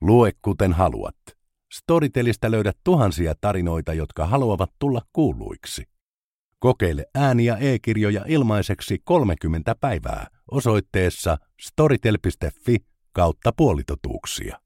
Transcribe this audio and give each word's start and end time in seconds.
Lue 0.00 0.32
kuten 0.42 0.72
haluat. 0.72 1.16
Storytelistä 1.72 2.50
löydät 2.50 2.76
tuhansia 2.84 3.34
tarinoita, 3.40 3.92
jotka 3.92 4.26
haluavat 4.26 4.70
tulla 4.78 5.02
kuuluiksi. 5.12 5.82
Kokeile 6.58 7.06
ääni- 7.14 7.44
ja 7.44 7.56
e-kirjoja 7.56 8.24
ilmaiseksi 8.28 8.98
30 9.04 9.74
päivää 9.74 10.26
osoitteessa 10.50 11.38
storytel.fi 11.60 12.76
kautta 13.12 13.52
puolitotuuksia. 13.56 14.58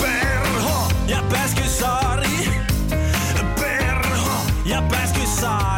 Perho 0.00 0.88
ja 1.08 1.22
Pääskysaari. 1.30 2.48
Perho 3.60 4.36
ja 4.66 4.82
Pääskysaari. 4.82 5.73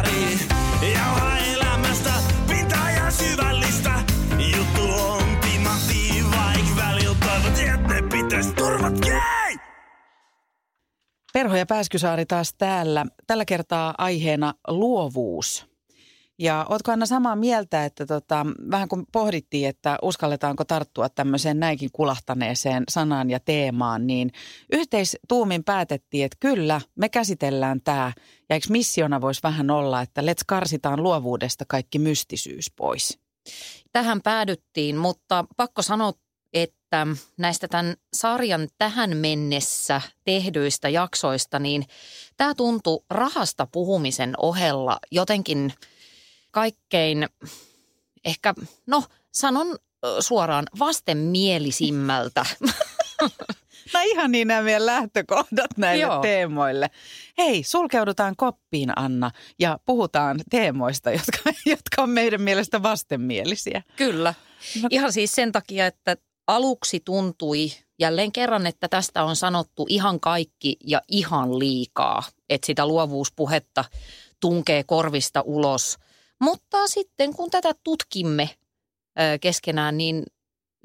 Perho 11.37 11.55
ja 11.55 11.65
Pääskysaari 11.65 12.25
taas 12.25 12.53
täällä. 12.57 13.05
Tällä 13.27 13.45
kertaa 13.45 13.95
aiheena 13.97 14.53
luovuus. 14.67 15.65
Ja 16.39 16.65
ootko 16.69 16.91
Anna 16.91 17.05
samaa 17.05 17.35
mieltä, 17.35 17.85
että 17.85 18.05
tota, 18.05 18.45
vähän 18.71 18.87
kun 18.87 19.05
pohdittiin, 19.11 19.69
että 19.69 19.97
uskalletaanko 20.01 20.65
tarttua 20.65 21.09
tämmöiseen 21.09 21.59
näinkin 21.59 21.89
kulahtaneeseen 21.93 22.83
sanaan 22.89 23.29
ja 23.29 23.39
teemaan, 23.39 24.07
niin 24.07 24.31
yhteistuumin 24.71 25.63
päätettiin, 25.63 26.25
että 26.25 26.37
kyllä, 26.39 26.81
me 26.95 27.09
käsitellään 27.09 27.81
tämä. 27.83 28.11
Ja 28.49 28.55
eikö 28.55 28.67
missiona 28.69 29.21
voisi 29.21 29.43
vähän 29.43 29.69
olla, 29.71 30.01
että 30.01 30.21
let's 30.21 30.43
karsitaan 30.47 31.03
luovuudesta 31.03 31.65
kaikki 31.67 31.99
mystisyys 31.99 32.71
pois. 32.75 33.19
Tähän 33.91 34.21
päädyttiin, 34.21 34.97
mutta 34.97 35.45
pakko 35.57 35.81
sanoa, 35.81 36.13
että 36.87 37.07
näistä 37.37 37.67
tämän 37.67 37.95
sarjan 38.13 38.67
tähän 38.77 39.17
mennessä 39.17 40.01
tehdyistä 40.23 40.89
jaksoista, 40.89 41.59
niin 41.59 41.83
tämä 42.37 42.55
tuntui 42.55 43.03
rahasta 43.09 43.67
puhumisen 43.71 44.33
ohella 44.37 44.99
jotenkin 45.11 45.73
kaikkein 46.51 47.27
ehkä, 48.25 48.53
no 48.85 49.03
sanon 49.31 49.75
suoraan, 50.19 50.65
vastenmielisimmältä. 50.79 52.45
No 53.93 53.99
ihan 54.05 54.31
niin 54.31 54.47
nämä 54.47 54.61
meidän 54.61 54.85
lähtökohdat 54.85 55.77
näille 55.77 56.03
Joo. 56.03 56.21
teemoille. 56.21 56.89
Hei, 57.37 57.63
sulkeudutaan 57.63 58.35
koppiin 58.35 58.89
Anna 58.95 59.31
ja 59.59 59.79
puhutaan 59.85 60.39
teemoista, 60.49 61.11
jotka, 61.11 61.49
jotka 61.65 62.01
on 62.01 62.09
meidän 62.09 62.41
mielestä 62.41 62.83
vastenmielisiä. 62.83 63.83
Kyllä. 63.95 64.33
No- 64.81 64.87
Ihan 64.91 65.13
siis 65.13 65.31
sen 65.31 65.51
takia, 65.51 65.85
että 65.87 66.17
aluksi 66.47 66.99
tuntui 66.99 67.71
jälleen 67.99 68.31
kerran, 68.31 68.67
että 68.67 68.87
tästä 68.87 69.23
on 69.23 69.35
sanottu 69.35 69.85
ihan 69.89 70.19
kaikki 70.19 70.77
ja 70.83 71.01
ihan 71.07 71.59
liikaa. 71.59 72.23
Että 72.49 72.65
sitä 72.65 72.85
luovuuspuhetta 72.87 73.85
tunkee 74.39 74.83
korvista 74.83 75.41
ulos. 75.41 75.97
Mutta 76.39 76.87
sitten 76.87 77.33
kun 77.33 77.49
tätä 77.49 77.73
tutkimme 77.83 78.49
keskenään, 79.41 79.97
niin 79.97 80.23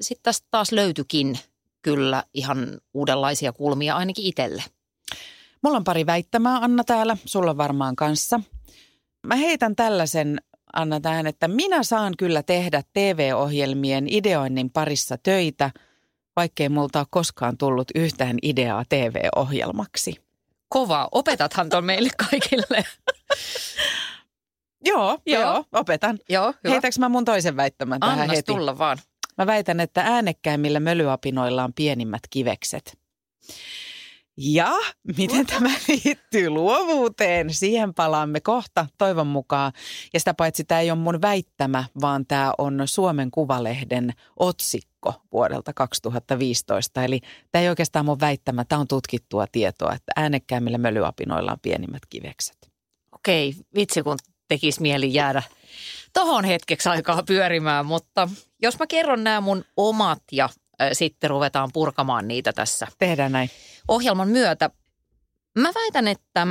sitten 0.01 0.23
tästä 0.23 0.47
taas 0.51 0.71
löytyikin 0.71 1.39
kyllä 1.81 2.23
ihan 2.33 2.81
uudenlaisia 2.93 3.53
kulmia 3.53 3.95
ainakin 3.95 4.25
itselle. 4.25 4.63
Mulla 5.61 5.77
on 5.77 5.83
pari 5.83 6.05
väittämää 6.05 6.57
Anna 6.57 6.83
täällä, 6.83 7.17
sulla 7.25 7.57
varmaan 7.57 7.95
kanssa. 7.95 8.39
Mä 9.27 9.35
heitän 9.35 9.75
tällaisen 9.75 10.41
Anna 10.73 10.99
tähän, 10.99 11.27
että 11.27 11.47
minä 11.47 11.83
saan 11.83 12.13
kyllä 12.17 12.43
tehdä 12.43 12.83
TV-ohjelmien 12.93 14.07
ideoinnin 14.09 14.69
parissa 14.69 15.17
töitä, 15.23 15.71
vaikkei 16.35 16.69
multa 16.69 16.99
ole 16.99 17.07
koskaan 17.09 17.57
tullut 17.57 17.87
yhtään 17.95 18.37
ideaa 18.41 18.83
TV-ohjelmaksi. 18.89 20.15
Kova, 20.69 21.07
opetathan 21.11 21.69
ton 21.69 21.85
meille 21.85 22.09
kaikille. 22.29 22.83
Joo, 24.85 25.19
joo, 25.25 25.41
Joo. 25.41 25.65
opetan. 25.71 26.19
Joo, 26.29 26.53
hyvä. 26.63 26.71
Heitäks 26.73 26.99
mä 26.99 27.09
mun 27.09 27.25
toisen 27.25 27.57
väittämän 27.57 27.99
tähän 27.99 28.19
Annas 28.19 28.37
heti? 28.37 28.51
tulla 28.53 28.77
vaan. 28.77 28.97
Mä 29.37 29.45
väitän, 29.45 29.79
että 29.79 30.01
äänekkäimmillä 30.01 30.79
mölyapinoilla 30.79 31.63
on 31.63 31.73
pienimmät 31.73 32.21
kivekset. 32.29 32.97
Ja 34.37 34.71
miten 35.17 35.45
tämä 35.45 35.69
liittyy 35.87 36.49
luovuuteen, 36.49 37.53
siihen 37.53 37.93
palaamme 37.93 38.39
kohta 38.41 38.87
toivon 38.97 39.27
mukaan. 39.27 39.71
Ja 40.13 40.19
sitä 40.19 40.33
paitsi 40.33 40.63
tämä 40.63 40.81
ei 40.81 40.91
ole 40.91 40.99
mun 40.99 41.21
väittämä, 41.21 41.83
vaan 42.01 42.25
tämä 42.25 42.53
on 42.57 42.81
Suomen 42.85 43.31
Kuvalehden 43.31 44.13
otsikko 44.39 45.13
vuodelta 45.31 45.73
2015. 45.73 47.03
Eli 47.03 47.21
tämä 47.51 47.61
ei 47.61 47.69
oikeastaan 47.69 48.05
mun 48.05 48.19
väittämä, 48.19 48.65
tämä 48.65 48.79
on 48.79 48.87
tutkittua 48.87 49.45
tietoa, 49.51 49.93
että 49.93 50.11
äänekkäimmillä 50.15 50.77
mölyapinoilla 50.77 51.51
on 51.51 51.59
pienimmät 51.61 52.05
kivekset. 52.09 52.71
Okei, 53.11 53.55
vitsi 53.75 54.03
kun 54.03 54.17
tekisi 54.47 54.81
mieli 54.81 55.13
jäädä 55.13 55.43
tohon 56.13 56.45
hetkeksi 56.45 56.89
aikaa 56.89 57.23
pyörimään, 57.23 57.85
mutta 57.85 58.29
jos 58.61 58.79
mä 58.79 58.87
kerron 58.87 59.23
nämä 59.23 59.41
mun 59.41 59.65
omat 59.77 60.21
ja 60.31 60.49
sitten 60.93 61.29
ruvetaan 61.29 61.69
purkamaan 61.73 62.27
niitä 62.27 62.53
tässä 62.53 62.87
Tehdään 62.97 63.31
näin. 63.31 63.49
ohjelman 63.87 64.27
myötä. 64.29 64.69
Mä 65.57 65.71
väitän, 65.75 66.07
että 66.07 66.47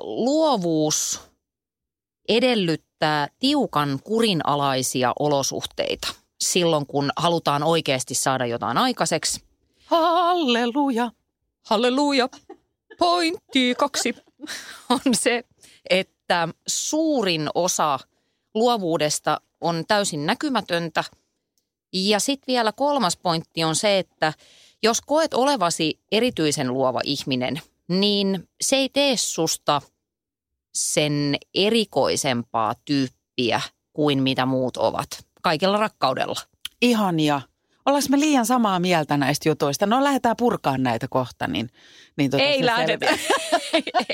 luovuus 0.00 1.20
edellyttää 2.28 3.28
tiukan 3.38 3.98
kurinalaisia 4.04 5.12
olosuhteita 5.18 6.08
silloin, 6.40 6.86
kun 6.86 7.10
halutaan 7.16 7.62
oikeasti 7.62 8.14
saada 8.14 8.46
jotain 8.46 8.78
aikaiseksi. 8.78 9.44
Halleluja. 9.86 11.10
Halleluja. 11.62 12.28
Pointti 12.98 13.74
kaksi 13.78 14.14
on 14.90 15.00
se, 15.12 15.44
että 15.90 16.48
suurin 16.66 17.48
osa 17.54 17.98
luovuudesta 18.54 19.40
on 19.60 19.84
täysin 19.88 20.26
näkymätöntä. 20.26 21.04
Ja 21.94 22.20
sitten 22.20 22.52
vielä 22.52 22.72
kolmas 22.72 23.16
pointti 23.16 23.64
on 23.64 23.76
se, 23.76 23.98
että 23.98 24.32
jos 24.82 25.00
koet 25.00 25.34
olevasi 25.34 26.00
erityisen 26.12 26.74
luova 26.74 27.00
ihminen, 27.04 27.60
niin 27.88 28.48
se 28.60 28.76
ei 28.76 28.88
tee 28.88 29.16
susta 29.16 29.82
sen 30.74 31.36
erikoisempaa 31.54 32.74
tyyppiä 32.84 33.60
kuin 33.92 34.22
mitä 34.22 34.46
muut 34.46 34.76
ovat. 34.76 35.08
Kaikella 35.42 35.76
rakkaudella. 35.76 36.40
Ihania. 36.82 37.40
Ollaanko 37.86 38.08
me 38.10 38.20
liian 38.20 38.46
samaa 38.46 38.80
mieltä 38.80 39.16
näistä 39.16 39.48
jutuista? 39.48 39.86
No 39.86 40.04
lähdetään 40.04 40.36
purkaan 40.36 40.82
näitä 40.82 41.06
kohta, 41.10 41.46
niin, 41.46 41.70
niin 42.16 42.30
tota 42.30 42.42
ei 42.42 42.64
lähdetä. 42.66 43.06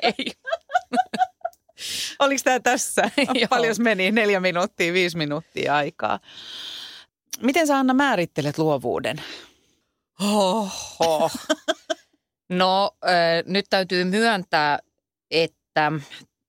ei. 0.02 0.32
Oliko 2.18 2.40
tämä 2.44 2.60
tässä? 2.60 3.10
Paljon 3.50 3.76
meni? 3.78 4.10
Neljä 4.10 4.40
minuuttia, 4.40 4.92
viisi 4.92 5.16
minuuttia 5.16 5.76
aikaa. 5.76 6.20
Miten 7.40 7.66
sä 7.66 7.78
Anna 7.78 7.94
määrittelet 7.94 8.58
luovuuden? 8.58 9.22
Oho. 10.20 11.30
No 12.50 12.90
äh, 13.04 13.12
nyt 13.46 13.66
täytyy 13.70 14.04
myöntää, 14.04 14.78
että 15.30 15.92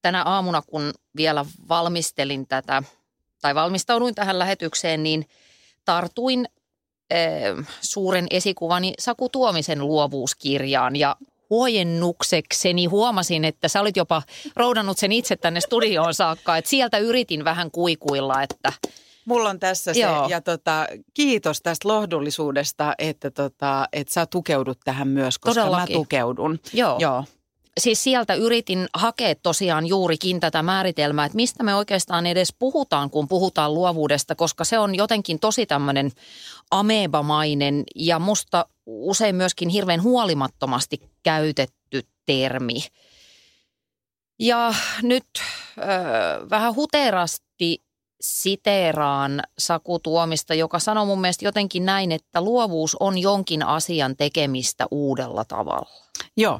tänä 0.01 0.23
aamuna 0.23 0.61
kun 0.61 0.93
vielä 1.15 1.45
valmistelin 1.69 2.47
tätä 2.47 2.83
tai 3.41 3.55
valmistauduin 3.55 4.15
tähän 4.15 4.39
lähetykseen, 4.39 5.03
niin 5.03 5.25
tartuin 5.85 6.47
äh, 7.13 7.67
suuren 7.81 8.27
esikuvani 8.29 8.93
Saku 8.99 9.29
Tuomisen 9.29 9.79
luovuuskirjaan 9.87 10.95
ja 10.95 11.15
huojennuksekseni 11.49 12.85
huomasin, 12.85 13.45
että 13.45 13.67
sä 13.67 13.81
olit 13.81 13.97
jopa 13.97 14.21
roudannut 14.55 14.97
sen 14.97 15.11
itse 15.11 15.35
tänne 15.35 15.61
studioon 15.61 16.13
saakka, 16.13 16.57
että 16.57 16.69
sieltä 16.69 16.97
yritin 16.97 17.43
vähän 17.43 17.71
kuikuilla, 17.71 18.43
että 18.43 18.73
Mulla 19.25 19.49
on 19.49 19.59
tässä 19.59 19.93
se, 19.93 19.99
Joo. 19.99 20.27
ja 20.27 20.41
tota, 20.41 20.87
kiitos 21.13 21.61
tästä 21.61 21.87
lohdullisuudesta, 21.87 22.93
että, 22.97 23.31
tota, 23.31 23.87
että 23.93 24.13
sä 24.13 24.25
tukeudut 24.25 24.79
tähän 24.83 25.07
myös, 25.07 25.39
koska 25.39 25.61
Todellakin. 25.61 25.95
mä 25.95 25.99
tukeudun. 25.99 26.59
joo. 26.73 26.97
Joo. 26.99 27.25
siis 27.79 28.03
sieltä 28.03 28.33
yritin 28.33 28.87
hakea 28.93 29.35
tosiaan 29.43 29.87
juurikin 29.87 30.39
tätä 30.39 30.63
määritelmää, 30.63 31.25
että 31.25 31.35
mistä 31.35 31.63
me 31.63 31.75
oikeastaan 31.75 32.25
edes 32.25 32.53
puhutaan, 32.59 33.09
kun 33.09 33.27
puhutaan 33.27 33.73
luovuudesta, 33.73 34.35
koska 34.35 34.63
se 34.63 34.79
on 34.79 34.95
jotenkin 34.95 35.39
tosi 35.39 35.65
tämmöinen 35.65 36.11
amebamainen 36.71 37.83
ja 37.95 38.19
musta 38.19 38.65
usein 38.85 39.35
myöskin 39.35 39.69
hirveän 39.69 40.03
huolimattomasti 40.03 41.01
käytetty 41.23 42.01
termi. 42.25 42.79
Ja 44.39 44.73
nyt 45.01 45.25
ö, 45.77 45.81
vähän 46.49 46.75
huterasti 46.75 47.81
siteeraan 48.21 49.41
Saku 49.57 49.99
Tuomista, 49.99 50.53
joka 50.53 50.79
sanoi 50.79 51.05
mun 51.05 51.21
mielestä 51.21 51.45
jotenkin 51.45 51.85
näin, 51.85 52.11
että 52.11 52.41
luovuus 52.41 52.97
on 52.99 53.17
jonkin 53.17 53.63
asian 53.63 54.15
tekemistä 54.17 54.87
uudella 54.91 55.45
tavalla. 55.45 55.89
Joo. 56.37 56.59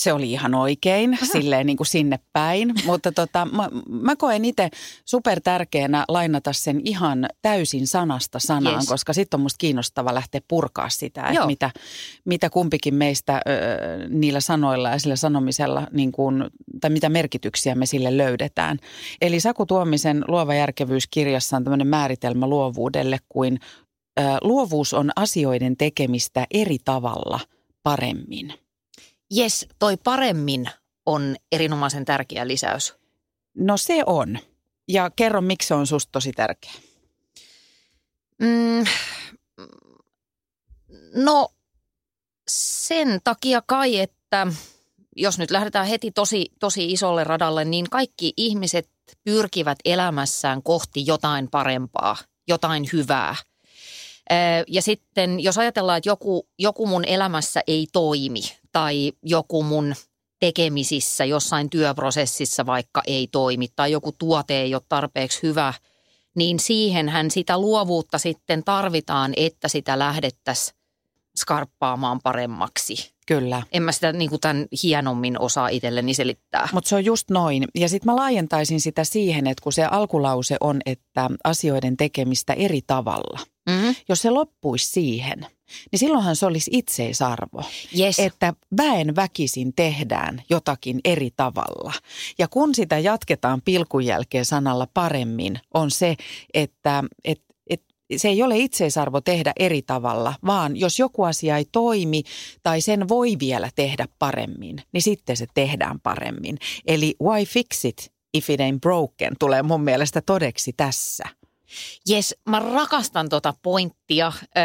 Se 0.00 0.12
oli 0.12 0.32
ihan 0.32 0.54
oikein, 0.54 1.14
Aha. 1.14 1.26
silleen 1.26 1.66
niin 1.66 1.76
kuin 1.76 1.86
sinne 1.86 2.18
päin. 2.32 2.74
Mutta 2.86 3.12
tota, 3.12 3.48
mä, 3.52 3.68
mä 3.88 4.16
koen 4.16 4.44
itse 4.44 4.68
super 5.04 5.40
tärkeänä 5.40 6.04
lainata 6.08 6.52
sen 6.52 6.80
ihan 6.84 7.26
täysin 7.42 7.86
sanasta 7.86 8.38
sanaan, 8.38 8.74
yes. 8.74 8.88
koska 8.88 9.12
sitten 9.12 9.38
on 9.38 9.42
musta 9.42 9.58
kiinnostava 9.58 10.14
lähteä 10.14 10.40
purkaa 10.48 10.88
sitä, 10.88 11.26
että 11.26 11.46
mitä, 11.46 11.70
mitä 12.24 12.50
kumpikin 12.50 12.94
meistä 12.94 13.40
ö, 13.48 13.50
niillä 14.08 14.40
sanoilla 14.40 14.90
ja 14.90 14.98
sillä 14.98 15.16
sanomisella, 15.16 15.86
niin 15.92 16.12
kuin, 16.12 16.44
tai 16.80 16.90
mitä 16.90 17.08
merkityksiä 17.08 17.74
me 17.74 17.86
sille 17.86 18.16
löydetään. 18.16 18.78
Eli 19.20 19.40
Saku 19.40 19.66
Tuomisen 19.66 20.24
Luova 20.28 20.54
järkevyys 20.54 21.06
kirjassa 21.10 21.56
on 21.56 21.64
tämmöinen 21.64 21.86
määritelmä 21.86 22.46
luovuudelle 22.46 23.18
kuin 23.28 23.58
ö, 24.20 24.22
luovuus 24.42 24.94
on 24.94 25.10
asioiden 25.16 25.76
tekemistä 25.76 26.46
eri 26.50 26.76
tavalla 26.84 27.40
paremmin. 27.82 28.54
Jes, 29.30 29.66
toi 29.78 29.96
paremmin 29.96 30.70
on 31.06 31.36
erinomaisen 31.52 32.04
tärkeä 32.04 32.48
lisäys. 32.48 32.94
No 33.54 33.76
se 33.76 34.02
on. 34.06 34.38
Ja 34.88 35.10
kerro, 35.16 35.40
miksi 35.40 35.68
se 35.68 35.74
on 35.74 35.86
susta 35.86 36.12
tosi 36.12 36.32
tärkeä. 36.32 36.72
Mm, 38.38 38.84
no 41.14 41.48
sen 42.48 43.20
takia 43.24 43.62
kai, 43.66 43.98
että 43.98 44.46
jos 45.16 45.38
nyt 45.38 45.50
lähdetään 45.50 45.86
heti 45.86 46.10
tosi, 46.10 46.52
tosi 46.58 46.92
isolle 46.92 47.24
radalle, 47.24 47.64
niin 47.64 47.90
kaikki 47.90 48.32
ihmiset 48.36 48.90
pyrkivät 49.24 49.78
elämässään 49.84 50.62
kohti 50.62 51.06
jotain 51.06 51.50
parempaa, 51.50 52.16
jotain 52.48 52.88
hyvää. 52.92 53.36
Ja 54.68 54.82
sitten 54.82 55.40
jos 55.40 55.58
ajatellaan, 55.58 55.98
että 55.98 56.08
joku, 56.08 56.48
joku 56.58 56.86
mun 56.86 57.04
elämässä 57.04 57.60
ei 57.66 57.86
toimi 57.92 58.59
tai 58.72 59.12
joku 59.22 59.62
mun 59.62 59.94
tekemisissä 60.40 61.24
jossain 61.24 61.70
työprosessissa 61.70 62.66
vaikka 62.66 63.02
ei 63.06 63.28
toimi 63.32 63.68
tai 63.76 63.92
joku 63.92 64.12
tuote 64.12 64.60
ei 64.60 64.74
ole 64.74 64.82
tarpeeksi 64.88 65.42
hyvä, 65.42 65.74
niin 66.36 66.60
siihenhän 66.60 67.30
sitä 67.30 67.58
luovuutta 67.58 68.18
sitten 68.18 68.64
tarvitaan, 68.64 69.32
että 69.36 69.68
sitä 69.68 69.98
lähdettäisiin 69.98 70.76
skarppaamaan 71.36 72.20
paremmaksi. 72.22 73.10
Kyllä. 73.26 73.62
En 73.72 73.82
mä 73.82 73.92
sitä 73.92 74.12
niin 74.12 74.30
kuin 74.30 74.40
tämän 74.40 74.66
hienommin 74.82 75.40
osaa 75.40 75.68
itselleni 75.68 76.14
selittää. 76.14 76.68
Mutta 76.72 76.88
se 76.88 76.94
on 76.94 77.04
just 77.04 77.30
noin. 77.30 77.64
Ja 77.74 77.88
sitten 77.88 78.12
mä 78.12 78.16
laajentaisin 78.16 78.80
sitä 78.80 79.04
siihen, 79.04 79.46
että 79.46 79.62
kun 79.62 79.72
se 79.72 79.84
alkulause 79.84 80.56
on, 80.60 80.80
että 80.86 81.30
asioiden 81.44 81.96
tekemistä 81.96 82.52
eri 82.52 82.80
tavalla. 82.86 83.40
Mm-hmm. 83.70 83.94
Jos 84.08 84.22
se 84.22 84.30
loppuisi 84.30 84.86
siihen, 84.86 85.46
niin 85.92 85.98
silloinhan 85.98 86.36
se 86.36 86.46
olisi 86.46 86.70
itseisarvo. 86.74 87.62
Yes. 87.98 88.18
Että 88.18 88.54
väen 88.76 89.16
väkisin 89.16 89.72
tehdään 89.76 90.42
jotakin 90.50 91.00
eri 91.04 91.30
tavalla. 91.36 91.92
Ja 92.38 92.48
kun 92.48 92.74
sitä 92.74 92.98
jatketaan 92.98 93.62
pilkun 93.62 94.04
jälkeen 94.04 94.44
sanalla 94.44 94.86
paremmin, 94.94 95.60
on 95.74 95.90
se, 95.90 96.16
että, 96.54 97.04
että 97.24 97.54
se 98.16 98.28
ei 98.28 98.42
ole 98.42 98.58
itseisarvo 98.58 99.20
tehdä 99.20 99.52
eri 99.58 99.82
tavalla, 99.82 100.34
vaan 100.46 100.76
jos 100.76 100.98
joku 100.98 101.22
asia 101.22 101.56
ei 101.56 101.64
toimi 101.72 102.22
tai 102.62 102.80
sen 102.80 103.08
voi 103.08 103.36
vielä 103.38 103.70
tehdä 103.74 104.08
paremmin, 104.18 104.76
niin 104.92 105.02
sitten 105.02 105.36
se 105.36 105.46
tehdään 105.54 106.00
paremmin. 106.00 106.58
Eli 106.86 107.14
why 107.22 107.44
fix 107.44 107.84
it 107.84 108.12
if 108.34 108.50
it 108.50 108.60
ain't 108.60 108.80
broken 108.80 109.32
tulee 109.38 109.62
mun 109.62 109.80
mielestä 109.80 110.20
todeksi 110.20 110.72
tässä. 110.72 111.24
Jes, 112.08 112.34
mä 112.48 112.58
rakastan 112.58 113.28
tota 113.28 113.54
pointtia 113.62 114.32
ö, 114.44 114.60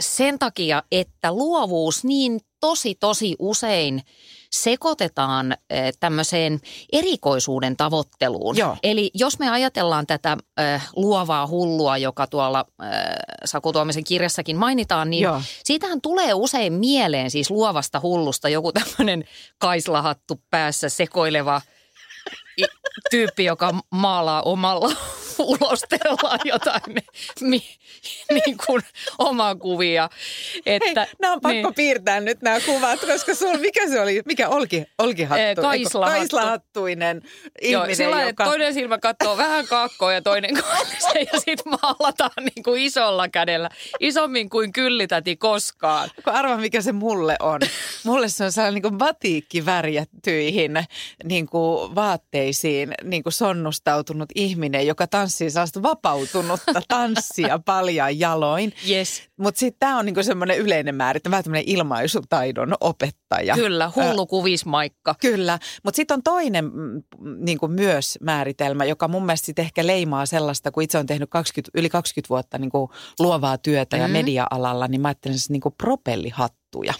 sen 0.00 0.38
takia, 0.38 0.82
että 0.92 1.32
luovuus 1.32 2.04
niin 2.04 2.40
tosi 2.60 2.94
tosi 2.94 3.36
usein 3.38 4.02
sekoitetaan 4.50 5.56
tämmöiseen 6.00 6.60
erikoisuuden 6.92 7.76
tavoitteluun. 7.76 8.56
Joo. 8.56 8.76
Eli 8.82 9.10
jos 9.14 9.38
me 9.38 9.50
ajatellaan 9.50 10.06
tätä 10.06 10.36
äh, 10.60 10.88
luovaa 10.96 11.46
hullua, 11.46 11.98
joka 11.98 12.26
tuolla 12.26 12.64
äh, 12.82 12.88
Saku 13.44 13.72
Tuomisen 13.72 14.04
kirjassakin 14.04 14.56
mainitaan, 14.56 15.10
niin 15.10 15.22
Joo. 15.22 15.42
siitähän 15.64 16.00
tulee 16.00 16.34
usein 16.34 16.72
mieleen 16.72 17.30
siis 17.30 17.50
luovasta 17.50 18.00
hullusta 18.00 18.48
joku 18.48 18.72
tämmöinen 18.72 19.24
kaislahattu 19.58 20.40
päässä 20.50 20.88
sekoileva– 20.88 21.60
tyyppi, 23.10 23.44
joka 23.44 23.74
maalaa 23.90 24.42
omalla 24.42 24.92
ulostellaan 25.42 26.40
jotain 26.44 26.82
mi, 27.40 27.62
niin 28.30 28.56
kuin 28.66 28.82
omaa 29.18 29.54
kuvia. 29.54 30.08
Että, 30.66 31.00
Hei, 31.00 31.14
nämä 31.20 31.32
on 31.32 31.40
pakko 31.40 31.68
niin. 31.68 31.74
piirtää 31.74 32.20
nyt 32.20 32.42
nämä 32.42 32.60
kuvat, 32.60 33.00
koska 33.00 33.34
sul, 33.34 33.58
mikä 33.58 33.88
se 33.88 34.00
oli, 34.00 34.22
mikä 34.24 34.48
olki, 34.48 34.84
olkihattu? 34.98 35.62
Kaislahattu. 35.62 36.18
Kaislahattuinen 36.18 37.22
ihminen, 37.62 37.88
Joo, 37.88 37.94
sillä 37.94 38.22
joka... 38.22 38.44
toinen 38.44 38.74
silmä 38.74 38.98
katsoo 38.98 39.36
vähän 39.36 39.66
kakkoa 39.66 40.12
ja 40.12 40.22
toinen 40.22 40.54
kohdassa 40.54 41.18
ja 41.18 41.40
sitten 41.40 41.72
maalataan 41.82 42.44
niin 42.44 42.62
kuin 42.64 42.82
isolla 42.82 43.28
kädellä, 43.28 43.68
isommin 44.00 44.50
kuin 44.50 44.72
kyllitäti 44.72 45.36
koskaan. 45.36 46.10
Kun 46.24 46.32
arva, 46.32 46.56
mikä 46.56 46.82
se 46.82 46.92
mulle 46.92 47.36
on. 47.40 47.60
Mulle 48.04 48.28
se 48.28 48.44
on 48.44 48.52
sellainen 48.52 48.74
niin 48.74 48.82
kuin 48.82 48.98
batiikki 48.98 49.66
värjättyihin 49.66 50.84
niin 51.24 51.46
kuin 51.46 51.94
vaatteisiin 51.94 52.94
niin 53.04 53.22
kuin 53.22 53.32
sonnustautunut 53.32 54.28
ihminen, 54.34 54.86
joka 54.86 55.06
tanssii 55.28 55.50
sellaista 55.50 55.82
vapautunutta 55.82 56.82
tanssia 56.88 57.58
paljon 57.64 58.18
jaloin. 58.18 58.72
Yes. 58.90 59.22
Mutta 59.36 59.58
sitten 59.58 59.78
tämä 59.80 59.98
on 59.98 60.06
niinku 60.06 60.22
semmoinen 60.22 60.58
yleinen 60.58 60.94
määritelmä, 60.94 61.32
vähän 61.32 61.44
tämmöinen 61.44 61.68
ilmaisutaidon 61.68 62.74
opettaja. 62.80 63.54
Kyllä, 63.54 63.92
hullu 63.96 64.26
kuvismaikka. 64.26 65.14
Kyllä, 65.20 65.58
mutta 65.84 65.96
sitten 65.96 66.14
on 66.14 66.22
toinen 66.22 66.64
mm, 66.64 67.02
niinku 67.38 67.68
myös 67.68 68.18
määritelmä, 68.22 68.84
joka 68.84 69.08
mun 69.08 69.26
mielestä 69.26 69.46
sit 69.46 69.58
ehkä 69.58 69.86
leimaa 69.86 70.26
sellaista, 70.26 70.70
kun 70.70 70.82
itse 70.82 70.98
on 70.98 71.06
tehnyt 71.06 71.30
20, 71.30 71.70
yli 71.78 71.88
20 71.88 72.28
vuotta 72.28 72.58
niinku 72.58 72.90
luovaa 73.18 73.58
työtä 73.58 73.96
mm-hmm. 73.96 74.14
ja 74.14 74.22
media-alalla, 74.22 74.88
niin 74.88 75.00
mä 75.00 75.08
ajattelen 75.08 75.38
se 75.38 75.52
niinku 75.52 75.70
propellihattuja. 75.70 76.94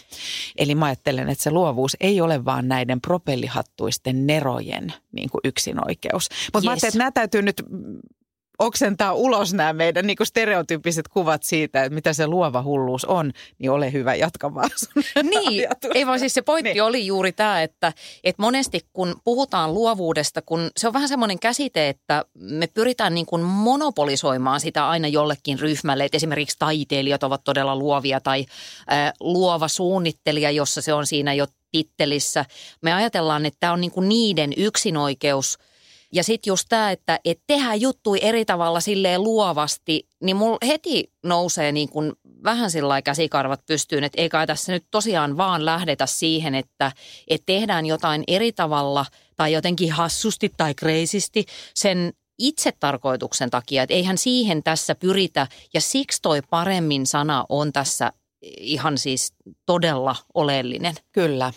Eli 0.57 0.75
mä 0.75 0.85
ajattelen, 0.85 1.29
että 1.29 1.43
se 1.43 1.51
luovuus 1.51 1.97
ei 1.99 2.21
ole 2.21 2.45
vaan 2.45 2.67
näiden 2.67 3.01
propellihattuisten 3.01 4.27
nerojen 4.27 4.93
niin 5.11 5.29
kuin 5.29 5.41
yksinoikeus. 5.43 6.29
Mutta 6.53 6.59
yes. 6.59 6.65
mä 6.65 6.71
ajattelen, 6.71 6.89
että 6.89 6.97
nämä 6.97 7.11
täytyy 7.11 7.41
nyt 7.41 7.63
oksentaa 8.59 9.13
ulos 9.13 9.53
nämä 9.53 9.73
meidän 9.73 10.07
niin 10.07 10.17
stereotyyppiset 10.23 11.07
kuvat 11.07 11.43
siitä, 11.43 11.83
että 11.83 11.93
mitä 11.93 12.13
se 12.13 12.27
luova 12.27 12.63
hulluus 12.63 13.05
on, 13.05 13.31
niin 13.59 13.71
ole 13.71 13.91
hyvä, 13.91 14.15
jatka 14.15 14.53
vaan 14.53 14.69
Niin, 15.31 15.67
ei 15.93 16.07
vaan 16.07 16.19
siis 16.19 16.33
se 16.33 16.41
pointti 16.41 16.73
niin. 16.73 16.83
oli 16.83 17.05
juuri 17.05 17.31
tämä, 17.31 17.61
että, 17.61 17.93
että 18.23 18.41
monesti 18.41 18.81
kun 18.93 19.15
puhutaan 19.23 19.73
luovuudesta, 19.73 20.41
kun 20.41 20.71
se 20.77 20.87
on 20.87 20.93
vähän 20.93 21.09
semmoinen 21.09 21.39
käsite, 21.39 21.89
että 21.89 22.25
me 22.33 22.67
pyritään 22.67 23.13
niin 23.13 23.25
kuin 23.25 23.41
monopolisoimaan 23.41 24.59
sitä 24.59 24.89
aina 24.89 25.07
jollekin 25.07 25.59
ryhmälle, 25.59 26.05
että 26.05 26.17
esimerkiksi 26.17 26.55
taiteilijat 26.59 27.23
ovat 27.23 27.43
todella 27.43 27.75
luovia 27.75 28.19
tai 28.19 28.45
äh, 28.91 29.13
luova 29.19 29.67
suunnittelija, 29.67 30.51
jossa 30.51 30.81
se 30.81 30.93
on 30.93 31.05
siinä 31.05 31.33
jo 31.33 31.45
tittelissä. 31.71 32.45
Me 32.81 32.93
ajatellaan, 32.93 33.45
että 33.45 33.57
tämä 33.59 33.73
on 33.73 33.81
niin 33.81 33.91
kuin 33.91 34.09
niiden 34.09 34.53
yksinoikeus– 34.57 35.57
ja 36.13 36.23
sitten 36.23 36.51
just 36.51 36.65
tämä, 36.69 36.91
että 36.91 37.19
et 37.25 37.39
tehdään 37.47 37.81
juttui 37.81 38.19
eri 38.21 38.45
tavalla 38.45 38.79
silleen 38.79 39.23
luovasti, 39.23 40.07
niin 40.23 40.35
mulla 40.35 40.57
heti 40.67 41.11
nousee 41.23 41.71
niin 41.71 41.89
kuin 41.89 42.13
vähän 42.43 42.71
sillä 42.71 43.01
käsikarvat 43.01 43.65
pystyyn, 43.65 44.03
että 44.03 44.21
eikä 44.21 44.47
tässä 44.47 44.71
nyt 44.71 44.85
tosiaan 44.91 45.37
vaan 45.37 45.65
lähdetä 45.65 46.05
siihen, 46.05 46.55
että, 46.55 46.91
että 47.27 47.45
tehdään 47.45 47.85
jotain 47.85 48.23
eri 48.27 48.51
tavalla 48.51 49.05
tai 49.35 49.53
jotenkin 49.53 49.91
hassusti 49.91 50.53
tai 50.57 50.75
kreisisti 50.75 51.45
sen 51.75 52.13
itse 52.39 52.71
tarkoituksen 52.79 53.49
takia, 53.49 53.83
että 53.83 53.95
eihän 53.95 54.17
siihen 54.17 54.63
tässä 54.63 54.95
pyritä 54.95 55.47
ja 55.73 55.81
siksi 55.81 56.21
toi 56.21 56.41
paremmin 56.49 57.05
sana 57.05 57.45
on 57.49 57.73
tässä 57.73 58.13
ihan 58.57 58.97
siis 58.97 59.33
todella 59.65 60.15
oleellinen. 60.33 60.95
Kyllä. 61.11 61.53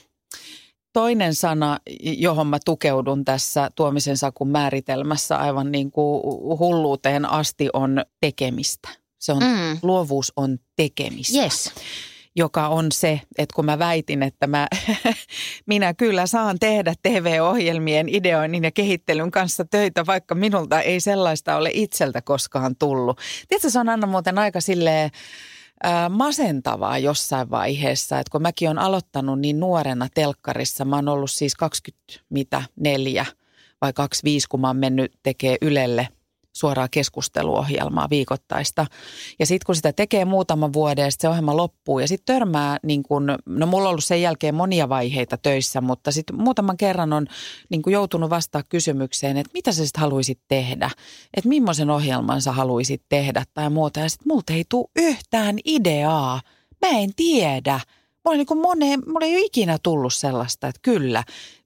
Toinen 0.92 1.34
sana, 1.34 1.78
johon 2.00 2.46
mä 2.46 2.58
tukeudun 2.64 3.24
tässä 3.24 3.70
Tuomisen 3.74 4.16
Sakun 4.16 4.48
määritelmässä 4.48 5.36
aivan 5.36 5.72
niin 5.72 5.90
kuin 5.90 6.22
hulluuteen 6.58 7.30
asti, 7.30 7.68
on 7.72 8.04
tekemistä. 8.20 8.88
Se 9.18 9.32
on, 9.32 9.42
mm. 9.42 9.78
luovuus 9.82 10.32
on 10.36 10.58
tekemistä. 10.76 11.38
Yes 11.38 11.72
joka 12.36 12.68
on 12.68 12.92
se, 12.92 13.20
että 13.38 13.54
kun 13.54 13.64
mä 13.64 13.78
väitin, 13.78 14.22
että 14.22 14.46
mä, 14.46 14.68
minä 15.66 15.94
kyllä 15.94 16.26
saan 16.26 16.58
tehdä 16.58 16.94
TV-ohjelmien 17.02 18.08
ideoinnin 18.08 18.64
ja 18.64 18.70
kehittelyn 18.70 19.30
kanssa 19.30 19.64
töitä, 19.64 20.06
vaikka 20.06 20.34
minulta 20.34 20.80
ei 20.80 21.00
sellaista 21.00 21.56
ole 21.56 21.70
itseltä 21.72 22.22
koskaan 22.22 22.76
tullut. 22.76 23.20
Tiedätkö, 23.48 23.70
se 23.70 23.78
on 23.78 23.88
aina 23.88 24.06
muuten 24.06 24.38
aika 24.38 24.60
silleen 24.60 25.10
masentavaa 26.08 26.98
jossain 26.98 27.50
vaiheessa, 27.50 28.18
että 28.18 28.30
kun 28.30 28.42
mäkin 28.42 28.68
olen 28.68 28.78
aloittanut 28.78 29.40
niin 29.40 29.60
nuorena 29.60 30.08
telkkarissa, 30.14 30.84
mä 30.84 30.96
oon 30.96 31.08
ollut 31.08 31.30
siis 31.30 31.54
20 31.54 32.02
mitä 32.30 32.62
neljä 32.76 33.26
vai 33.80 33.92
25, 33.92 34.48
kun 34.48 34.60
mä 34.60 34.66
oon 34.66 34.76
mennyt 34.76 35.12
tekemään 35.22 35.58
Ylelle 35.62 36.08
suoraa 36.52 36.88
keskusteluohjelmaa 36.88 38.10
viikoittaista. 38.10 38.86
Ja 39.38 39.46
sitten 39.46 39.66
kun 39.66 39.76
sitä 39.76 39.92
tekee 39.92 40.24
muutaman 40.24 40.72
vuoden 40.72 41.04
ja 41.04 41.10
se 41.10 41.28
ohjelma 41.28 41.56
loppuu 41.56 41.98
ja 41.98 42.08
sitten 42.08 42.34
törmää, 42.34 42.78
niin 42.82 43.02
kun, 43.02 43.26
no 43.46 43.66
mulla 43.66 43.84
on 43.84 43.90
ollut 43.90 44.04
sen 44.04 44.22
jälkeen 44.22 44.54
monia 44.54 44.88
vaiheita 44.88 45.36
töissä, 45.36 45.80
mutta 45.80 46.12
sitten 46.12 46.36
muutaman 46.36 46.76
kerran 46.76 47.12
on 47.12 47.26
niin 47.68 47.82
joutunut 47.86 48.30
vastaa 48.30 48.62
kysymykseen, 48.68 49.36
että 49.36 49.50
mitä 49.54 49.72
sä 49.72 49.84
sitten 49.86 50.00
haluaisit 50.00 50.40
tehdä, 50.48 50.90
että 51.36 51.48
millaisen 51.48 51.90
ohjelman 51.90 52.42
sä 52.42 52.52
haluaisit 52.52 53.02
tehdä 53.08 53.44
tai 53.54 53.70
muuta. 53.70 54.00
Ja 54.00 54.08
sitten 54.08 54.28
multa 54.28 54.52
ei 54.52 54.64
tule 54.68 54.88
yhtään 54.96 55.58
ideaa, 55.64 56.40
mä 56.86 56.98
en 56.98 57.10
tiedä. 57.16 57.80
Mulla, 58.24 58.36
niin 58.36 58.62
moneen, 58.62 59.02
mulla 59.06 59.26
ei 59.26 59.36
ole 59.36 59.44
ikinä 59.44 59.78
tullut 59.82 60.14
sellaista, 60.14 60.68
että 60.68 60.80
kyllä, 60.82 61.24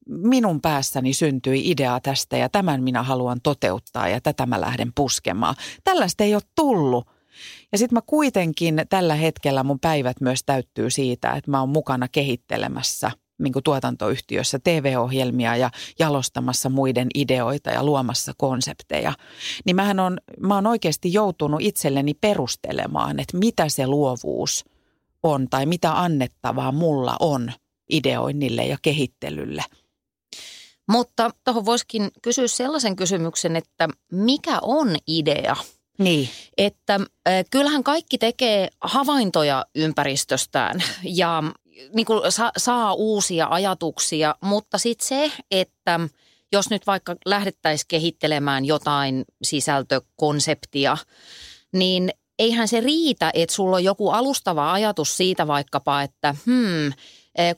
minun 0.08 0.60
päässäni 0.60 1.12
syntyi 1.12 1.70
idea 1.70 2.00
tästä 2.00 2.36
ja 2.36 2.48
tämän 2.48 2.82
minä 2.82 3.02
haluan 3.02 3.40
toteuttaa 3.42 4.08
ja 4.08 4.20
tätä 4.20 4.46
mä 4.46 4.60
lähden 4.60 4.92
puskemaan. 4.94 5.54
Tällaista 5.84 6.24
ei 6.24 6.34
ole 6.34 6.42
tullut. 6.54 7.06
Ja 7.72 7.78
sitten 7.78 7.96
mä 7.96 8.00
kuitenkin 8.06 8.82
tällä 8.88 9.14
hetkellä 9.14 9.62
mun 9.62 9.80
päivät 9.80 10.20
myös 10.20 10.40
täyttyy 10.46 10.90
siitä, 10.90 11.32
että 11.32 11.50
mä 11.50 11.60
oon 11.60 11.68
mukana 11.68 12.08
kehittelemässä 12.08 13.10
niin 13.38 13.52
tuotantoyhtiössä 13.64 14.58
TV-ohjelmia 14.64 15.56
ja 15.56 15.70
jalostamassa 15.98 16.68
muiden 16.68 17.08
ideoita 17.14 17.70
ja 17.70 17.84
luomassa 17.84 18.32
konsepteja. 18.36 19.12
Niin 19.64 19.76
mähän 19.76 20.00
on, 20.00 20.18
mä 20.40 20.54
oon 20.54 20.66
oikeasti 20.66 21.12
joutunut 21.12 21.60
itselleni 21.62 22.14
perustelemaan, 22.14 23.20
että 23.20 23.38
mitä 23.38 23.68
se 23.68 23.86
luovuus 23.86 24.64
on 25.22 25.48
tai 25.50 25.66
mitä 25.66 26.00
annettavaa 26.02 26.72
mulla 26.72 27.16
on 27.20 27.52
ideoinnille 27.90 28.64
ja 28.64 28.76
kehittelylle– 28.82 29.64
mutta 30.88 31.30
tuohon 31.44 31.66
voisikin 31.66 32.10
kysyä 32.22 32.48
sellaisen 32.48 32.96
kysymyksen, 32.96 33.56
että 33.56 33.88
mikä 34.12 34.58
on 34.62 34.96
idea? 35.06 35.56
Niin. 35.98 36.28
Että 36.58 36.94
äh, 36.94 37.44
kyllähän 37.50 37.84
kaikki 37.84 38.18
tekee 38.18 38.68
havaintoja 38.80 39.66
ympäristöstään 39.74 40.82
ja 41.04 41.42
niin 41.94 42.06
kuin 42.06 42.32
sa- 42.32 42.52
saa 42.56 42.94
uusia 42.94 43.46
ajatuksia, 43.50 44.34
mutta 44.40 44.78
sitten 44.78 45.08
se, 45.08 45.32
että 45.50 46.00
jos 46.52 46.70
nyt 46.70 46.86
vaikka 46.86 47.16
lähdettäisiin 47.26 47.88
kehittelemään 47.88 48.64
jotain 48.64 49.24
sisältökonseptia, 49.42 50.96
niin 51.72 52.10
eihän 52.38 52.68
se 52.68 52.80
riitä, 52.80 53.30
että 53.34 53.54
sulla 53.54 53.76
on 53.76 53.84
joku 53.84 54.10
alustava 54.10 54.72
ajatus 54.72 55.16
siitä 55.16 55.46
vaikkapa, 55.46 56.02
että 56.02 56.34
hmm, 56.46 56.92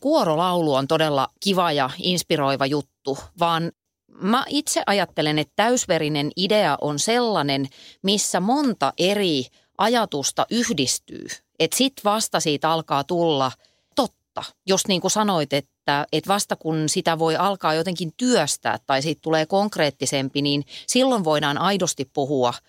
kuorolaulu 0.01 0.75
on 0.75 0.89
todella 0.89 1.29
kiva 1.41 1.73
ja 1.73 1.91
inspiroiva 1.99 2.67
juttu, 2.67 3.19
vaan 3.41 3.73
mä 4.21 4.45
itse 4.49 4.83
ajattelen, 4.87 5.39
että 5.39 5.53
täysverinen 5.57 6.31
idea 6.37 6.79
on 6.81 6.99
sellainen, 6.99 7.69
missä 8.03 8.41
monta 8.41 8.93
eri 8.99 9.47
ajatusta 9.79 10.47
yhdistyy. 10.51 11.27
Että 11.59 11.77
sit 11.77 11.93
vasta 12.05 12.41
siitä 12.41 12.71
alkaa 12.71 13.05
tulla 13.05 13.53
totta. 13.97 14.45
Jos 14.67 14.87
niin 14.89 15.01
kuin 15.01 15.11
sanoit, 15.11 15.53
että, 15.53 16.07
että 16.13 16.29
vasta 16.29 16.57
kun 16.57 16.89
sitä 16.89 17.19
voi 17.19 17.37
alkaa 17.37 17.75
jotenkin 17.75 18.13
työstää 18.17 18.79
tai 18.87 19.03
siitä 19.03 19.21
tulee 19.23 19.47
konkreettisempi, 19.47 20.43
niin 20.43 20.65
silloin 20.87 21.25
voidaan 21.25 21.59
aidosti 21.59 22.11
puhua– 22.15 22.55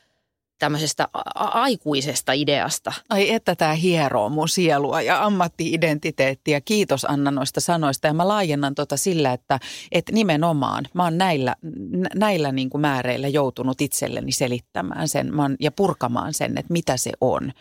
tämmöisestä 0.59 1.07
a- 1.13 1.43
aikuisesta 1.43 2.31
ideasta. 2.31 2.93
Ai 3.09 3.31
että 3.31 3.55
tämä 3.55 3.73
hieroo 3.73 4.29
mun 4.29 4.49
sielua 4.49 5.01
ja 5.01 5.25
ammattiidentiteettiä. 5.25 6.61
Kiitos 6.61 7.05
Anna 7.05 7.31
noista 7.31 7.61
sanoista. 7.61 8.07
Ja 8.07 8.13
mä 8.13 8.27
laajennan 8.27 8.75
tota 8.75 8.97
sillä, 8.97 9.33
että, 9.33 9.59
että 9.91 10.11
nimenomaan 10.11 10.85
mä 10.93 11.03
oon 11.03 11.17
näillä, 11.17 11.55
näillä 12.15 12.51
niin 12.51 12.69
kuin 12.69 12.81
määreillä 12.81 13.27
joutunut 13.27 13.81
itselleni 13.81 14.31
selittämään 14.31 15.07
sen 15.07 15.39
oon, 15.39 15.55
ja 15.59 15.71
purkamaan 15.71 16.33
sen, 16.33 16.57
että 16.57 16.73
mitä 16.73 16.97
se 16.97 17.11
on. 17.21 17.51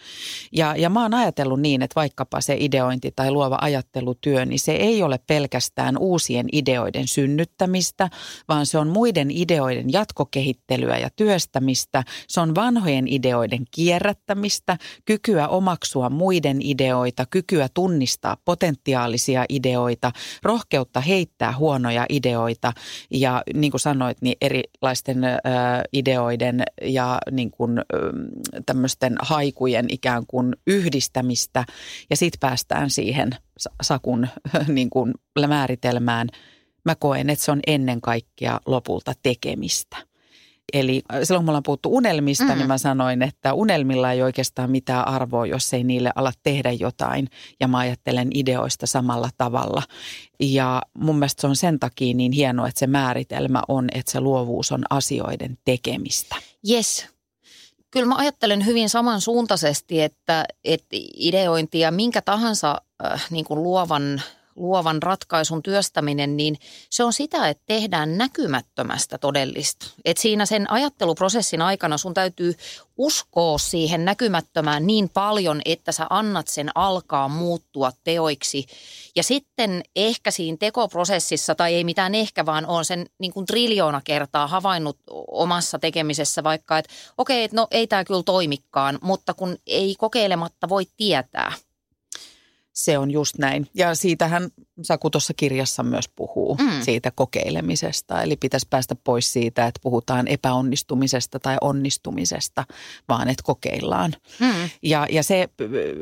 Ja, 0.53 0.77
ja 0.77 0.91
mä 0.91 1.03
oon 1.03 1.15
ajatellut 1.15 1.61
niin, 1.61 1.83
että 1.83 1.95
vaikkapa 1.95 2.41
se 2.41 2.57
ideointi 2.61 3.13
tai 3.17 3.31
luova 3.31 3.59
ajattelutyö, 3.61 4.45
niin 4.45 4.61
se 4.61 4.73
ei 4.73 5.03
ole 5.03 5.21
pelkästään 5.27 5.99
uusien 5.99 6.47
ideoiden 6.53 7.09
synnyttämistä, 7.09 8.11
vaan 8.49 8.67
se 8.67 8.79
on 8.79 8.89
muiden 8.89 9.31
ideoiden 9.31 9.93
jatkokehittelyä 9.93 10.99
ja 10.99 11.09
työstämistä. 11.17 12.05
Se 12.29 12.41
on 12.41 12.55
vanhoja 12.55 12.88
vanhojen 12.89 13.09
ideoiden 13.09 13.65
kierrättämistä, 13.71 14.79
kykyä 15.05 15.49
omaksua 15.49 16.11
muiden 16.11 16.63
ideoita, 16.63 17.27
kykyä 17.31 17.69
tunnistaa 17.75 18.37
potentiaalisia 18.45 19.45
ideoita, 19.49 20.13
rohkeutta 20.43 21.01
heittää 21.01 21.57
huonoja 21.57 22.07
ideoita 22.09 22.73
ja 23.11 23.43
niin 23.55 23.71
kuin 23.71 23.81
sanoit, 23.81 24.23
niin 24.23 24.37
erilaisten 24.41 25.25
ö, 25.25 25.39
ideoiden 25.93 26.63
ja 26.83 27.19
niin 27.31 27.51
kuin, 27.51 27.79
ö, 27.79 27.83
tämmöisten 28.67 29.15
haikujen 29.21 29.87
ikään 29.89 30.27
kuin 30.27 30.57
yhdistämistä 30.67 31.65
ja 32.11 32.17
sitten 32.17 32.41
päästään 32.41 32.91
siihen 32.91 33.31
sakun 33.83 34.29
niin 34.69 34.91
kuin 34.91 35.15
määritelmään. 35.49 36.29
Mä 36.85 36.95
koen, 36.95 37.31
että 37.31 37.45
se 37.45 37.53
on 37.53 37.61
ennen 37.67 38.01
kaikkea 38.01 38.61
lopulta 38.67 39.13
tekemistä. 39.23 40.08
Eli 40.73 41.03
äh, 41.13 41.21
silloin 41.23 41.41
kun 41.41 41.45
me 41.45 41.51
ollaan 41.51 41.63
puhuttu 41.63 41.97
unelmista, 41.97 42.45
mm. 42.45 42.55
niin 42.55 42.67
mä 42.67 42.79
sanoin, 42.79 43.23
että 43.23 43.55
unelmilla 43.55 44.13
ei 44.13 44.23
oikeastaan 44.23 44.71
mitään 44.71 45.09
arvoa, 45.09 45.47
jos 45.47 45.75
ei 45.75 45.85
niille 45.85 46.11
ala 46.15 46.33
tehdä 46.43 46.73
jotain. 46.73 47.29
Ja 47.61 47.69
mä 47.69 47.79
ajattelen 47.79 48.29
ideoista 48.35 48.87
samalla 48.87 49.29
tavalla. 49.39 49.83
Ja 50.41 50.83
mun 50.99 51.19
mielestä 51.19 51.41
se 51.41 51.47
on 51.47 51.57
sen 51.57 51.79
takia 51.79 52.15
niin 52.15 52.33
hienoa, 52.33 52.69
että 52.69 52.79
se 52.79 52.87
määritelmä 52.87 53.63
on, 53.69 53.89
että 53.95 54.13
se 54.13 54.21
luovuus 54.21 54.73
on 54.73 54.85
asioiden 54.91 55.59
tekemistä. 55.65 56.37
Yes, 56.71 57.07
kyllä 57.91 58.07
mä 58.07 58.17
ajattelen 58.17 58.67
hyvin 58.67 58.89
samansuuntaisesti, 58.89 60.03
että, 60.03 60.45
että 60.65 60.97
ideointi 61.17 61.81
ja 61.81 61.91
minkä 61.91 62.23
tahansa 62.23 62.83
äh, 63.05 63.27
niin 63.31 63.45
kuin 63.45 63.63
luovan 63.63 64.23
luovan 64.59 65.03
ratkaisun 65.03 65.63
työstäminen, 65.63 66.37
niin 66.37 66.57
se 66.91 67.05
on 67.05 67.13
sitä, 67.13 67.49
että 67.49 67.63
tehdään 67.67 68.19
näkymättömästä 68.19 69.19
todellista. 69.19 69.87
Et 70.05 70.17
siinä 70.17 70.47
sen 70.47 70.71
ajatteluprosessin 70.71 71.63
aikana 71.63 71.99
sun 71.99 72.15
täytyy 72.15 72.55
uskoa 72.97 73.59
siihen 73.59 74.05
näkymättömään 74.05 74.87
niin 74.87 75.09
paljon, 75.09 75.61
että 75.65 75.93
sä 75.93 76.07
annat 76.11 76.49
sen 76.49 76.71
alkaa 76.75 77.29
muuttua 77.29 77.93
teoiksi. 78.05 78.67
Ja 79.17 79.23
sitten 79.23 79.83
ehkä 79.97 80.31
siinä 80.31 80.57
tekoprosessissa, 80.61 81.55
tai 81.55 81.75
ei 81.75 81.85
mitään 81.85 82.15
ehkä, 82.15 82.47
vaan 82.47 82.67
on 82.67 82.85
sen 82.85 83.07
niin 83.19 83.33
kuin 83.33 83.47
triljoona 83.47 84.01
kertaa 84.05 84.47
havainnut 84.47 84.99
omassa 85.31 85.79
tekemisessä 85.79 86.45
vaikka, 86.45 86.79
että 86.79 86.93
okei, 87.19 87.45
okay, 87.45 87.57
no 87.57 87.67
ei 87.71 87.87
tämä 87.87 88.05
kyllä 88.05 88.23
toimikaan, 88.23 88.99
mutta 89.03 89.35
kun 89.35 89.57
ei 89.67 89.95
kokeilematta 89.99 90.69
voi 90.69 90.87
tietää– 90.97 91.53
se 92.79 92.99
on 92.99 93.11
just 93.11 93.39
näin. 93.39 93.67
Ja 93.75 93.95
siitähän 93.95 94.51
Saku 94.83 95.11
tuossa 95.11 95.35
kirjassa 95.35 95.83
myös 95.83 96.09
puhuu, 96.09 96.55
mm. 96.55 96.83
siitä 96.83 97.11
kokeilemisesta. 97.11 98.23
Eli 98.23 98.37
pitäisi 98.37 98.67
päästä 98.71 98.95
pois 99.05 99.33
siitä, 99.33 99.67
että 99.67 99.81
puhutaan 99.83 100.29
epäonnistumisesta 100.29 101.39
tai 101.39 101.57
onnistumisesta, 101.61 102.65
vaan 103.09 103.29
että 103.29 103.43
kokeillaan. 103.43 104.15
Mm. 104.41 104.71
Ja, 104.83 105.07
ja 105.11 105.23
se 105.23 105.49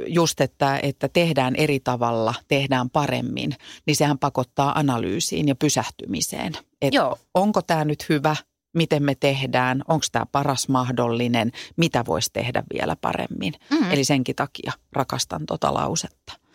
just, 0.07 0.41
että, 0.41 0.81
että 0.83 1.09
tehdään 1.09 1.57
eri 1.57 1.81
tavalla, 1.81 2.35
tehdään 2.49 2.91
paremmin, 2.91 3.55
niin 3.87 3.97
sehän 3.97 4.19
pakottaa 4.19 4.79
analyysiin 4.79 5.49
ja 5.49 5.55
pysähtymiseen. 5.55 6.53
Että 6.83 6.97
Joo. 6.97 7.19
onko 7.35 7.63
tämä 7.63 7.85
nyt 7.85 8.09
hyvä, 8.09 8.37
miten 8.75 9.03
me 9.03 9.15
tehdään, 9.15 9.83
onko 9.89 10.07
tämä 10.13 10.27
paras 10.33 10.69
mahdollinen, 10.69 11.53
mitä 11.77 12.05
voisi 12.07 12.31
tehdä 12.33 12.63
vielä 12.73 12.97
paremmin. 13.01 13.55
Mm. 13.71 13.93
Eli 13.93 14.05
senkin 14.05 14.37
takia 14.37 14.73
rakastan 14.93 15.47
tota 15.47 15.75
lausetta. 15.75 16.46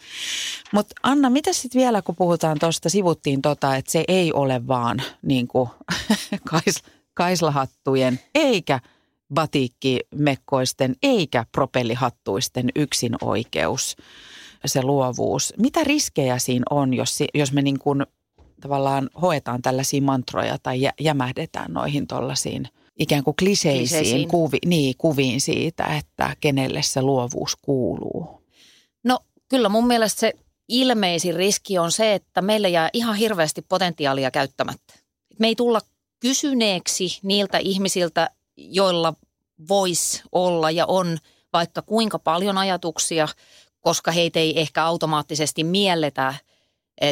Mutta 0.73 0.95
Anna, 1.03 1.29
mitä 1.29 1.53
sitten 1.53 1.81
vielä, 1.81 2.01
kun 2.01 2.15
puhutaan 2.15 2.59
tuosta, 2.59 2.89
sivuttiin 2.89 3.41
tota, 3.41 3.75
että 3.75 3.91
se 3.91 4.03
ei 4.07 4.33
ole 4.33 4.67
vaan 4.67 5.01
niin 5.21 5.47
kuin 5.47 5.69
kais, 6.51 6.83
kaislahattujen 7.13 8.19
eikä 8.35 8.79
batiikkimekkoisten 9.33 10.95
eikä 11.03 11.45
propellihattuisten 11.51 12.69
yksin 12.75 13.15
oikeus, 13.21 13.95
se 14.65 14.83
luovuus. 14.83 15.53
Mitä 15.57 15.83
riskejä 15.83 16.39
siinä 16.39 16.63
on, 16.69 16.93
jos, 16.93 17.19
jos 17.33 17.51
me 17.51 17.61
niin 17.61 17.79
kuin 17.79 18.05
tavallaan 18.61 19.09
hoetaan 19.21 19.61
tällaisia 19.61 20.01
mantroja 20.01 20.57
tai 20.63 20.89
jämähdetään 20.99 21.73
noihin 21.73 22.07
tuollaisiin 22.07 22.67
ikään 22.99 23.23
kuin 23.23 23.35
kliseisiin, 23.35 23.79
kliseisiin. 23.79 24.27
Kuvi, 24.27 24.57
niin, 24.65 24.95
kuviin 24.97 25.41
siitä, 25.41 25.85
että 25.85 26.35
kenelle 26.41 26.81
se 26.81 27.01
luovuus 27.01 27.55
kuuluu? 27.55 28.40
Kyllä 29.51 29.69
mun 29.69 29.87
mielestä 29.87 30.19
se 30.19 30.33
ilmeisin 30.67 31.35
riski 31.35 31.77
on 31.77 31.91
se, 31.91 32.13
että 32.13 32.41
meillä 32.41 32.67
jää 32.67 32.89
ihan 32.93 33.15
hirveästi 33.15 33.61
potentiaalia 33.61 34.31
käyttämättä. 34.31 34.93
Me 35.39 35.47
ei 35.47 35.55
tulla 35.55 35.81
kysyneeksi 36.19 37.19
niiltä 37.23 37.57
ihmisiltä, 37.57 38.29
joilla 38.57 39.13
voisi 39.69 40.21
olla 40.31 40.71
ja 40.71 40.85
on 40.85 41.17
vaikka 41.53 41.81
kuinka 41.81 42.19
paljon 42.19 42.57
ajatuksia, 42.57 43.27
koska 43.81 44.11
heitä 44.11 44.39
ei 44.39 44.59
ehkä 44.59 44.85
automaattisesti 44.85 45.63
mielletä 45.63 46.33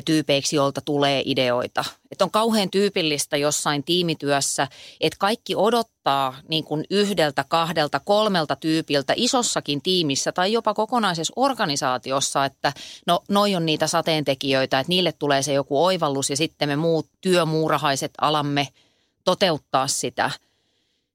tyypeiksi, 0.05 0.55
jolta 0.55 0.81
tulee 0.81 1.21
ideoita. 1.25 1.85
Että 2.11 2.23
on 2.23 2.31
kauhean 2.31 2.69
tyypillistä 2.69 3.37
jossain 3.37 3.83
tiimityössä, 3.83 4.67
että 5.01 5.17
kaikki 5.19 5.55
odottaa 5.55 6.35
niin 6.47 6.63
kuin 6.63 6.85
yhdeltä, 6.89 7.45
kahdelta, 7.47 7.99
kolmelta 7.99 8.55
tyypiltä 8.55 9.13
isossakin 9.15 9.81
tiimissä 9.81 10.31
tai 10.31 10.53
jopa 10.53 10.73
kokonaisessa 10.73 11.33
organisaatiossa, 11.35 12.45
että 12.45 12.73
no 13.07 13.19
noi 13.29 13.55
on 13.55 13.65
niitä 13.65 13.87
sateentekijöitä, 13.87 14.79
että 14.79 14.89
niille 14.89 15.11
tulee 15.11 15.41
se 15.41 15.53
joku 15.53 15.85
oivallus 15.85 16.29
ja 16.29 16.37
sitten 16.37 16.69
me 16.69 16.75
muut 16.75 17.07
työmuurahaiset 17.21 18.11
alamme 18.21 18.67
toteuttaa 19.25 19.87
sitä– 19.87 20.31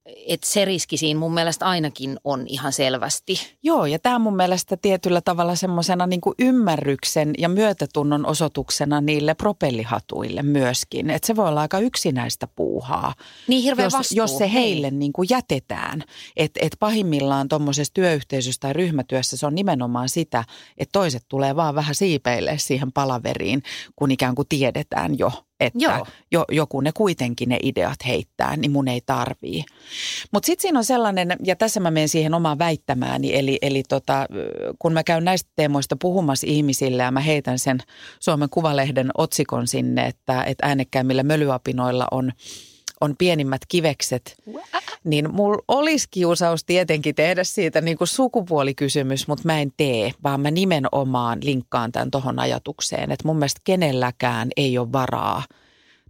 että 0.06 0.46
se 0.48 0.64
riski 0.64 0.96
siinä 0.96 1.20
mun 1.20 1.34
mielestä 1.34 1.66
ainakin 1.66 2.16
on 2.24 2.44
ihan 2.46 2.72
selvästi. 2.72 3.40
Joo, 3.62 3.86
ja 3.86 3.98
tämä 3.98 4.18
mun 4.18 4.36
mielestä 4.36 4.76
tietyllä 4.76 5.20
tavalla 5.20 5.54
semmoisena 5.54 6.06
niin 6.06 6.20
ymmärryksen 6.38 7.34
ja 7.38 7.48
myötätunnon 7.48 8.26
osoituksena 8.26 9.00
niille 9.00 9.34
propellihatuille 9.34 10.42
myöskin. 10.42 11.10
Että 11.10 11.26
se 11.26 11.36
voi 11.36 11.48
olla 11.48 11.60
aika 11.60 11.78
yksinäistä 11.78 12.48
puuhaa. 12.56 13.14
Niin 13.48 13.62
hirveä 13.62 13.86
jos, 13.86 13.92
vastuu. 13.92 14.16
jos 14.16 14.38
se 14.38 14.52
heille 14.52 14.90
niin. 14.90 15.12
kuin 15.12 15.26
jätetään. 15.30 16.02
Että 16.36 16.60
et 16.62 16.76
pahimmillaan 16.78 17.48
tuommoisessa 17.48 17.94
työyhteisössä 17.94 18.60
tai 18.60 18.72
ryhmätyössä 18.72 19.36
se 19.36 19.46
on 19.46 19.54
nimenomaan 19.54 20.08
sitä, 20.08 20.44
että 20.78 20.92
toiset 20.92 21.24
tulee 21.28 21.56
vaan 21.56 21.74
vähän 21.74 21.94
siipeille 21.94 22.58
siihen 22.58 22.92
palaveriin, 22.92 23.62
kun 23.96 24.10
ikään 24.10 24.34
kuin 24.34 24.48
tiedetään 24.48 25.18
jo, 25.18 25.32
että 25.60 25.78
Joo. 25.82 26.06
Jo, 26.32 26.44
joku 26.50 26.80
ne 26.80 26.92
kuitenkin 26.94 27.48
ne 27.48 27.58
ideat 27.62 28.06
heittää, 28.06 28.56
niin 28.56 28.70
mun 28.70 28.88
ei 28.88 29.00
tarvii. 29.06 29.64
Mutta 30.32 30.46
sitten 30.46 30.62
siinä 30.62 30.78
on 30.78 30.84
sellainen, 30.84 31.36
ja 31.44 31.56
tässä 31.56 31.80
mä 31.80 31.90
menen 31.90 32.08
siihen 32.08 32.34
omaan 32.34 32.58
väittämääni, 32.58 33.36
eli, 33.36 33.58
eli 33.62 33.82
tota, 33.88 34.26
kun 34.78 34.92
mä 34.92 35.04
käyn 35.04 35.24
näistä 35.24 35.50
teemoista 35.56 35.96
puhumassa 36.00 36.46
ihmisille 36.50 37.02
ja 37.02 37.10
mä 37.10 37.20
heitän 37.20 37.58
sen 37.58 37.78
Suomen 38.20 38.50
Kuvalehden 38.50 39.10
otsikon 39.18 39.68
sinne, 39.68 40.06
että, 40.06 40.44
että 40.44 40.66
äänekkäimmillä 40.66 41.22
mölyapinoilla 41.22 42.06
on 42.10 42.32
on 43.04 43.14
pienimmät 43.18 43.60
kivekset, 43.68 44.34
niin 45.04 45.34
mulla 45.34 45.62
olisi 45.68 46.08
kiusaus 46.10 46.64
tietenkin 46.64 47.14
tehdä 47.14 47.44
siitä 47.44 47.80
niin 47.80 47.98
kuin 47.98 48.08
sukupuolikysymys, 48.08 49.28
mutta 49.28 49.42
mä 49.44 49.60
en 49.60 49.72
tee, 49.76 50.12
vaan 50.22 50.40
mä 50.40 50.50
nimenomaan 50.50 51.38
linkkaan 51.42 51.92
tämän 51.92 52.10
tuohon 52.10 52.38
ajatukseen, 52.38 53.12
että 53.12 53.28
mun 53.28 53.36
mielestä 53.36 53.60
kenelläkään 53.64 54.48
ei 54.56 54.78
ole 54.78 54.92
varaa 54.92 55.42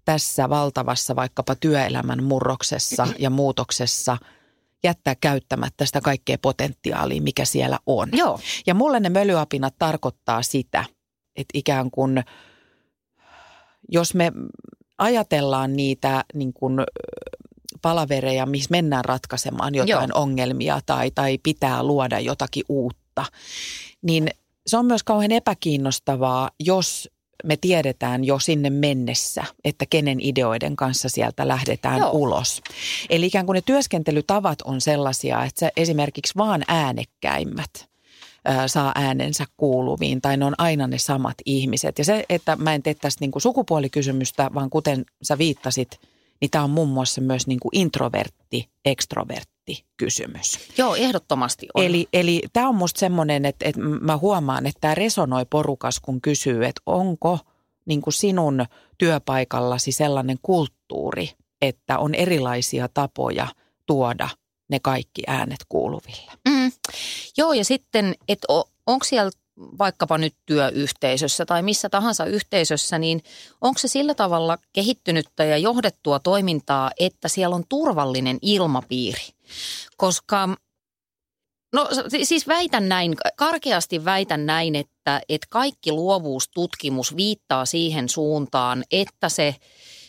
tässä 0.04 0.48
valtavassa 0.48 1.16
vaikkapa 1.16 1.54
työelämän 1.54 2.24
murroksessa 2.24 3.08
ja 3.18 3.30
muutoksessa 3.30 4.16
jättää 4.84 5.14
käyttämättä 5.14 5.86
sitä 5.86 6.00
kaikkea 6.00 6.38
potentiaalia, 6.42 7.22
mikä 7.22 7.44
siellä 7.44 7.78
on. 7.86 8.08
Joo. 8.12 8.40
Ja 8.66 8.74
mulle 8.74 9.00
ne 9.00 9.08
mölyapinat 9.08 9.74
tarkoittaa 9.78 10.42
sitä, 10.42 10.84
että 11.36 11.58
ikään 11.58 11.90
kuin 11.90 12.24
jos 13.88 14.14
me 14.14 14.32
ajatellaan 14.98 15.76
niitä 15.76 16.24
niin 16.34 16.52
kuin 16.52 16.80
palavereja, 17.82 18.46
missä 18.46 18.68
mennään 18.70 19.04
ratkaisemaan 19.04 19.74
jotain 19.74 20.10
Joo. 20.14 20.22
ongelmia 20.22 20.80
tai, 20.86 21.10
tai 21.14 21.38
pitää 21.42 21.82
luoda 21.82 22.20
jotakin 22.20 22.64
uutta, 22.68 23.24
niin 24.02 24.28
se 24.66 24.76
on 24.76 24.86
myös 24.86 25.02
kauhean 25.02 25.32
epäkiinnostavaa, 25.32 26.50
jos 26.60 27.08
me 27.44 27.56
tiedetään 27.56 28.24
jo 28.24 28.38
sinne 28.38 28.70
mennessä, 28.70 29.44
että 29.64 29.86
kenen 29.90 30.20
ideoiden 30.20 30.76
kanssa 30.76 31.08
sieltä 31.08 31.48
lähdetään 31.48 31.98
Joo. 31.98 32.10
ulos. 32.12 32.60
Eli 33.10 33.26
ikään 33.26 33.46
kuin 33.46 33.54
ne 33.54 33.62
työskentelytavat 33.66 34.62
on 34.62 34.80
sellaisia, 34.80 35.44
että 35.44 35.70
esimerkiksi 35.76 36.34
vaan 36.36 36.64
äänekkäimmät– 36.68 37.70
saa 38.66 38.92
äänensä 38.94 39.44
kuuluviin 39.56 40.20
tai 40.22 40.36
ne 40.36 40.44
on 40.44 40.54
aina 40.58 40.86
ne 40.86 40.98
samat 40.98 41.34
ihmiset. 41.44 41.98
Ja 41.98 42.04
se, 42.04 42.24
että 42.28 42.56
mä 42.56 42.74
en 42.74 42.82
tee 42.82 42.94
tästä 42.94 43.20
niin 43.20 43.30
kuin 43.30 43.42
sukupuolikysymystä, 43.42 44.50
vaan 44.54 44.70
kuten 44.70 45.04
sä 45.22 45.38
viittasit, 45.38 46.00
niin 46.40 46.50
tämä 46.50 46.64
on 46.64 46.70
muun 46.70 46.88
muassa 46.88 47.20
myös 47.20 47.46
niin 47.46 47.60
kuin 47.60 47.70
introvertti, 47.72 48.68
ekstrovertti 48.84 49.84
kysymys. 49.96 50.58
Joo, 50.78 50.94
ehdottomasti 50.94 51.66
on. 51.74 51.84
Eli, 51.84 52.08
eli 52.12 52.42
tämä 52.52 52.68
on 52.68 52.74
musta 52.74 53.00
semmoinen, 53.00 53.44
että, 53.44 53.68
että 53.68 53.80
mä 53.80 54.16
huomaan, 54.16 54.66
että 54.66 54.80
tämä 54.80 54.94
resonoi 54.94 55.46
porukas, 55.50 56.00
kun 56.00 56.20
kysyy, 56.20 56.64
että 56.64 56.82
onko 56.86 57.38
niin 57.86 58.02
kuin 58.02 58.14
sinun 58.14 58.66
työpaikallasi 58.98 59.92
sellainen 59.92 60.36
kulttuuri, 60.42 61.30
että 61.62 61.98
on 61.98 62.14
erilaisia 62.14 62.88
tapoja 62.88 63.46
tuoda 63.86 64.28
ne 64.68 64.80
kaikki 64.80 65.22
äänet 65.26 65.60
kuuluville. 65.68 66.32
Mm. 66.48 66.72
Joo, 67.36 67.52
ja 67.52 67.64
sitten, 67.64 68.14
että 68.28 68.46
onko 68.86 69.04
siellä 69.04 69.30
vaikkapa 69.56 70.18
nyt 70.18 70.34
työyhteisössä 70.46 71.46
tai 71.46 71.62
missä 71.62 71.88
tahansa 71.88 72.24
yhteisössä, 72.24 72.98
niin 72.98 73.22
onko 73.60 73.78
se 73.78 73.88
sillä 73.88 74.14
tavalla 74.14 74.58
kehittynyttä 74.72 75.44
ja 75.44 75.58
johdettua 75.58 76.18
toimintaa, 76.18 76.90
että 77.00 77.28
siellä 77.28 77.56
on 77.56 77.64
turvallinen 77.68 78.38
ilmapiiri? 78.42 79.28
Koska, 79.96 80.48
no 81.72 81.88
siis 82.22 82.48
väitän 82.48 82.88
näin, 82.88 83.16
karkeasti 83.36 84.04
väitän 84.04 84.46
näin, 84.46 84.76
että, 84.76 85.20
että 85.28 85.46
kaikki 85.50 85.92
luovuustutkimus 85.92 87.16
viittaa 87.16 87.66
siihen 87.66 88.08
suuntaan, 88.08 88.84
että 88.92 89.28
se, 89.28 89.56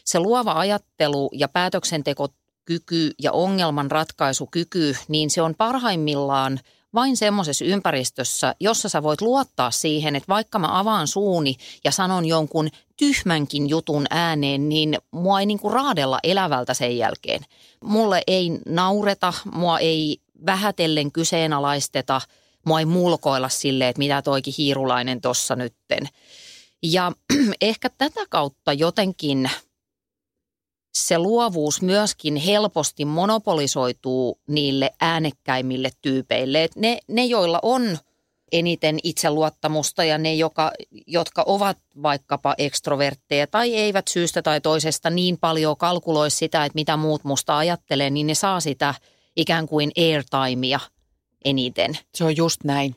se 0.06 0.19
luova 0.19 0.51
ajattelu 0.51 1.30
ja 1.34 1.47
päätöksenteko 1.47 2.27
kyky 2.65 3.12
ja 3.21 3.32
ongelmanratkaisukyky, 3.32 4.95
niin 5.08 5.30
se 5.30 5.41
on 5.41 5.56
parhaimmillaan 5.58 6.60
vain 6.95 7.17
semmoisessa 7.17 7.65
ympäristössä, 7.65 8.56
jossa 8.60 8.89
sä 8.89 9.04
voit 9.04 9.21
luottaa 9.21 9.71
siihen, 9.71 10.15
että 10.15 10.28
vaikka 10.28 10.60
mä 10.60 10.80
avaan 10.80 11.08
suuni 11.08 11.56
ja 11.84 11.91
sanon 11.91 12.25
jonkun 12.25 12.69
tyhmänkin 12.97 13.69
jutun 13.69 14.06
ääneen, 14.10 14.69
niin 14.69 14.97
mua 15.12 15.39
ei 15.39 15.45
niinku 15.45 15.69
raadella 15.69 16.19
elävältä 16.23 16.73
sen 16.73 16.97
jälkeen. 16.97 17.45
Mulle 17.84 18.21
ei 18.28 18.51
naureta, 18.67 19.34
mua 19.54 19.80
ei 19.80 20.17
vähätellen 20.45 21.12
kyseenalaisteta, 21.12 22.21
mua 22.65 22.80
ei 22.80 22.86
mulkoilla 22.86 23.49
silleen, 23.49 23.89
että 23.89 23.99
mitä 23.99 24.21
toikin 24.21 24.54
hiirulainen 24.58 25.21
tossa 25.21 25.56
nytten. 25.56 26.10
Ja 26.84 27.12
ehkä 27.62 27.89
tätä 27.89 28.21
kautta 28.30 28.73
jotenkin– 28.73 29.49
se 30.95 31.17
luovuus 31.17 31.81
myöskin 31.81 32.36
helposti 32.36 33.05
monopolisoituu 33.05 34.39
niille 34.47 34.91
äänekkäimmille 35.01 35.89
tyypeille. 36.01 36.63
Et 36.63 36.75
ne, 36.75 36.99
ne, 37.08 37.25
joilla 37.25 37.60
on 37.62 37.97
eniten 38.51 38.97
itseluottamusta 39.03 40.03
ja 40.03 40.17
ne, 40.17 40.34
joka, 40.34 40.71
jotka 41.08 41.43
ovat 41.45 41.77
vaikkapa 42.03 42.55
ekstrovertteja 42.58 43.47
tai 43.47 43.75
eivät 43.75 44.08
syystä 44.08 44.41
tai 44.41 44.62
toisesta 44.62 45.10
niin 45.10 45.38
paljon 45.38 45.77
kalkuloi 45.77 46.31
sitä, 46.31 46.65
että 46.65 46.75
mitä 46.75 46.97
muut 46.97 47.23
musta 47.23 47.58
ajattelee, 47.58 48.10
niin 48.10 48.27
ne 48.27 48.36
saa 48.36 48.60
sitä 48.60 48.93
ikään 49.36 49.67
kuin 49.67 49.91
airtimea– 49.97 50.79
eniten. 51.45 51.97
Se 52.13 52.23
on 52.23 52.38
just 52.38 52.63
näin. 52.63 52.95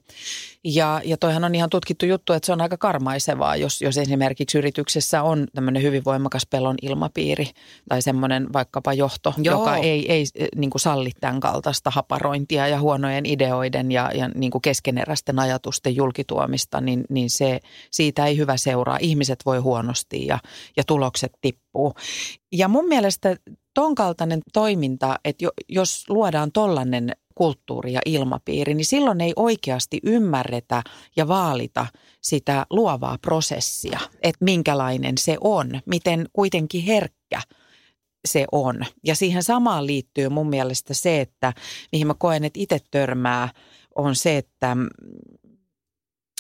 Ja, 0.64 1.00
ja 1.04 1.16
toihan 1.16 1.44
on 1.44 1.54
ihan 1.54 1.70
tutkittu 1.70 2.06
juttu, 2.06 2.32
että 2.32 2.46
se 2.46 2.52
on 2.52 2.61
aika 2.61 2.76
karmaisevaa, 2.76 3.56
jos, 3.56 3.82
jos 3.82 3.98
esimerkiksi 3.98 4.58
yrityksessä 4.58 5.22
on 5.22 5.46
tämmöinen 5.54 5.82
hyvin 5.82 6.04
voimakas 6.04 6.46
pelon 6.46 6.74
ilmapiiri 6.82 7.50
tai 7.88 8.02
semmoinen 8.02 8.52
vaikkapa 8.52 8.92
johto, 8.92 9.34
Joo. 9.37 9.58
joka 9.58 9.76
ei, 9.76 10.12
ei 10.12 10.24
niin 10.56 10.70
kuin 10.70 10.80
salli 10.80 11.11
tämän 11.20 11.40
kaltaista 11.40 11.90
haparointia 11.90 12.68
ja 12.68 12.80
huonojen 12.80 13.26
ideoiden 13.26 13.92
ja, 13.92 14.11
ja 14.14 14.28
niin 14.28 14.50
kuin 14.50 14.62
keskeneräisten 14.62 15.38
ajatusten 15.38 15.96
julkituomista, 15.96 16.80
niin, 16.80 17.04
niin 17.08 17.30
se, 17.30 17.61
siitä 17.90 18.26
ei 18.26 18.37
hyvä 18.37 18.56
seuraa. 18.56 18.98
Ihmiset 19.00 19.38
voi 19.46 19.58
huonosti 19.58 20.26
ja, 20.26 20.38
ja 20.76 20.84
tulokset 20.84 21.32
tippuu. 21.40 21.94
Ja 22.52 22.68
mun 22.68 22.88
mielestä 22.88 23.37
ton 23.74 23.94
kaltainen 23.94 24.40
toiminta, 24.52 25.18
että 25.24 25.46
jos 25.68 26.04
luodaan 26.08 26.52
tollainen 26.52 27.12
kulttuuri 27.38 27.92
ja 27.92 28.01
ilmapiiri, 28.07 28.74
niin 28.74 28.85
silloin 28.85 29.20
ei 29.20 29.33
oikeasti 29.37 30.01
ymmärretä 30.03 30.83
ja 31.16 31.29
vaalita 31.29 31.87
sitä 32.20 32.66
luovaa 32.70 33.18
prosessia, 33.22 34.01
että 34.22 34.44
minkälainen 34.44 35.18
se 35.18 35.37
on, 35.40 35.81
miten 35.87 36.29
kuitenkin 36.33 36.83
herkkä 36.83 37.42
se 38.29 38.44
on. 38.53 38.83
Ja 39.05 39.14
siihen 39.14 39.42
samaan 39.42 39.87
liittyy 39.87 40.29
mun 40.29 40.48
mielestä 40.48 40.94
se, 40.94 41.20
että 41.20 41.53
mihin 41.92 42.07
mä 42.07 42.14
koen, 42.14 42.44
että 42.44 42.61
itse 42.61 42.79
törmää, 42.90 43.48
on 43.94 44.16
se, 44.16 44.37
että 44.37 44.74
mm, 44.74 44.88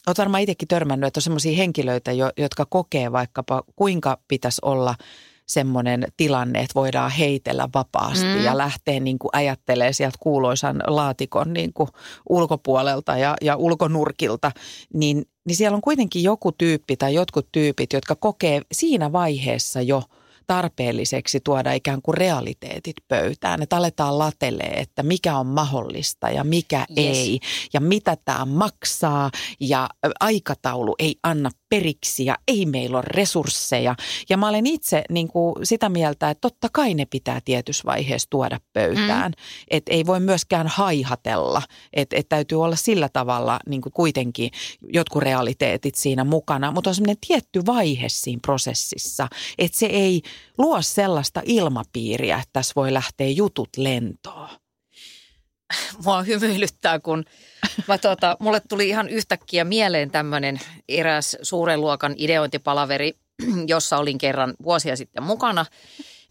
Olet 0.06 0.18
varmaan 0.18 0.42
itsekin 0.42 0.68
törmännyt, 0.68 1.06
että 1.08 1.18
on 1.18 1.22
sellaisia 1.22 1.56
henkilöitä, 1.56 2.10
jotka 2.36 2.66
kokee 2.66 3.12
vaikkapa 3.12 3.62
kuinka 3.76 4.18
pitäisi 4.28 4.60
olla– 4.62 4.94
semmoinen 5.48 6.04
tilanne, 6.16 6.58
että 6.58 6.74
voidaan 6.74 7.10
heitellä 7.10 7.68
vapaasti 7.74 8.34
mm. 8.34 8.44
ja 8.44 8.58
lähteä 8.58 9.00
niin 9.00 9.18
kuin 9.18 9.30
ajattelee 9.32 9.92
sieltä 9.92 10.18
kuuloisan 10.20 10.82
laatikon 10.86 11.52
niin 11.52 11.72
kuin 11.72 11.88
ulkopuolelta 12.28 13.16
ja, 13.16 13.36
ja 13.40 13.56
ulkonurkilta, 13.56 14.52
niin, 14.94 15.24
niin 15.44 15.56
siellä 15.56 15.74
on 15.76 15.80
kuitenkin 15.80 16.22
joku 16.22 16.52
tyyppi 16.52 16.96
tai 16.96 17.14
jotkut 17.14 17.48
tyypit, 17.52 17.92
jotka 17.92 18.16
kokee 18.16 18.62
siinä 18.72 19.12
vaiheessa 19.12 19.82
jo– 19.82 20.02
tarpeelliseksi 20.48 21.40
tuoda 21.44 21.72
ikään 21.72 22.02
kuin 22.02 22.18
realiteetit 22.18 22.96
pöytään. 23.08 23.62
Että 23.62 23.76
aletaan 23.76 24.18
latelee, 24.18 24.80
että 24.80 25.02
mikä 25.02 25.38
on 25.38 25.46
mahdollista 25.46 26.30
ja 26.30 26.44
mikä 26.44 26.78
yes. 26.78 27.16
ei 27.16 27.40
ja 27.72 27.80
mitä 27.80 28.16
tämä 28.24 28.44
maksaa 28.44 29.30
ja 29.60 29.88
aikataulu 30.20 30.94
ei 30.98 31.16
anna 31.22 31.50
periksi 31.68 32.24
ja 32.24 32.36
ei 32.48 32.66
meillä 32.66 32.96
ole 32.96 33.04
resursseja. 33.06 33.94
Ja 34.28 34.36
mä 34.36 34.48
olen 34.48 34.66
itse 34.66 35.02
niin 35.10 35.28
kuin 35.28 35.54
sitä 35.62 35.88
mieltä, 35.88 36.30
että 36.30 36.40
totta 36.40 36.68
kai 36.72 36.94
ne 36.94 37.06
pitää 37.06 37.40
tietyssä 37.44 37.82
vaiheessa 37.86 38.30
tuoda 38.30 38.60
pöytään. 38.72 39.32
Mm. 39.36 39.42
Että 39.70 39.92
ei 39.92 40.06
voi 40.06 40.20
myöskään 40.20 40.66
haihatella, 40.66 41.62
että 41.92 42.16
et 42.16 42.28
täytyy 42.28 42.62
olla 42.62 42.76
sillä 42.76 43.08
tavalla 43.08 43.60
niin 43.68 43.80
kuin 43.80 43.92
kuitenkin 43.92 44.50
jotkut 44.92 45.22
realiteetit 45.22 45.94
siinä 45.94 46.24
mukana. 46.24 46.72
Mutta 46.72 46.90
on 46.90 46.94
semmoinen 46.94 47.16
tietty 47.26 47.66
vaihe 47.66 48.08
siinä 48.08 48.40
prosessissa, 48.42 49.28
että 49.58 49.78
se 49.78 49.86
ei 49.86 50.22
luo 50.58 50.82
sellaista 50.82 51.42
ilmapiiriä, 51.44 52.36
että 52.36 52.50
tässä 52.52 52.72
voi 52.76 52.92
lähteä 52.92 53.28
jutut 53.28 53.70
lentoon 53.76 54.48
mua 56.04 56.22
hymyilyttää, 56.22 56.98
kun 56.98 57.24
mä 57.88 57.98
tota, 57.98 58.36
mulle 58.40 58.60
tuli 58.68 58.88
ihan 58.88 59.08
yhtäkkiä 59.08 59.64
mieleen 59.64 60.10
tämmöinen 60.10 60.60
eräs 60.88 61.36
suuren 61.42 61.80
luokan 61.80 62.14
ideointipalaveri, 62.16 63.12
jossa 63.66 63.98
olin 63.98 64.18
kerran 64.18 64.54
vuosia 64.62 64.96
sitten 64.96 65.22
mukana. 65.22 65.66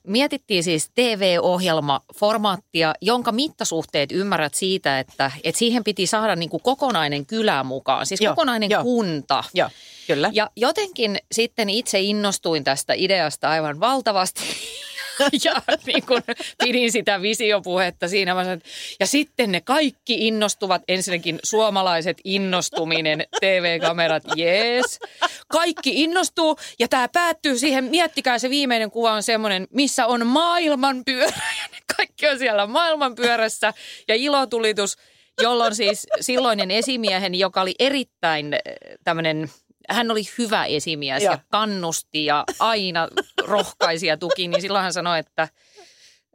Mietittiin 0.08 0.64
siis 0.64 0.92
TV-ohjelmaformaattia, 0.96 2.94
jonka 3.02 3.32
mittasuhteet 3.32 4.12
ymmärrät 4.12 4.54
siitä, 4.54 5.00
että, 5.00 5.32
että 5.44 5.60
siihen 5.60 5.84
piti 5.84 6.08
saada 6.08 6.36
niin 6.36 6.50
kuin 6.50 6.64
kokonainen 6.64 7.26
kylä 7.26 7.64
mukaan, 7.64 8.06
siis 8.06 8.22
joo, 8.22 8.32
kokonainen 8.32 8.70
jo. 8.70 8.84
kunta. 8.84 9.44
Joo, 9.54 9.70
kyllä. 10.08 10.30
Ja 10.34 10.50
jotenkin 10.56 11.18
sitten 11.32 11.70
itse 11.70 12.00
innostuin 12.00 12.64
tästä 12.64 12.94
ideasta 12.94 13.50
aivan 13.50 13.80
valtavasti 13.80 14.42
ja 15.46 15.62
niin 15.86 16.06
kun 16.06 16.22
pidin 16.64 16.92
sitä 16.92 17.22
visiopuhetta 17.22 18.08
siinä. 18.08 18.44
Sanoin, 18.44 18.62
ja 19.00 19.08
sitten 19.08 19.52
ne 19.52 19.62
kaikki 19.62 20.28
innostuvat, 20.28 20.82
ensinnäkin 20.88 21.40
suomalaiset 21.44 22.18
innostuminen, 22.24 23.24
TV-kamerat, 23.40 24.24
jees. 24.36 25.00
Kaikki 25.48 26.04
innostuu 26.04 26.58
ja 26.80 26.88
tämä 26.88 27.08
päättyy 27.08 27.58
siihen, 27.58 27.84
miettikää 27.84 28.40
se 28.40 28.50
viimeinen 28.50 28.92
kuva 28.92 29.12
on 29.12 29.24
semmoinen, 29.24 29.68
missä 29.74 30.06
on 30.06 30.28
maailmanpyörä 30.28 31.44
ja 31.62 31.68
ne 31.72 31.78
kaikki 31.98 32.28
on 32.28 32.40
siellä 32.40 32.68
maailmanpyörässä 32.68 33.74
ja 34.08 34.16
ilotulitus, 34.16 34.98
jolloin 35.42 35.76
siis 35.76 36.08
silloinen 36.22 36.72
esimiehen, 36.72 37.36
joka 37.36 37.62
oli 37.62 37.76
erittäin 37.80 38.54
eh, 38.54 38.60
tämmöinen– 39.04 39.50
hän 39.90 40.12
oli 40.12 40.24
hyvä 40.38 40.66
esimies 40.66 41.24
ja, 41.24 41.32
ja 41.32 41.40
kannusti 41.50 42.26
ja 42.26 42.44
aina 42.60 43.08
rohkaisi 43.48 44.08
ja 44.08 44.18
tuki, 44.18 44.48
niin 44.48 44.62
silloin 44.62 44.84
hän 44.84 44.94
sanoi, 44.94 45.20
että 45.20 45.48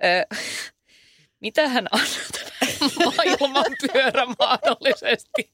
ö, 0.04 0.36
mitä 1.40 1.68
hän 1.68 1.88
maailman 3.04 3.76
pyörä 3.92 4.26
mahdollisesti 4.38 5.50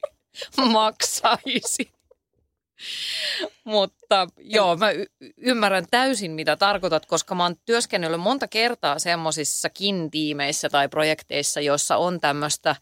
maksaisi. 0.72 1.92
Mutta 3.64 4.28
joo, 4.38 4.76
mä 4.76 4.90
y- 4.90 5.06
ymmärrän 5.36 5.86
täysin, 5.90 6.30
mitä 6.30 6.56
tarkoitat, 6.56 7.06
koska 7.06 7.34
mä 7.34 7.42
oon 7.42 7.56
työskennellyt 7.64 8.20
monta 8.20 8.48
kertaa 8.48 8.98
semmoisissakin 8.98 10.10
tiimeissä 10.10 10.68
tai 10.68 10.88
projekteissa, 10.88 11.60
joissa 11.60 11.96
on 11.96 12.20
tämmöistä 12.20 12.76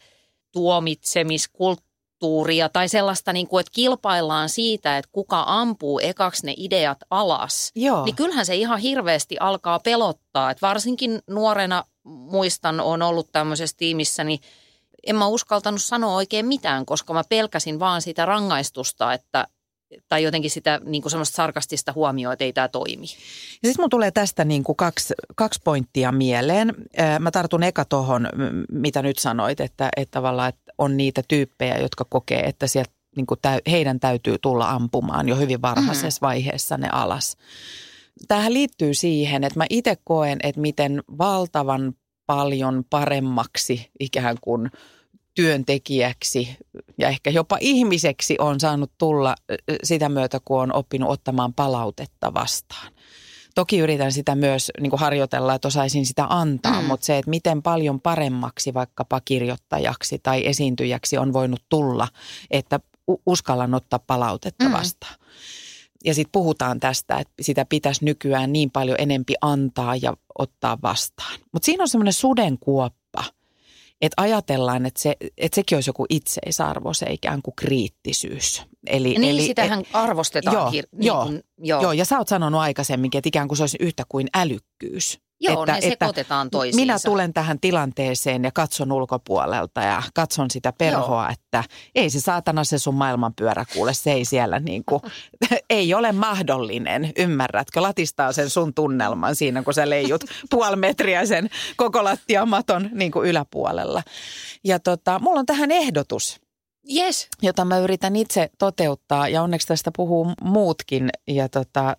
tuomitsemiskulttuuria 0.51 1.86
kulttuuria 2.19 2.69
tai 2.69 2.89
sellaista, 2.89 3.33
niin 3.33 3.47
kuin, 3.47 3.59
että 3.59 3.71
kilpaillaan 3.73 4.49
siitä, 4.49 4.97
että 4.97 5.09
kuka 5.11 5.43
ampuu 5.47 5.99
ekaksi 5.99 6.45
ne 6.45 6.53
ideat 6.57 6.97
alas, 7.09 7.71
Joo. 7.75 8.05
niin 8.05 8.15
kyllähän 8.15 8.45
se 8.45 8.55
ihan 8.55 8.79
hirveästi 8.79 9.37
alkaa 9.39 9.79
pelottaa. 9.79 10.51
Että 10.51 10.67
varsinkin 10.67 11.19
nuorena 11.29 11.83
muistan, 12.03 12.79
on 12.79 13.01
ollut 13.01 13.31
tämmöisessä 13.31 13.77
tiimissä, 13.77 14.23
niin 14.23 14.39
en 15.07 15.15
mä 15.15 15.27
uskaltanut 15.27 15.81
sanoa 15.81 16.15
oikein 16.15 16.45
mitään, 16.45 16.85
koska 16.85 17.13
mä 17.13 17.23
pelkäsin 17.29 17.79
vaan 17.79 18.01
sitä 18.01 18.25
rangaistusta, 18.25 19.13
että 19.13 19.47
tai 20.07 20.23
jotenkin 20.23 20.51
sitä 20.51 20.81
niin 20.83 21.01
kuin 21.01 21.11
semmoista 21.11 21.35
sarkastista 21.35 21.93
huomioa, 21.93 22.33
että 22.33 22.45
ei 22.45 22.53
tämä 22.53 22.67
toimi. 22.67 23.05
Ja 23.63 23.69
sitten 23.69 23.83
mun 23.83 23.89
tulee 23.89 24.11
tästä 24.11 24.45
niin 24.45 24.63
kuin 24.63 24.75
kaksi, 24.75 25.13
kaksi 25.35 25.61
pointtia 25.63 26.11
mieleen. 26.11 26.73
Mä 27.19 27.31
tartun 27.31 27.63
eka 27.63 27.85
tuohon, 27.85 28.29
mitä 28.71 29.01
nyt 29.01 29.19
sanoit, 29.19 29.59
että, 29.59 29.89
että 29.97 30.11
tavallaan 30.11 30.49
että 30.49 30.66
on 30.77 30.97
niitä 30.97 31.21
tyyppejä, 31.27 31.77
jotka 31.77 32.05
kokee, 32.09 32.39
että 32.39 32.67
sieltä 32.67 32.91
niin 33.15 33.27
kuin 33.27 33.39
täy, 33.41 33.59
heidän 33.71 33.99
täytyy 33.99 34.37
tulla 34.41 34.69
ampumaan 34.69 35.29
jo 35.29 35.35
hyvin 35.35 35.61
varhaisessa 35.61 36.19
mm. 36.21 36.27
vaiheessa 36.27 36.77
ne 36.77 36.89
alas. 36.91 37.37
Tähän 38.27 38.53
liittyy 38.53 38.93
siihen, 38.93 39.43
että 39.43 39.59
mä 39.59 39.65
itse 39.69 39.97
koen, 40.03 40.39
että 40.43 40.61
miten 40.61 41.03
valtavan 41.17 41.93
paljon 42.25 42.83
paremmaksi 42.89 43.91
ikään 43.99 44.37
kuin 44.41 44.71
työntekijäksi 45.35 46.57
ja 46.97 47.07
ehkä 47.07 47.29
jopa 47.29 47.57
ihmiseksi 47.61 48.35
on 48.39 48.59
saanut 48.59 48.91
tulla 48.97 49.35
sitä 49.83 50.09
myötä, 50.09 50.39
kun 50.45 50.61
on 50.61 50.73
oppinut 50.73 51.09
ottamaan 51.09 51.53
palautetta 51.53 52.33
vastaan. 52.33 52.91
Toki 53.57 53.77
yritän 53.77 54.11
sitä 54.11 54.35
myös 54.35 54.71
niin 54.79 54.89
kuin 54.89 54.99
harjoitella, 54.99 55.53
että 55.53 55.67
osaisin 55.67 56.05
sitä 56.05 56.25
antaa, 56.29 56.81
mm. 56.81 56.87
mutta 56.87 57.05
se, 57.05 57.17
että 57.17 57.29
miten 57.29 57.63
paljon 57.63 58.01
paremmaksi 58.01 58.73
vaikkapa 58.73 59.21
kirjoittajaksi 59.25 60.19
tai 60.23 60.47
esiintyjäksi 60.47 61.17
on 61.17 61.33
voinut 61.33 61.61
tulla, 61.69 62.07
että 62.51 62.79
uskallan 63.25 63.73
ottaa 63.73 63.99
palautetta 63.99 64.65
mm. 64.65 64.71
vastaan. 64.71 65.15
Ja 66.05 66.13
sitten 66.13 66.31
puhutaan 66.31 66.79
tästä, 66.79 67.17
että 67.17 67.33
sitä 67.41 67.65
pitäisi 67.65 68.05
nykyään 68.05 68.53
niin 68.53 68.71
paljon 68.71 68.97
enempi 68.99 69.33
antaa 69.41 69.95
ja 69.95 70.13
ottaa 70.39 70.77
vastaan. 70.81 71.39
Mutta 71.53 71.65
siinä 71.65 71.83
on 71.83 71.89
semmoinen 71.89 72.13
sudenkuoppa– 72.13 73.23
että 74.01 74.21
ajatellaan, 74.21 74.85
että, 74.85 75.01
se, 75.01 75.15
että 75.37 75.55
sekin 75.55 75.75
olisi 75.75 75.89
joku 75.89 76.05
itseisarvo, 76.09 76.93
se 76.93 77.05
ikään 77.05 77.41
kuin 77.41 77.55
kriittisyys. 77.55 78.63
Eli, 78.87 79.09
niin, 79.09 79.23
eli, 79.23 79.45
sitähän 79.45 79.79
et, 79.79 79.87
arvostetaan. 79.93 80.53
Joo, 80.53 80.69
hir- 80.69 80.71
niin 80.71 81.07
joo, 81.07 81.25
kuin, 81.25 81.43
joo. 81.57 81.81
joo, 81.81 81.91
ja 81.91 82.05
sä 82.05 82.17
oot 82.17 82.27
sanonut 82.27 82.61
aikaisemminkin, 82.61 83.19
että 83.19 83.29
ikään 83.29 83.47
kuin 83.47 83.57
se 83.57 83.63
olisi 83.63 83.77
yhtä 83.79 84.03
kuin 84.09 84.27
älykkyys. 84.37 85.19
Joo, 85.39 85.63
että, 85.63 85.73
ne 85.73 85.81
sekoitetaan 85.81 86.49
toisiinsa. 86.49 86.81
Minä 86.81 86.97
tulen 87.05 87.33
tähän 87.33 87.59
tilanteeseen 87.59 88.43
ja 88.43 88.51
katson 88.51 88.91
ulkopuolelta 88.91 89.81
ja 89.81 90.03
katson 90.13 90.51
sitä 90.51 90.73
perhoa, 90.77 91.23
Joo. 91.23 91.31
että 91.31 91.63
ei 91.95 92.09
se 92.09 92.19
saatana 92.19 92.63
se 92.63 92.79
sun 92.79 92.95
maailmanpyörä 92.95 93.65
kuule, 93.73 93.93
se 93.93 94.11
ei 94.11 94.25
siellä 94.25 94.59
niin 94.59 94.83
kuin, 94.85 95.01
ei 95.69 95.93
ole 95.93 96.11
mahdollinen, 96.11 97.11
ymmärrätkö? 97.17 97.81
Latistaa 97.81 98.31
sen 98.31 98.49
sun 98.49 98.73
tunnelman 98.73 99.35
siinä, 99.35 99.63
kun 99.63 99.73
sä 99.73 99.89
leijut 99.89 100.23
puoli 100.51 100.75
metriä 100.75 101.25
sen 101.25 101.49
koko 101.75 102.03
lattiamaton 102.03 102.89
niin 102.93 103.11
kuin 103.11 103.29
yläpuolella. 103.29 104.03
Ja 104.63 104.79
tota, 104.79 105.19
mulla 105.19 105.39
on 105.39 105.45
tähän 105.45 105.71
ehdotus. 105.71 106.39
Yes. 106.95 107.27
Jota 107.41 107.65
mä 107.65 107.77
yritän 107.79 108.15
itse 108.15 108.49
toteuttaa 108.57 109.29
ja 109.29 109.41
onneksi 109.41 109.67
tästä 109.67 109.91
puhuu 109.97 110.31
muutkin. 110.41 111.09
Ja 111.27 111.49
tota, 111.49 111.97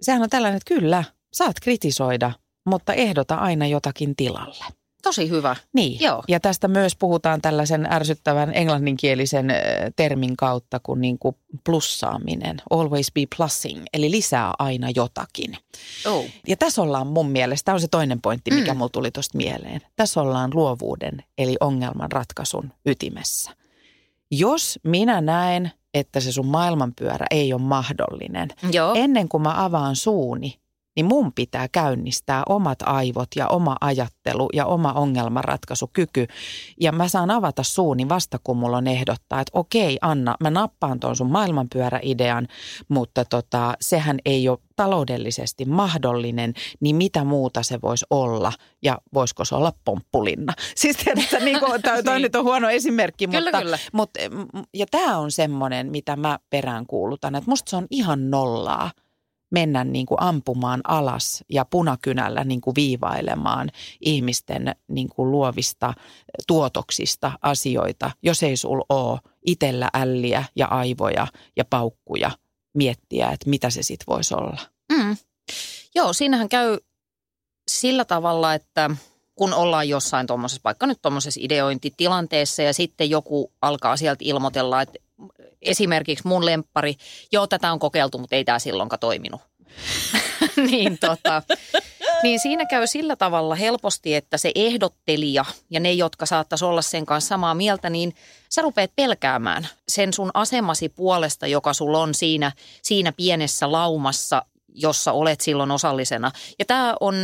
sehän 0.00 0.22
on 0.22 0.30
tällainen, 0.30 0.56
että 0.56 0.74
kyllä, 0.74 1.04
saat 1.32 1.60
kritisoida– 1.60 2.32
mutta 2.66 2.92
ehdota 2.94 3.34
aina 3.34 3.66
jotakin 3.66 4.16
tilalle. 4.16 4.64
Tosi 5.02 5.30
hyvä. 5.30 5.56
Niin, 5.72 6.00
Joo. 6.00 6.22
ja 6.28 6.40
tästä 6.40 6.68
myös 6.68 6.96
puhutaan 6.96 7.42
tällaisen 7.42 7.92
ärsyttävän 7.92 8.50
englanninkielisen 8.54 9.52
termin 9.96 10.36
kautta 10.36 10.80
kuin, 10.82 11.00
niin 11.00 11.18
kuin 11.18 11.36
plussaaminen, 11.64 12.56
always 12.70 13.12
be 13.12 13.20
plussing, 13.36 13.84
eli 13.94 14.10
lisää 14.10 14.52
aina 14.58 14.88
jotakin. 14.94 15.56
Oh. 16.06 16.24
Ja 16.46 16.56
tässä 16.56 16.82
ollaan 16.82 17.06
mun 17.06 17.30
mielestä, 17.30 17.64
tämä 17.64 17.74
on 17.74 17.80
se 17.80 17.88
toinen 17.88 18.20
pointti, 18.20 18.50
mikä 18.50 18.74
mm. 18.74 18.78
mulla 18.78 18.88
tuli 18.88 19.10
tuosta 19.10 19.38
mieleen. 19.38 19.80
Tässä 19.96 20.20
ollaan 20.20 20.50
luovuuden, 20.54 21.24
eli 21.38 21.56
ongelman 21.60 22.12
ratkaisun 22.12 22.72
ytimessä. 22.86 23.50
Jos 24.30 24.78
minä 24.82 25.20
näen, 25.20 25.70
että 25.94 26.20
se 26.20 26.32
sun 26.32 26.46
maailmanpyörä 26.46 27.26
ei 27.30 27.52
ole 27.52 27.62
mahdollinen, 27.62 28.48
Joo. 28.72 28.94
ennen 28.96 29.28
kuin 29.28 29.42
mä 29.42 29.64
avaan 29.64 29.96
suuni, 29.96 30.58
niin 30.96 31.06
mun 31.06 31.32
pitää 31.32 31.68
käynnistää 31.72 32.42
omat 32.48 32.78
aivot 32.82 33.28
ja 33.36 33.48
oma 33.48 33.76
ajattelu 33.80 34.48
ja 34.52 34.66
oma 34.66 34.92
ongelmanratkaisukyky. 34.92 36.26
Ja 36.80 36.92
mä 36.92 37.08
saan 37.08 37.30
avata 37.30 37.62
suuni 37.62 38.08
vasta, 38.08 38.38
kun 38.44 38.56
mulla 38.56 38.76
on 38.76 38.86
ehdottaa, 38.86 39.40
että 39.40 39.58
okei 39.58 39.98
Anna, 40.00 40.34
mä 40.40 40.50
nappaan 40.50 41.00
tuon 41.00 41.16
sun 41.16 41.30
maailmanpyöräidean, 41.30 42.48
mutta 42.88 43.24
tota, 43.24 43.74
sehän 43.80 44.18
ei 44.24 44.48
ole 44.48 44.58
taloudellisesti 44.76 45.64
mahdollinen, 45.64 46.54
niin 46.80 46.96
mitä 46.96 47.24
muuta 47.24 47.62
se 47.62 47.78
voisi 47.82 48.06
olla 48.10 48.52
ja 48.82 48.98
voisiko 49.14 49.44
se 49.44 49.54
olla 49.54 49.72
pomppulinna? 49.84 50.52
Siis 50.76 50.96
tiedätkö, 50.96 51.40
niin 51.40 51.60
kuin, 51.60 51.82
toi, 51.82 52.02
toi 52.02 52.14
niin. 52.14 52.22
nyt 52.22 52.36
on 52.36 52.44
huono 52.44 52.70
esimerkki, 52.70 53.26
kyllä, 53.26 53.40
mutta, 53.40 53.58
kyllä. 53.62 53.78
mutta 53.92 54.20
ja 54.74 54.86
tämä 54.90 55.18
on 55.18 55.32
semmoinen, 55.32 55.90
mitä 55.90 56.16
mä 56.16 56.38
perään 56.50 56.86
kuulutan, 56.86 57.34
että 57.34 57.50
musta 57.50 57.70
se 57.70 57.76
on 57.76 57.86
ihan 57.90 58.30
nollaa– 58.30 58.90
mennä 59.50 59.84
niin 59.84 60.06
kuin 60.06 60.22
ampumaan 60.22 60.80
alas 60.84 61.44
ja 61.50 61.64
punakynällä 61.64 62.44
niin 62.44 62.60
kuin 62.60 62.74
viivailemaan 62.74 63.70
ihmisten 64.00 64.76
niin 64.88 65.08
kuin 65.08 65.30
luovista 65.30 65.94
tuotoksista 66.46 67.32
asioita, 67.42 68.10
jos 68.22 68.42
ei 68.42 68.56
sul 68.56 68.80
ole 68.88 69.20
itellä 69.46 69.90
älliä 69.94 70.44
ja 70.56 70.66
aivoja 70.66 71.26
ja 71.56 71.64
paukkuja 71.64 72.30
miettiä, 72.74 73.28
että 73.28 73.50
mitä 73.50 73.70
se 73.70 73.82
sitten 73.82 74.06
voisi 74.06 74.34
olla. 74.34 74.60
Mm. 74.92 75.16
Joo, 75.94 76.12
siinähän 76.12 76.48
käy 76.48 76.78
sillä 77.68 78.04
tavalla, 78.04 78.54
että 78.54 78.90
kun 79.34 79.54
ollaan 79.54 79.88
jossain 79.88 80.26
tuommoisessa, 80.26 80.60
vaikka 80.64 80.86
nyt 80.86 81.02
tuommoisessa 81.02 81.40
ideointitilanteessa 81.42 82.62
ja 82.62 82.74
sitten 82.74 83.10
joku 83.10 83.52
alkaa 83.62 83.96
sieltä 83.96 84.24
ilmoitella, 84.24 84.82
että 84.82 84.98
esimerkiksi 85.66 86.28
mun 86.28 86.46
lemppari, 86.46 86.94
joo 87.32 87.46
tätä 87.46 87.72
on 87.72 87.78
kokeiltu, 87.78 88.18
mutta 88.18 88.36
ei 88.36 88.44
tämä 88.44 88.58
silloinkaan 88.58 89.00
toiminut. 89.00 89.40
niin, 90.70 90.98
tota, 90.98 91.42
niin 92.22 92.40
siinä 92.40 92.66
käy 92.66 92.86
sillä 92.86 93.16
tavalla 93.16 93.54
helposti, 93.54 94.14
että 94.14 94.38
se 94.38 94.52
ehdottelija 94.54 95.44
ja 95.70 95.80
ne, 95.80 95.92
jotka 95.92 96.26
saattaisi 96.26 96.64
olla 96.64 96.82
sen 96.82 97.06
kanssa 97.06 97.28
samaa 97.28 97.54
mieltä, 97.54 97.90
niin 97.90 98.14
sä 98.48 98.62
rupeat 98.62 98.90
pelkäämään 98.96 99.68
sen 99.88 100.12
sun 100.12 100.30
asemasi 100.34 100.88
puolesta, 100.88 101.46
joka 101.46 101.72
sulla 101.72 101.98
on 101.98 102.14
siinä, 102.14 102.52
siinä 102.82 103.12
pienessä 103.12 103.72
laumassa, 103.72 104.42
jossa 104.76 105.12
olet 105.12 105.40
silloin 105.40 105.70
osallisena. 105.70 106.32
Ja 106.58 106.64
tämä 106.64 106.94
on 107.00 107.14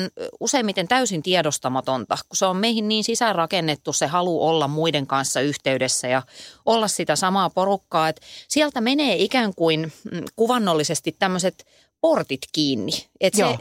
useimmiten 0.40 0.88
täysin 0.88 1.22
tiedostamatonta, 1.22 2.18
kun 2.28 2.36
se 2.36 2.46
on 2.46 2.56
meihin 2.56 2.88
niin 2.88 3.04
sisäänrakennettu 3.04 3.92
se 3.92 4.06
halu 4.06 4.42
olla 4.42 4.68
muiden 4.68 5.06
kanssa 5.06 5.40
yhteydessä 5.40 6.08
ja 6.08 6.22
olla 6.66 6.88
sitä 6.88 7.16
samaa 7.16 7.50
porukkaa, 7.50 8.08
että 8.08 8.22
sieltä 8.48 8.80
menee 8.80 9.16
ikään 9.16 9.54
kuin 9.54 9.92
mm, 10.12 10.24
kuvannollisesti 10.36 11.16
tämmöiset 11.18 11.66
portit 12.00 12.40
kiinni. 12.52 12.92
Että 13.20 13.36
se, 13.36 13.58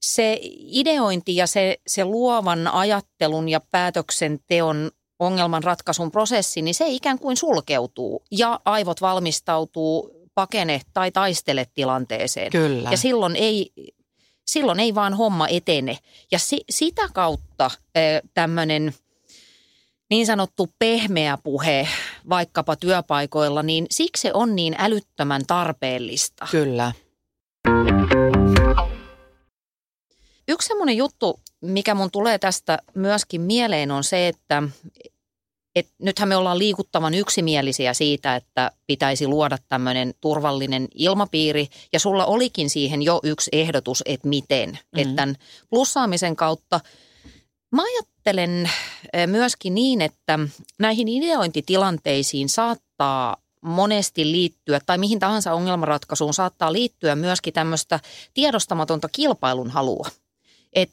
se 0.00 0.38
ideointi 0.42 1.36
ja 1.36 1.46
se, 1.46 1.76
se 1.86 2.04
luovan 2.04 2.68
ajattelun 2.68 3.48
ja 3.48 3.60
päätöksenteon 3.60 4.90
ongelmanratkaisun 5.18 6.10
prosessi, 6.10 6.62
niin 6.62 6.74
se 6.74 6.88
ikään 6.88 7.18
kuin 7.18 7.36
sulkeutuu 7.36 8.22
ja 8.30 8.60
aivot 8.64 9.00
valmistautuu 9.00 10.23
pakene 10.34 10.80
tai 10.94 11.12
taistele 11.12 11.66
tilanteeseen. 11.74 12.52
Kyllä. 12.52 12.90
Ja 12.90 12.96
silloin 12.96 13.36
ei, 13.36 13.72
silloin 14.46 14.80
ei 14.80 14.94
vaan 14.94 15.14
homma 15.14 15.48
etene. 15.48 15.98
Ja 16.32 16.38
si, 16.38 16.64
sitä 16.70 17.08
kautta 17.12 17.70
tämmöinen 18.34 18.94
niin 20.10 20.26
sanottu 20.26 20.72
pehmeä 20.78 21.38
puhe 21.44 21.88
vaikkapa 22.28 22.76
työpaikoilla, 22.76 23.62
niin 23.62 23.86
siksi 23.90 24.20
se 24.20 24.30
on 24.34 24.56
niin 24.56 24.74
älyttömän 24.78 25.42
tarpeellista. 25.46 26.46
Kyllä. 26.50 26.92
Yksi 30.48 30.68
semmoinen 30.68 30.96
juttu, 30.96 31.40
mikä 31.60 31.94
mun 31.94 32.10
tulee 32.10 32.38
tästä 32.38 32.78
myöskin 32.94 33.40
mieleen 33.40 33.90
on 33.90 34.04
se, 34.04 34.28
että 34.28 34.62
et 35.76 35.88
nythän 35.98 36.28
me 36.28 36.36
ollaan 36.36 36.58
liikuttavan 36.58 37.14
yksimielisiä 37.14 37.94
siitä, 37.94 38.36
että 38.36 38.70
pitäisi 38.86 39.26
luoda 39.26 39.58
tämmöinen 39.68 40.14
turvallinen 40.20 40.88
ilmapiiri. 40.94 41.68
Ja 41.92 42.00
sulla 42.00 42.26
olikin 42.26 42.70
siihen 42.70 43.02
jo 43.02 43.20
yksi 43.22 43.50
ehdotus, 43.52 44.02
että 44.06 44.28
miten. 44.28 44.70
Mm-hmm. 44.70 45.00
Että 45.00 45.14
tämän 45.14 45.36
plussaamisen 45.70 46.36
kautta 46.36 46.80
mä 47.72 47.82
ajattelen 47.82 48.70
myöskin 49.26 49.74
niin, 49.74 50.00
että 50.00 50.38
näihin 50.78 51.08
ideointitilanteisiin 51.08 52.48
saattaa 52.48 53.36
monesti 53.60 54.32
liittyä, 54.32 54.80
tai 54.86 54.98
mihin 54.98 55.18
tahansa 55.18 55.52
ongelmanratkaisuun 55.52 56.34
saattaa 56.34 56.72
liittyä 56.72 57.16
myöskin 57.16 57.54
tämmöistä 57.54 58.00
tiedostamatonta 58.34 59.08
kilpailun 59.12 59.70
halua. 59.70 60.08
Et, 60.74 60.90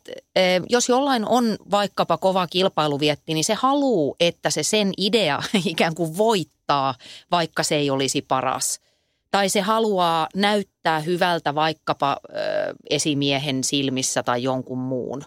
jos 0.69 0.89
jollain 0.89 1.25
on 1.25 1.57
vaikkapa 1.71 2.17
kova 2.17 2.47
kilpailuvietti, 2.47 3.33
niin 3.33 3.43
se 3.43 3.53
haluaa, 3.53 4.15
että 4.19 4.49
se 4.49 4.63
sen 4.63 4.91
idea 4.97 5.39
ikään 5.65 5.95
kuin 5.95 6.17
voittaa, 6.17 6.95
vaikka 7.31 7.63
se 7.63 7.75
ei 7.75 7.89
olisi 7.89 8.21
paras. 8.21 8.79
Tai 9.31 9.49
se 9.49 9.61
haluaa 9.61 10.27
näyttää 10.35 10.99
hyvältä 10.99 11.55
vaikkapa 11.55 12.17
ö, 12.29 12.33
esimiehen 12.89 13.63
silmissä 13.63 14.23
tai 14.23 14.43
jonkun 14.43 14.77
muun. 14.77 15.23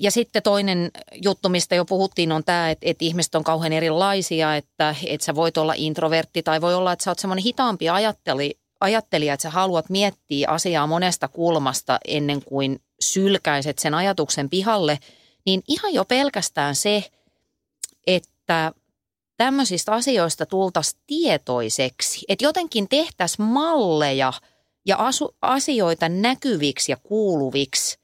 Ja 0.00 0.10
sitten 0.10 0.42
toinen 0.42 0.90
juttu, 1.24 1.48
mistä 1.48 1.74
jo 1.74 1.84
puhuttiin, 1.84 2.32
on 2.32 2.44
tämä, 2.44 2.70
että, 2.70 2.86
että 2.90 3.04
ihmiset 3.04 3.34
on 3.34 3.44
kauhean 3.44 3.72
erilaisia, 3.72 4.56
että, 4.56 4.94
että 5.06 5.24
sä 5.24 5.34
voit 5.34 5.56
olla 5.56 5.74
introvertti 5.76 6.42
tai 6.42 6.60
voi 6.60 6.74
olla, 6.74 6.92
että 6.92 7.04
sä 7.04 7.10
oot 7.10 7.18
semmoinen 7.18 7.44
hitaampi 7.44 7.88
ajatteli, 7.88 8.58
ajattelija, 8.80 9.34
että 9.34 9.42
sä 9.42 9.50
haluat 9.50 9.90
miettiä 9.90 10.48
asiaa 10.48 10.86
monesta 10.86 11.28
kulmasta 11.28 11.98
ennen 12.08 12.42
kuin 12.44 12.80
sylkäiset 13.02 13.78
sen 13.78 13.94
ajatuksen 13.94 14.50
pihalle, 14.50 14.98
niin 15.46 15.62
ihan 15.68 15.94
jo 15.94 16.04
pelkästään 16.04 16.74
se, 16.74 17.04
että 18.06 18.72
tämmöisistä 19.36 19.92
asioista 19.92 20.46
tultaisiin 20.46 21.02
tietoiseksi, 21.06 22.24
että 22.28 22.44
jotenkin 22.44 22.88
tehtäisiin 22.88 23.46
malleja 23.46 24.32
ja 24.86 24.96
asu, 24.96 25.36
asioita 25.42 26.08
näkyviksi 26.08 26.92
ja 26.92 26.96
kuuluviksi 27.02 27.98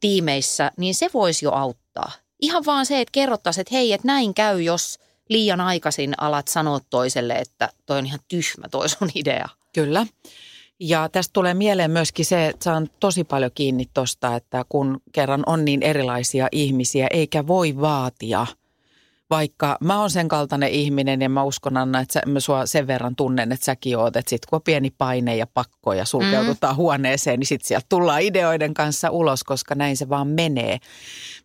tiimeissä, 0.00 0.72
niin 0.76 0.94
se 0.94 1.10
voisi 1.14 1.44
jo 1.44 1.52
auttaa. 1.52 2.12
Ihan 2.40 2.66
vaan 2.66 2.86
se, 2.86 3.00
että 3.00 3.12
kerrottaisiin, 3.12 3.60
että 3.60 3.74
hei, 3.74 3.92
että 3.92 4.06
näin 4.06 4.34
käy, 4.34 4.62
jos 4.62 4.98
liian 5.28 5.60
aikaisin 5.60 6.14
alat 6.18 6.48
sanoa 6.48 6.80
toiselle, 6.90 7.34
että 7.34 7.72
toi 7.86 7.98
on 7.98 8.06
ihan 8.06 8.20
tyhmä 8.28 8.68
toi 8.68 8.88
sun 8.88 9.10
idea. 9.14 9.48
Kyllä. 9.72 10.06
Ja 10.84 11.08
tästä 11.08 11.32
tulee 11.32 11.54
mieleen 11.54 11.90
myöskin 11.90 12.24
se, 12.24 12.46
että 12.46 12.64
saan 12.64 12.88
tosi 13.00 13.24
paljon 13.24 13.50
kiinni 13.54 13.86
tuosta, 13.94 14.36
että 14.36 14.64
kun 14.68 15.00
kerran 15.12 15.42
on 15.46 15.64
niin 15.64 15.82
erilaisia 15.82 16.48
ihmisiä, 16.52 17.06
eikä 17.10 17.46
voi 17.46 17.80
vaatia– 17.80 18.46
vaikka 19.32 19.76
mä 19.80 20.00
oon 20.00 20.10
sen 20.10 20.28
kaltainen 20.28 20.68
ihminen 20.68 21.22
ja 21.22 21.28
mä 21.28 21.42
uskon 21.42 21.76
Anna, 21.76 22.00
että 22.00 22.22
mä 22.26 22.40
sua 22.40 22.66
sen 22.66 22.86
verran 22.86 23.16
tunnen, 23.16 23.52
että 23.52 23.64
säkin 23.64 23.98
oot, 23.98 24.16
että 24.16 24.30
sit 24.30 24.46
kun 24.46 24.56
on 24.56 24.62
pieni 24.62 24.90
paine 24.98 25.36
ja 25.36 25.46
pakko 25.54 25.92
ja 25.92 26.04
sulkeudutaan 26.04 26.74
mm. 26.74 26.76
huoneeseen, 26.76 27.38
niin 27.38 27.46
sit 27.46 27.64
sieltä 27.64 27.86
tullaan 27.88 28.22
ideoiden 28.22 28.74
kanssa 28.74 29.10
ulos, 29.10 29.44
koska 29.44 29.74
näin 29.74 29.96
se 29.96 30.08
vaan 30.08 30.28
menee. 30.28 30.78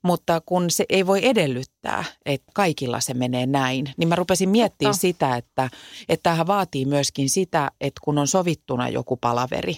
Mutta 0.04 0.42
kun 0.46 0.70
se 0.70 0.86
ei 0.90 1.08
voi 1.08 1.26
edellyttää, 1.26 2.04
että 2.26 2.52
kaikilla 2.54 3.00
se 3.00 3.14
menee 3.14 3.46
näin, 3.46 3.90
niin 3.98 4.10
mä 4.10 4.16
rupesin 4.16 4.50
miettimään 4.50 4.94
Totta. 4.94 5.02
sitä, 5.02 5.36
että, 5.36 5.70
että 6.10 6.24
tämähän 6.24 6.48
vaatii 6.48 6.86
myöskin 6.86 7.30
sitä, 7.30 7.72
että 7.82 8.02
kun 8.04 8.18
on 8.18 8.28
sovittuna 8.28 8.90
joku 8.90 9.18
palaveri, 9.18 9.78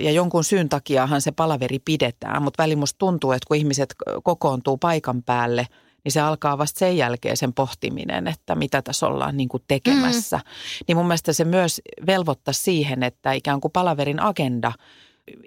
ja 0.00 0.10
jonkun 0.10 0.44
syyn 0.44 0.68
takiahan 0.68 1.20
se 1.20 1.32
palaveri 1.32 1.78
pidetään, 1.78 2.42
mutta 2.42 2.62
väli 2.62 2.76
musta 2.76 2.98
tuntuu, 2.98 3.32
että 3.32 3.46
kun 3.46 3.56
ihmiset 3.56 3.94
kokoontuu 4.22 4.76
paikan 4.76 5.22
päälle– 5.22 5.66
niin 6.06 6.12
se 6.12 6.20
alkaa 6.20 6.58
vasta 6.58 6.78
sen 6.78 6.96
jälkeen 6.96 7.36
sen 7.36 7.52
pohtiminen, 7.52 8.26
että 8.26 8.54
mitä 8.54 8.82
tässä 8.82 9.06
ollaan 9.06 9.36
niin 9.36 9.48
kuin 9.48 9.62
tekemässä. 9.68 10.36
Mm. 10.36 10.42
Niin 10.88 10.96
mun 10.96 11.06
mielestä 11.06 11.32
se 11.32 11.44
myös 11.44 11.80
velvoittaa 12.06 12.54
siihen, 12.54 13.02
että 13.02 13.32
ikään 13.32 13.60
kuin 13.60 13.72
palaverin 13.72 14.22
agenda 14.22 14.72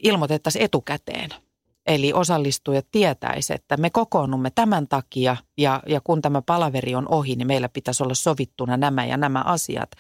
ilmoitettaisiin 0.04 0.66
etukäteen– 0.66 1.30
Eli 1.86 2.14
osallistujat 2.14 2.86
tietäisi, 2.92 3.54
että 3.54 3.78
me 3.78 3.90
kokoonnumme 3.90 4.52
tämän 4.56 4.88
takia 4.88 5.38
ja, 5.58 5.84
ja 5.88 6.02
kun 6.04 6.22
tämä 6.22 6.42
palaveri 6.42 6.96
on 6.96 7.08
ohi, 7.10 7.36
niin 7.36 7.48
meillä 7.48 7.70
pitäisi 7.70 8.04
olla 8.04 8.14
sovittuna 8.14 8.78
nämä 8.78 9.06
ja 9.06 9.18
nämä 9.18 9.42
asiat. 9.42 9.92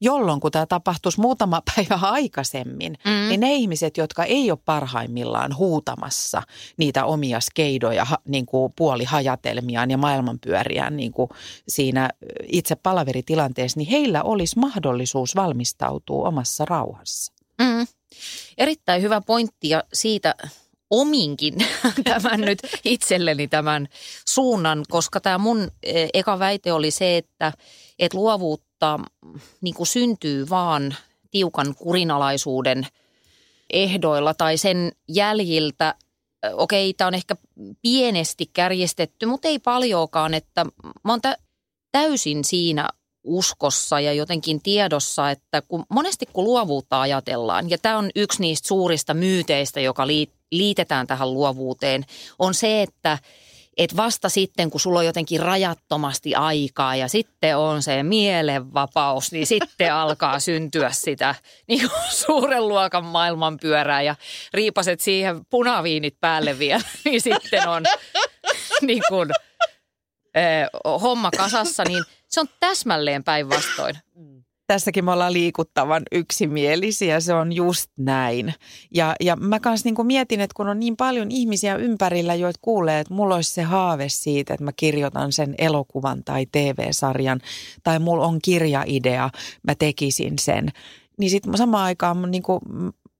Jolloin 0.00 0.40
kun 0.40 0.50
tämä 0.50 0.66
tapahtuisi 0.66 1.20
muutama 1.20 1.62
päivä 1.74 1.98
aikaisemmin, 2.02 2.98
mm. 3.04 3.28
niin 3.28 3.40
ne 3.40 3.54
ihmiset, 3.54 3.96
jotka 3.96 4.24
ei 4.24 4.50
ole 4.50 4.58
parhaimmillaan 4.64 5.56
huutamassa 5.56 6.42
niitä 6.76 7.04
omia 7.04 7.40
skeidoja, 7.40 8.06
niin 8.28 8.46
kuin 8.46 8.72
puolihajatelmiaan 8.76 9.90
ja 9.90 9.98
maailmanpyöriään 9.98 10.96
niin 10.96 11.12
kuin 11.12 11.30
siinä 11.68 12.10
itse 12.52 12.76
palaveritilanteessa, 12.76 13.78
niin 13.80 13.90
heillä 13.90 14.22
olisi 14.22 14.58
mahdollisuus 14.58 15.36
valmistautua 15.36 16.28
omassa 16.28 16.64
rauhassa. 16.64 17.32
Mm. 17.60 17.86
Erittäin 18.58 19.02
hyvä 19.02 19.20
pointti 19.20 19.68
ja 19.68 19.84
siitä 19.92 20.34
ominkin 20.90 21.54
tämän 22.04 22.40
nyt 22.40 22.58
itselleni 22.84 23.48
tämän 23.48 23.88
suunnan, 24.28 24.84
koska 24.88 25.20
tämä 25.20 25.38
mun 25.38 25.70
e, 25.82 26.08
eka 26.14 26.38
väite 26.38 26.72
oli 26.72 26.90
se, 26.90 27.16
että, 27.16 27.52
että 27.98 28.18
luovuutta 28.18 29.00
niin 29.60 29.74
kuin 29.74 29.86
syntyy 29.86 30.48
vaan 30.50 30.96
tiukan 31.30 31.74
kurinalaisuuden 31.74 32.86
ehdoilla 33.72 34.34
tai 34.34 34.56
sen 34.56 34.92
jäljiltä. 35.08 35.94
Okei, 36.52 36.94
tämä 36.94 37.08
on 37.08 37.14
ehkä 37.14 37.36
pienesti 37.82 38.50
kärjestetty, 38.52 39.26
mutta 39.26 39.48
ei 39.48 39.58
paljoakaan, 39.58 40.34
että 40.34 40.66
mä 41.04 41.12
oon 41.12 41.20
täysin 41.92 42.44
siinä 42.44 42.88
uskossa 43.24 44.00
ja 44.00 44.12
jotenkin 44.12 44.62
tiedossa, 44.62 45.30
että 45.30 45.62
kun, 45.62 45.84
monesti 45.90 46.26
kun 46.32 46.44
luovuutta 46.44 47.00
ajatellaan, 47.00 47.70
ja 47.70 47.78
tämä 47.78 47.98
on 47.98 48.10
yksi 48.16 48.40
niistä 48.40 48.68
suurista 48.68 49.14
myyteistä, 49.14 49.80
joka 49.80 50.06
liitetään 50.52 51.06
tähän 51.06 51.34
luovuuteen, 51.34 52.04
on 52.38 52.54
se, 52.54 52.82
että 52.82 53.18
et 53.76 53.96
vasta 53.96 54.28
sitten, 54.28 54.70
kun 54.70 54.80
sulla 54.80 54.98
on 54.98 55.06
jotenkin 55.06 55.40
rajattomasti 55.40 56.34
aikaa 56.34 56.96
ja 56.96 57.08
sitten 57.08 57.56
on 57.56 57.82
se 57.82 58.02
mielenvapaus, 58.02 59.32
niin 59.32 59.46
sitten 59.56 59.94
alkaa 59.94 60.40
syntyä 60.40 60.90
sitä 60.90 61.34
niin 61.68 61.90
suuren 62.10 62.68
luokan 62.68 63.04
maailmanpyörää 63.04 64.02
ja 64.02 64.16
riipaset 64.52 65.00
siihen 65.00 65.46
punaviinit 65.50 66.20
päälle 66.20 66.58
vielä, 66.58 66.84
niin 67.04 67.20
sitten 67.20 67.68
on 67.68 67.82
niin 68.80 69.02
kuin, 69.08 69.30
eh, 70.34 70.68
homma 70.84 71.30
kasassa, 71.30 71.84
niin– 71.84 72.04
se 72.28 72.40
on 72.40 72.48
täsmälleen 72.60 73.24
päinvastoin. 73.24 73.98
Tässäkin 74.68 75.04
me 75.04 75.12
ollaan 75.12 75.32
liikuttavan 75.32 76.02
yksimielisiä, 76.12 77.20
se 77.20 77.34
on 77.34 77.52
just 77.52 77.90
näin. 77.96 78.54
Ja, 78.94 79.16
ja 79.20 79.36
mä 79.36 79.60
kanssa 79.60 79.88
niin 79.88 80.06
mietin, 80.06 80.40
että 80.40 80.54
kun 80.54 80.68
on 80.68 80.80
niin 80.80 80.96
paljon 80.96 81.30
ihmisiä 81.30 81.76
ympärillä, 81.76 82.34
joita 82.34 82.58
kuulee, 82.62 83.00
että 83.00 83.14
mulla 83.14 83.34
olisi 83.34 83.52
se 83.52 83.62
haave 83.62 84.08
siitä, 84.08 84.54
että 84.54 84.64
mä 84.64 84.72
kirjoitan 84.76 85.32
sen 85.32 85.54
elokuvan 85.58 86.24
tai 86.24 86.46
TV-sarjan, 86.46 87.40
tai 87.82 87.98
mulla 87.98 88.26
on 88.26 88.38
kirjaidea, 88.44 89.30
mä 89.62 89.74
tekisin 89.74 90.38
sen. 90.38 90.72
Niin 91.18 91.30
sitten 91.30 91.58
samaan 91.58 91.84
aikaan 91.84 92.30
niin 92.30 92.42
kuin, 92.42 92.60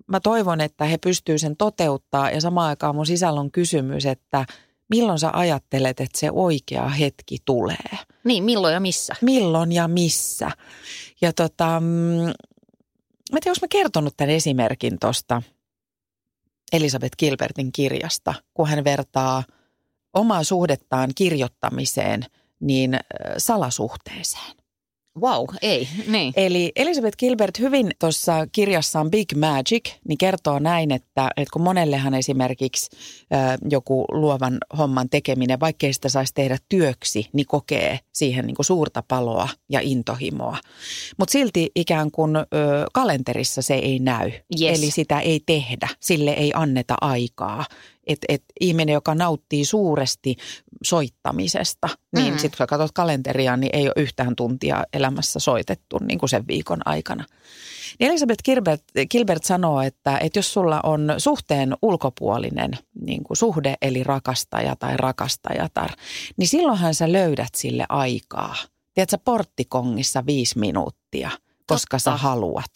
mä 0.07 0.21
toivon, 0.21 0.61
että 0.61 0.85
he 0.85 0.99
pystyvät 0.99 1.41
sen 1.41 1.57
toteuttaa 1.57 2.31
ja 2.31 2.41
samaan 2.41 2.69
aikaan 2.69 2.95
mun 2.95 3.07
sisällä 3.07 3.41
on 3.41 3.51
kysymys, 3.51 4.07
että 4.07 4.47
milloin 4.91 5.19
sä 5.19 5.31
ajattelet, 5.33 6.01
että 6.01 6.19
se 6.19 6.31
oikea 6.31 6.89
hetki 6.89 7.37
tulee? 7.45 7.99
Niin, 8.25 8.45
milloin 8.45 8.75
ja 8.75 8.81
missä? 8.81 9.15
Milloin 9.21 9.73
ja 9.73 9.89
missä? 9.89 10.51
Ja 11.21 11.33
tota, 11.33 11.81
mm, 11.81 11.87
mä 11.87 13.37
en 13.37 13.41
tiedä, 13.43 13.59
mä 13.63 13.69
kertonut 13.69 14.17
tämän 14.17 14.35
esimerkin 14.35 14.99
tuosta 15.01 15.43
Elisabeth 16.73 17.17
Gilbertin 17.19 17.73
kirjasta, 17.73 18.35
kun 18.55 18.69
hän 18.69 18.85
vertaa 18.85 19.43
omaa 20.15 20.45
suhdettaan 20.45 21.11
kirjoittamiseen 21.15 22.25
niin 22.61 23.01
salasuhteeseen. 23.39 24.58
Wow, 25.21 25.45
ei, 25.63 25.89
niin. 26.07 26.33
Eli 26.37 26.73
Elizabeth 26.77 27.17
Gilbert 27.19 27.59
hyvin 27.59 27.91
tuossa 27.99 28.47
kirjassaan 28.53 29.11
Big 29.11 29.35
Magic 29.37 29.93
niin 30.09 30.19
kertoo 30.19 30.59
näin, 30.59 30.91
että, 30.93 31.31
että 31.37 31.53
kun 31.53 31.63
monellehan 31.63 32.15
esimerkiksi 32.15 32.91
äh, 33.33 33.59
joku 33.71 34.05
luovan 34.13 34.59
homman 34.79 35.09
tekeminen, 35.09 35.61
vaikkei 35.61 35.93
sitä 35.93 36.09
saisi 36.09 36.35
tehdä 36.35 36.59
työksi, 36.69 37.29
niin 37.33 37.47
kokee 37.47 37.99
siihen 38.13 38.47
niin 38.47 38.57
kuin 38.57 38.67
suurta 38.67 39.03
paloa 39.09 39.49
ja 39.69 39.81
intohimoa. 39.83 40.59
Mutta 41.19 41.33
silti 41.33 41.71
ikään 41.75 42.11
kuin 42.11 42.37
äh, 42.37 42.45
kalenterissa 42.93 43.63
se 43.63 43.75
ei 43.75 43.99
näy, 43.99 44.31
Yes. 44.61 44.79
eli 44.79 44.91
sitä 44.91 45.21
ei 45.21 45.41
tehdä, 45.47 45.89
sille 46.01 46.31
ei 46.31 46.53
anneta 46.55 46.95
aikaa. 47.01 47.65
Että 48.07 48.25
et 48.29 48.43
ihminen, 48.61 48.93
joka 48.93 49.15
nauttii 49.15 49.65
suuresti 49.65 50.37
soittamisesta, 50.85 51.89
niin 52.15 52.33
Mm. 52.35 52.39
sitten 52.39 52.51
kun 52.51 52.57
sä 52.59 52.67
katsot 52.67 52.93
kalenteria, 52.95 53.57
niin 53.57 53.71
ei 53.77 53.87
ole 53.87 53.93
yhtään 53.97 54.37
tuntia 54.37 54.85
elämässä 54.93 55.39
soitettu 55.39 55.99
niin 55.99 56.19
kuin 56.19 56.31
sen 56.31 56.47
viikon 56.49 56.81
aikana. 56.85 57.25
Niin 57.99 58.11
Elisabeth 58.11 58.43
Gilbert, 58.45 58.83
Gilbert 59.11 59.45
sanoo, 59.45 59.83
että, 59.83 60.19
että 60.19 60.39
jos 60.39 60.53
sulla 60.53 60.81
on 60.83 61.15
suhteen 61.19 61.77
ulkopuolinen 61.83 62.71
niin 63.01 63.25
kuin 63.25 63.37
suhde, 63.37 63.75
eli 63.83 64.05
rakastaja 64.05 64.77
tai 64.77 64.97
rakastajatar, 64.97 65.91
niin 66.37 66.49
silloinhan 66.49 66.95
sä 66.95 67.13
löydät 67.13 67.55
sille 67.57 67.87
aikaa. 67.89 68.55
Tiedätkö, 68.95 69.19
porttikongissa 69.25 70.27
viisi 70.27 70.59
minuuttia, 70.59 71.31
koska 71.67 71.97
Totta. 71.97 71.99
sä 71.99 72.17
haluat. 72.17 72.71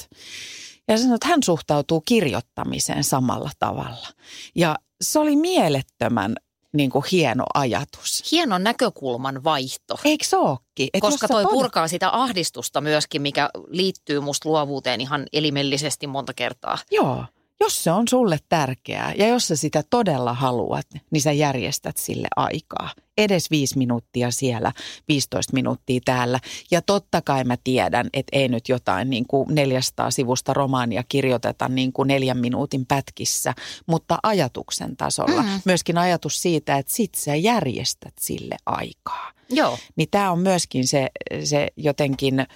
Ja 0.88 0.98
sanoi, 0.98 1.14
että 1.14 1.28
hän 1.28 1.42
suhtautuu 1.42 2.00
kirjoittamiseen 2.00 3.04
samalla 3.04 3.50
tavalla. 3.58 4.08
Ja 4.54 4.76
se 5.02 5.18
oli 5.18 5.36
mielettömän 5.36 6.36
niin 6.72 6.90
kuin 6.90 7.04
hieno 7.12 7.44
ajatus. 7.54 8.32
Hieno 8.32 8.58
näkökulman 8.58 9.44
vaihto. 9.44 9.98
Eikö 10.04 10.24
se 10.24 10.36
ookin? 10.36 10.88
Et 10.94 11.00
Koska 11.00 11.28
toi 11.28 11.44
tod- 11.44 11.50
purkaa 11.50 11.88
sitä 11.88 12.10
ahdistusta 12.12 12.80
myöskin, 12.80 13.22
mikä 13.22 13.50
liittyy 13.68 14.20
musta 14.20 14.48
luovuuteen 14.48 15.00
ihan 15.00 15.26
elimellisesti 15.32 16.06
monta 16.06 16.34
kertaa. 16.34 16.78
Joo, 16.90 17.24
jos 17.62 17.84
se 17.84 17.90
on 17.90 18.08
sulle 18.08 18.38
tärkeää 18.48 19.12
ja 19.18 19.28
jos 19.28 19.48
sä 19.48 19.56
sitä 19.56 19.82
todella 19.90 20.34
haluat, 20.34 20.86
niin 21.10 21.22
sä 21.22 21.32
järjestät 21.32 21.96
sille 21.96 22.28
aikaa. 22.36 22.90
Edes 23.18 23.50
viisi 23.50 23.78
minuuttia 23.78 24.30
siellä, 24.30 24.72
15 25.08 25.52
minuuttia 25.52 26.00
täällä. 26.04 26.40
Ja 26.70 26.82
totta 26.82 27.22
kai 27.22 27.44
mä 27.44 27.56
tiedän, 27.64 28.08
että 28.12 28.38
ei 28.38 28.48
nyt 28.48 28.68
jotain 28.68 29.10
niin 29.10 29.26
kuin 29.26 29.54
400 29.54 30.10
sivusta 30.10 30.54
romaania 30.54 31.02
kirjoiteta 31.08 31.68
niin 31.68 31.92
kuin 31.92 32.06
neljän 32.06 32.38
minuutin 32.38 32.86
pätkissä, 32.86 33.54
mutta 33.86 34.18
ajatuksen 34.22 34.96
tasolla. 34.96 35.42
Mm. 35.42 35.48
Myöskin 35.64 35.98
ajatus 35.98 36.42
siitä, 36.42 36.78
että 36.78 36.92
sit 36.92 37.14
sä 37.14 37.34
järjestät 37.34 38.14
sille 38.20 38.56
aikaa. 38.66 39.32
Joo. 39.50 39.78
Niin 39.96 40.08
tämä 40.10 40.30
on 40.30 40.38
myöskin 40.38 40.88
se, 40.88 41.08
se 41.44 41.68
jotenkin, 41.76 42.46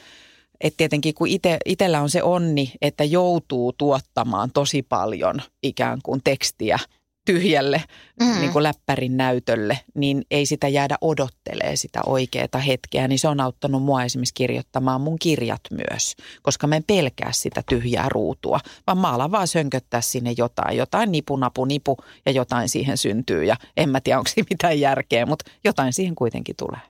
että 0.60 0.76
tietenkin 0.76 1.14
kun 1.14 1.28
ite, 1.28 1.58
itsellä 1.64 2.00
on 2.00 2.10
se 2.10 2.22
onni, 2.22 2.72
että 2.82 3.04
joutuu 3.04 3.72
tuottamaan 3.72 4.50
tosi 4.54 4.82
paljon 4.82 5.42
ikään 5.62 5.98
kuin 6.02 6.20
tekstiä 6.24 6.78
tyhjälle 7.24 7.82
Mm. 8.20 8.40
niin 8.40 8.52
kuin 8.52 8.62
läppärin 8.62 9.16
näytölle, 9.16 9.78
niin 9.94 10.24
ei 10.30 10.46
sitä 10.46 10.68
jäädä 10.68 10.96
odottelee 11.00 11.76
sitä 11.76 12.00
oikeaa 12.06 12.60
hetkeä. 12.66 13.08
Niin 13.08 13.18
se 13.18 13.28
on 13.28 13.40
auttanut 13.40 13.82
mua 13.82 14.04
esimerkiksi 14.04 14.34
kirjoittamaan 14.34 15.00
mun 15.00 15.18
kirjat 15.18 15.60
myös, 15.70 16.14
koska 16.42 16.66
mä 16.66 16.76
en 16.76 16.84
pelkää 16.86 17.30
sitä 17.32 17.62
tyhjää 17.68 18.08
ruutua, 18.08 18.60
vaan 18.86 18.98
mä 18.98 19.12
alan 19.12 19.30
vaan 19.30 19.48
sönköttää 19.48 20.00
sinne 20.00 20.34
jotain, 20.38 20.76
jotain 20.76 21.12
nipu, 21.12 21.36
napu, 21.36 21.64
nipu 21.64 21.96
ja 22.26 22.32
jotain 22.32 22.68
siihen 22.68 22.98
syntyy. 22.98 23.44
Ja 23.44 23.56
en 23.76 23.88
mä 23.88 24.00
tiedä, 24.00 24.18
onko 24.18 24.30
siinä 24.34 24.46
mitään 24.50 24.80
järkeä, 24.80 25.26
mutta 25.26 25.50
jotain 25.64 25.92
siihen 25.92 26.14
kuitenkin 26.14 26.56
tulee. 26.56 26.80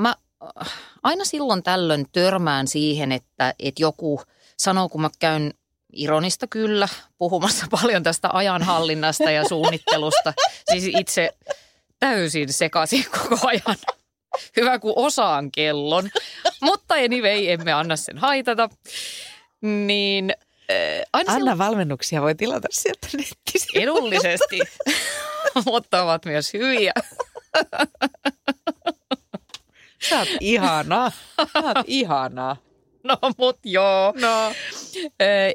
Mä 0.00 0.14
aina 1.02 1.24
silloin 1.24 1.62
tällöin 1.62 2.06
törmään 2.12 2.68
siihen, 2.68 3.12
että, 3.12 3.54
että 3.58 3.82
joku 3.82 4.22
sanoo, 4.58 4.88
kun 4.88 5.00
mä 5.00 5.10
käyn 5.18 5.54
ironista 5.92 6.46
kyllä, 6.46 6.88
puhumassa 7.18 7.66
paljon 7.80 8.02
tästä 8.02 8.28
ajanhallinnasta 8.32 9.30
ja 9.30 9.48
suunnittelusta. 9.48 10.34
Siis 10.70 10.84
itse 10.98 11.34
täysin 12.00 12.52
sekaisin 12.52 13.06
koko 13.10 13.38
ajan. 13.46 13.76
Hyvä, 14.56 14.78
kun 14.78 14.92
osaan 14.96 15.52
kellon. 15.52 16.10
Mutta 16.60 16.94
anyway, 16.94 17.48
emme 17.48 17.72
anna 17.72 17.96
sen 17.96 18.18
haitata. 18.18 18.68
Niin 19.60 20.30
äh, 20.70 21.02
aina 21.12 21.32
silloin 21.32 21.52
Anna 21.52 21.66
valmennuksia 21.66 22.22
voi 22.22 22.34
tilata 22.34 22.68
sieltä 22.70 23.08
nettisivuilta. 23.16 23.82
edullisesti, 23.82 24.60
mutta 25.66 26.02
ovat 26.02 26.24
myös 26.24 26.52
hyviä. 26.52 26.92
Sä 30.08 30.18
oot 30.18 30.28
ihanaa. 30.40 31.10
Sä 31.36 31.58
oot 31.62 31.84
ihanaa. 32.00 32.56
No 33.04 33.16
mut 33.38 33.58
joo. 33.64 34.14
No. 34.20 34.52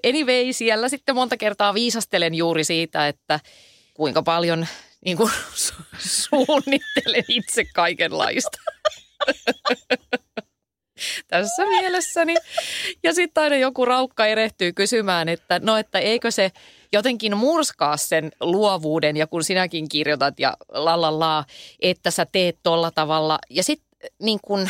Anyway, 0.09 0.53
siellä 0.53 0.89
sitten 0.89 1.15
monta 1.15 1.38
kertaa 1.38 1.73
viisastelen 1.73 2.35
juuri 2.35 2.63
siitä, 2.63 3.07
että 3.07 3.39
kuinka 3.93 4.21
paljon 4.23 4.67
niin 5.05 5.17
kuin, 5.17 5.31
su- 5.55 5.83
suunnittelen 6.29 7.23
itse 7.27 7.65
kaikenlaista. 7.75 8.57
Tässä 11.27 11.65
mielessäni. 11.65 12.35
Ja 13.03 13.13
sitten 13.13 13.43
aina 13.43 13.55
joku 13.55 13.85
raukka 13.85 14.25
erehtyy 14.25 14.73
kysymään, 14.73 15.29
että 15.29 15.59
no, 15.63 15.77
että 15.77 15.99
eikö 15.99 16.31
se 16.31 16.51
jotenkin 16.93 17.38
murskaa 17.38 17.97
sen 17.97 18.31
luovuuden 18.41 19.17
ja 19.17 19.27
kun 19.27 19.43
sinäkin 19.43 19.89
kirjoitat 19.89 20.39
ja 20.39 20.57
la 20.69 21.01
la 21.01 21.19
la, 21.19 21.45
että 21.79 22.12
sä 22.12 22.25
teet 22.25 22.57
tolla 22.63 22.91
tavalla. 22.91 23.39
Ja 23.49 23.63
sitten 23.63 23.88
niin 24.21 24.39
kun, 24.41 24.69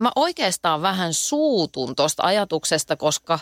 mä 0.00 0.12
oikeastaan 0.16 0.82
vähän 0.82 1.14
suutun 1.14 1.96
tuosta 1.96 2.22
ajatuksesta, 2.22 2.96
koska 2.96 3.38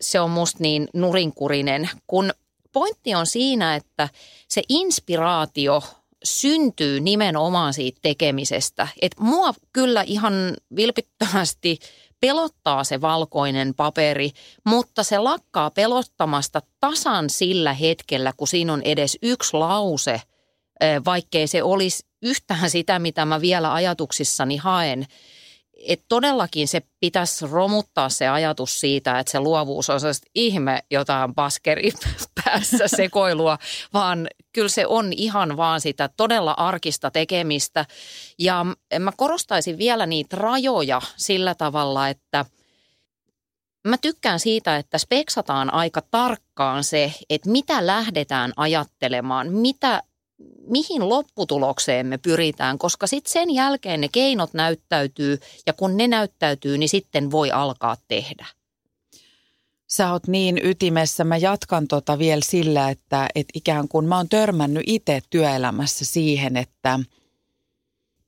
se 0.00 0.20
on 0.20 0.30
musta 0.30 0.58
niin 0.60 0.88
nurinkurinen, 0.94 1.90
kun 2.06 2.32
pointti 2.72 3.14
on 3.14 3.26
siinä, 3.26 3.76
että 3.76 4.08
se 4.48 4.62
inspiraatio 4.68 5.82
syntyy 6.24 7.00
nimenomaan 7.00 7.74
siitä 7.74 7.98
tekemisestä. 8.02 8.88
Että 9.02 9.22
mua 9.22 9.54
kyllä 9.72 10.02
ihan 10.02 10.56
vilpittömästi 10.76 11.78
pelottaa 12.20 12.84
se 12.84 13.00
valkoinen 13.00 13.74
paperi, 13.74 14.30
mutta 14.66 15.02
se 15.02 15.18
lakkaa 15.18 15.70
pelottamasta 15.70 16.62
tasan 16.80 17.30
sillä 17.30 17.72
hetkellä, 17.72 18.32
kun 18.36 18.48
siinä 18.48 18.72
on 18.72 18.82
edes 18.82 19.18
yksi 19.22 19.56
lause, 19.56 20.20
eh, 20.80 21.00
vaikkei 21.04 21.46
se 21.46 21.62
olisi 21.62 22.06
yhtään 22.22 22.70
sitä, 22.70 22.98
mitä 22.98 23.24
mä 23.24 23.40
vielä 23.40 23.74
ajatuksissani 23.74 24.56
haen. 24.56 25.06
Et 25.88 26.02
todellakin 26.08 26.68
se 26.68 26.82
pitäisi 27.00 27.46
romuttaa 27.46 28.08
se 28.08 28.28
ajatus 28.28 28.80
siitä, 28.80 29.18
että 29.18 29.32
se 29.32 29.40
luovuus 29.40 29.90
on 29.90 30.00
sellaista 30.00 30.26
ihme 30.34 30.82
jotain 30.90 31.34
paskeri 31.34 31.92
päässä 32.44 32.88
sekoilua, 32.88 33.58
vaan 33.94 34.28
kyllä 34.52 34.68
se 34.68 34.86
on 34.86 35.12
ihan 35.12 35.56
vaan 35.56 35.80
sitä 35.80 36.08
todella 36.16 36.54
arkista 36.56 37.10
tekemistä. 37.10 37.84
Ja 38.38 38.66
mä 38.98 39.12
korostaisin 39.16 39.78
vielä 39.78 40.06
niitä 40.06 40.36
rajoja 40.36 41.02
sillä 41.16 41.54
tavalla, 41.54 42.08
että 42.08 42.44
mä 43.88 43.96
tykkään 43.98 44.40
siitä, 44.40 44.76
että 44.76 44.98
speksataan 44.98 45.74
aika 45.74 46.02
tarkkaan 46.10 46.84
se, 46.84 47.12
että 47.30 47.50
mitä 47.50 47.86
lähdetään 47.86 48.52
ajattelemaan, 48.56 49.52
mitä 49.52 50.02
mihin 50.66 51.08
lopputulokseen 51.08 52.06
me 52.06 52.18
pyritään, 52.18 52.78
koska 52.78 53.06
sitten 53.06 53.32
sen 53.32 53.50
jälkeen 53.50 54.00
ne 54.00 54.08
keinot 54.12 54.54
näyttäytyy 54.54 55.38
ja 55.66 55.72
kun 55.72 55.96
ne 55.96 56.08
näyttäytyy, 56.08 56.78
niin 56.78 56.88
sitten 56.88 57.30
voi 57.30 57.50
alkaa 57.50 57.96
tehdä. 58.08 58.46
Sä 59.86 60.12
oot 60.12 60.28
niin 60.28 60.60
ytimessä. 60.62 61.24
Mä 61.24 61.36
jatkan 61.36 61.88
tota 61.88 62.18
vielä 62.18 62.42
sillä, 62.44 62.90
että, 62.90 63.28
että 63.34 63.52
ikään 63.54 63.88
kuin 63.88 64.06
mä 64.06 64.16
oon 64.16 64.28
törmännyt 64.28 64.82
itse 64.86 65.20
työelämässä 65.30 66.04
siihen, 66.04 66.56
että 66.56 67.00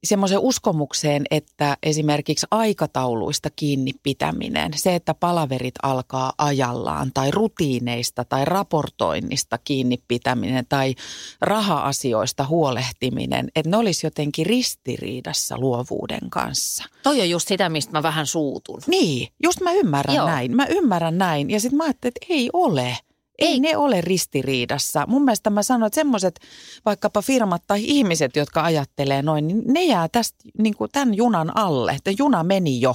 semmoisen 0.05 0.39
uskomukseen, 0.39 1.25
että 1.31 1.77
esimerkiksi 1.83 2.47
aikatauluista 2.51 3.51
kiinni 3.57 3.93
pitäminen, 4.03 4.73
se, 4.77 4.95
että 4.95 5.15
palaverit 5.15 5.75
alkaa 5.83 6.33
ajallaan 6.39 7.11
tai 7.15 7.31
rutiineista 7.31 8.25
tai 8.25 8.45
raportoinnista 8.45 9.59
kiinni 9.59 10.03
pitäminen 10.09 10.67
tai 10.69 10.95
raha-asioista 11.41 12.47
huolehtiminen, 12.47 13.49
että 13.57 13.71
ne 13.71 13.77
olisi 13.77 14.07
jotenkin 14.07 14.47
ristiriidassa 14.47 15.59
luovuuden 15.59 16.31
kanssa. 16.31 16.85
Toi 17.03 17.21
on 17.21 17.31
just 17.31 17.49
sitä, 17.49 17.69
mistä 17.69 17.93
mä 17.93 18.03
vähän 18.03 18.27
suutun. 18.27 18.81
Niin, 18.87 19.29
just 19.43 19.61
mä 19.61 19.73
ymmärrän 19.73 20.17
Joo. 20.17 20.27
näin. 20.27 20.57
Mä 20.57 20.67
ymmärrän 20.67 21.19
näin 21.19 21.51
ja 21.51 21.61
sitten 21.61 21.77
mä 21.77 21.85
ajattelin, 21.85 22.13
että 22.17 22.35
ei 22.35 22.51
ole. 22.53 22.97
Ei, 23.39 23.49
Ei. 23.49 23.61
ne 23.61 23.77
ole 23.77 24.01
ristiriidassa. 24.01 25.05
Mun 25.09 25.25
mielestä 25.25 25.51
mä 25.51 25.63
sanoin, 25.63 25.87
että 25.87 25.95
semmoiset 25.95 26.41
vaikkapa 26.85 27.23
firmat 27.23 27.63
tai 27.67 27.81
ihmiset, 27.85 28.37
jotka 28.37 28.63
ajattelee 28.63 29.23
noin, 29.23 29.47
niin 29.47 29.63
ne 29.67 29.85
jää 29.85 30.09
tästä 30.09 30.39
niin 30.59 30.77
kuin 30.77 30.91
tämän 30.93 31.15
junan 31.15 31.57
alle. 31.57 31.93
Että 31.93 32.11
juna 32.19 32.45
meni 32.45 32.81
jo. 32.81 32.95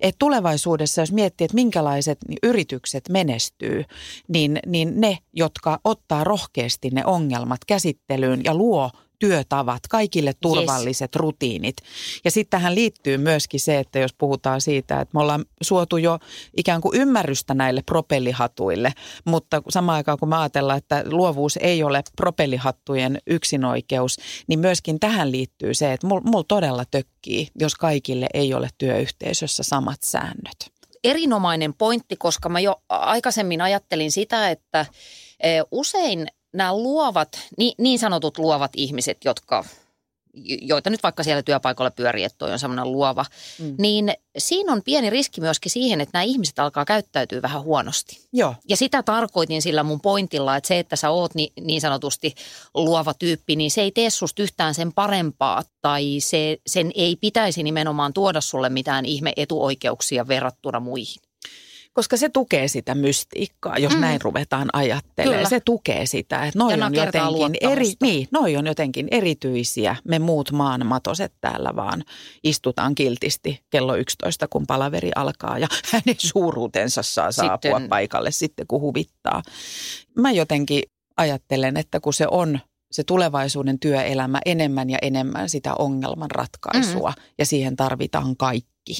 Et 0.00 0.16
tulevaisuudessa, 0.18 1.02
jos 1.02 1.12
miettii, 1.12 1.44
että 1.44 1.54
minkälaiset 1.54 2.18
yritykset 2.42 3.08
menestyy, 3.08 3.84
niin, 4.28 4.60
niin 4.66 5.00
ne, 5.00 5.18
jotka 5.32 5.80
ottaa 5.84 6.24
rohkeasti 6.24 6.90
ne 6.90 7.06
ongelmat 7.06 7.64
käsittelyyn 7.64 8.40
ja 8.44 8.54
luo 8.54 8.90
työtavat, 9.22 9.80
kaikille 9.88 10.32
turvalliset 10.40 11.16
rutiinit. 11.16 11.76
Ja 12.24 12.30
sitten 12.30 12.50
tähän 12.50 12.74
liittyy 12.74 13.18
myöskin 13.18 13.60
se, 13.60 13.78
että 13.78 13.98
jos 13.98 14.12
puhutaan 14.12 14.60
siitä, 14.60 15.00
että 15.00 15.14
me 15.14 15.20
ollaan 15.20 15.44
suotu 15.62 15.96
jo 15.96 16.18
ikään 16.56 16.80
kuin 16.80 17.00
ymmärrystä 17.00 17.54
näille 17.54 17.82
propellihatuille, 17.86 18.92
mutta 19.24 19.62
samaan 19.68 19.96
aikaan 19.96 20.18
kun 20.18 20.28
me 20.28 20.36
ajatellaan, 20.36 20.78
että 20.78 21.04
luovuus 21.06 21.58
ei 21.62 21.82
ole 21.82 22.02
propellihattujen 22.16 23.18
yksinoikeus, 23.26 24.16
niin 24.46 24.58
myöskin 24.58 25.00
tähän 25.00 25.32
liittyy 25.32 25.74
se, 25.74 25.92
että 25.92 26.06
mulla 26.06 26.22
mul 26.24 26.42
todella 26.42 26.84
tökkii, 26.90 27.48
jos 27.60 27.74
kaikille 27.74 28.26
ei 28.34 28.54
ole 28.54 28.68
työyhteisössä 28.78 29.62
samat 29.62 30.02
säännöt. 30.02 30.72
erinomainen 31.04 31.74
pointti, 31.74 32.16
koska 32.16 32.48
mä 32.48 32.60
jo 32.60 32.82
aikaisemmin 32.88 33.60
ajattelin 33.60 34.12
sitä, 34.12 34.50
että 34.50 34.86
eh, 35.40 35.62
usein 35.70 36.26
nämä 36.52 36.76
luovat, 36.76 37.40
ni- 37.58 37.74
niin 37.78 37.98
sanotut 37.98 38.38
luovat 38.38 38.70
ihmiset, 38.76 39.18
jotka 39.24 39.64
joita 40.60 40.90
nyt 40.90 41.02
vaikka 41.02 41.22
siellä 41.22 41.42
työpaikalla 41.42 41.90
pyörii, 41.90 42.24
että 42.24 42.38
toi 42.38 42.52
on 42.52 42.58
semmoinen 42.58 42.92
luova, 42.92 43.24
mm. 43.58 43.74
niin 43.78 44.12
siinä 44.38 44.72
on 44.72 44.82
pieni 44.82 45.10
riski 45.10 45.40
myöskin 45.40 45.72
siihen, 45.72 46.00
että 46.00 46.10
nämä 46.12 46.22
ihmiset 46.22 46.58
alkaa 46.58 46.84
käyttäytyä 46.84 47.42
vähän 47.42 47.62
huonosti. 47.62 48.20
Joo. 48.32 48.54
Ja 48.68 48.76
sitä 48.76 49.02
tarkoitin 49.02 49.62
sillä 49.62 49.82
mun 49.82 50.00
pointilla, 50.00 50.56
että 50.56 50.68
se, 50.68 50.78
että 50.78 50.96
sä 50.96 51.10
oot 51.10 51.34
niin, 51.34 51.52
niin 51.60 51.80
sanotusti 51.80 52.34
luova 52.74 53.14
tyyppi, 53.14 53.56
niin 53.56 53.70
se 53.70 53.82
ei 53.82 53.90
tee 53.90 54.10
susta 54.10 54.42
yhtään 54.42 54.74
sen 54.74 54.92
parempaa 54.92 55.62
tai 55.82 56.16
se, 56.18 56.58
sen 56.66 56.90
ei 56.94 57.16
pitäisi 57.16 57.62
nimenomaan 57.62 58.12
tuoda 58.12 58.40
sulle 58.40 58.68
mitään 58.68 59.04
ihme 59.04 59.32
etuoikeuksia 59.36 60.28
verrattuna 60.28 60.80
muihin. 60.80 61.22
Koska 61.94 62.16
se 62.16 62.28
tukee 62.28 62.68
sitä 62.68 62.94
mystiikkaa, 62.94 63.78
jos 63.78 63.94
mm. 63.94 64.00
Näin 64.00 64.20
ruvetaan 64.20 64.68
ajattelemaan. 64.72 65.38
Kyllä. 65.38 65.48
Se 65.48 65.60
tukee 65.60 66.06
sitä, 66.06 66.44
että 66.46 66.58
noi 66.58 66.78
Ja 66.78 66.86
on, 66.86 66.94
jotenkin 66.94 67.56
eri, 67.60 67.92
niin, 68.02 68.28
noi 68.30 68.56
on 68.56 68.66
jotenkin 68.66 69.08
erityisiä. 69.10 69.96
Me 70.04 70.18
muut 70.18 70.52
maan 70.52 70.86
matoset 70.86 71.32
täällä 71.40 71.76
vaan 71.76 72.04
istutaan 72.44 72.94
kiltisti 72.94 73.60
kello 73.70 73.96
11, 73.96 74.48
kun 74.48 74.66
palaveri 74.66 75.10
alkaa 75.16 75.58
ja 75.58 75.68
hänen 75.92 76.16
suuruutensa 76.18 77.02
saa 77.02 77.32
saapua 77.32 77.70
Sitten- 77.70 77.88
paikalle 77.88 78.30
sitten, 78.30 78.66
kun 78.66 78.80
huvittaa. 78.80 79.42
Mä 80.18 80.30
jotenkin 80.30 80.82
ajattelen, 81.16 81.76
että 81.76 82.00
kun 82.00 82.14
se 82.14 82.26
on 82.30 82.58
se 82.92 83.04
tulevaisuuden 83.04 83.78
työelämä 83.78 84.40
enemmän 84.46 84.90
ja 84.90 84.98
enemmän 85.02 85.48
sitä 85.48 85.74
ongelman 85.74 86.30
ratkaisua 86.30 87.10
mm. 87.16 87.22
ja 87.38 87.46
siihen 87.46 87.76
tarvitaan 87.76 88.36
kaikki. 88.36 88.98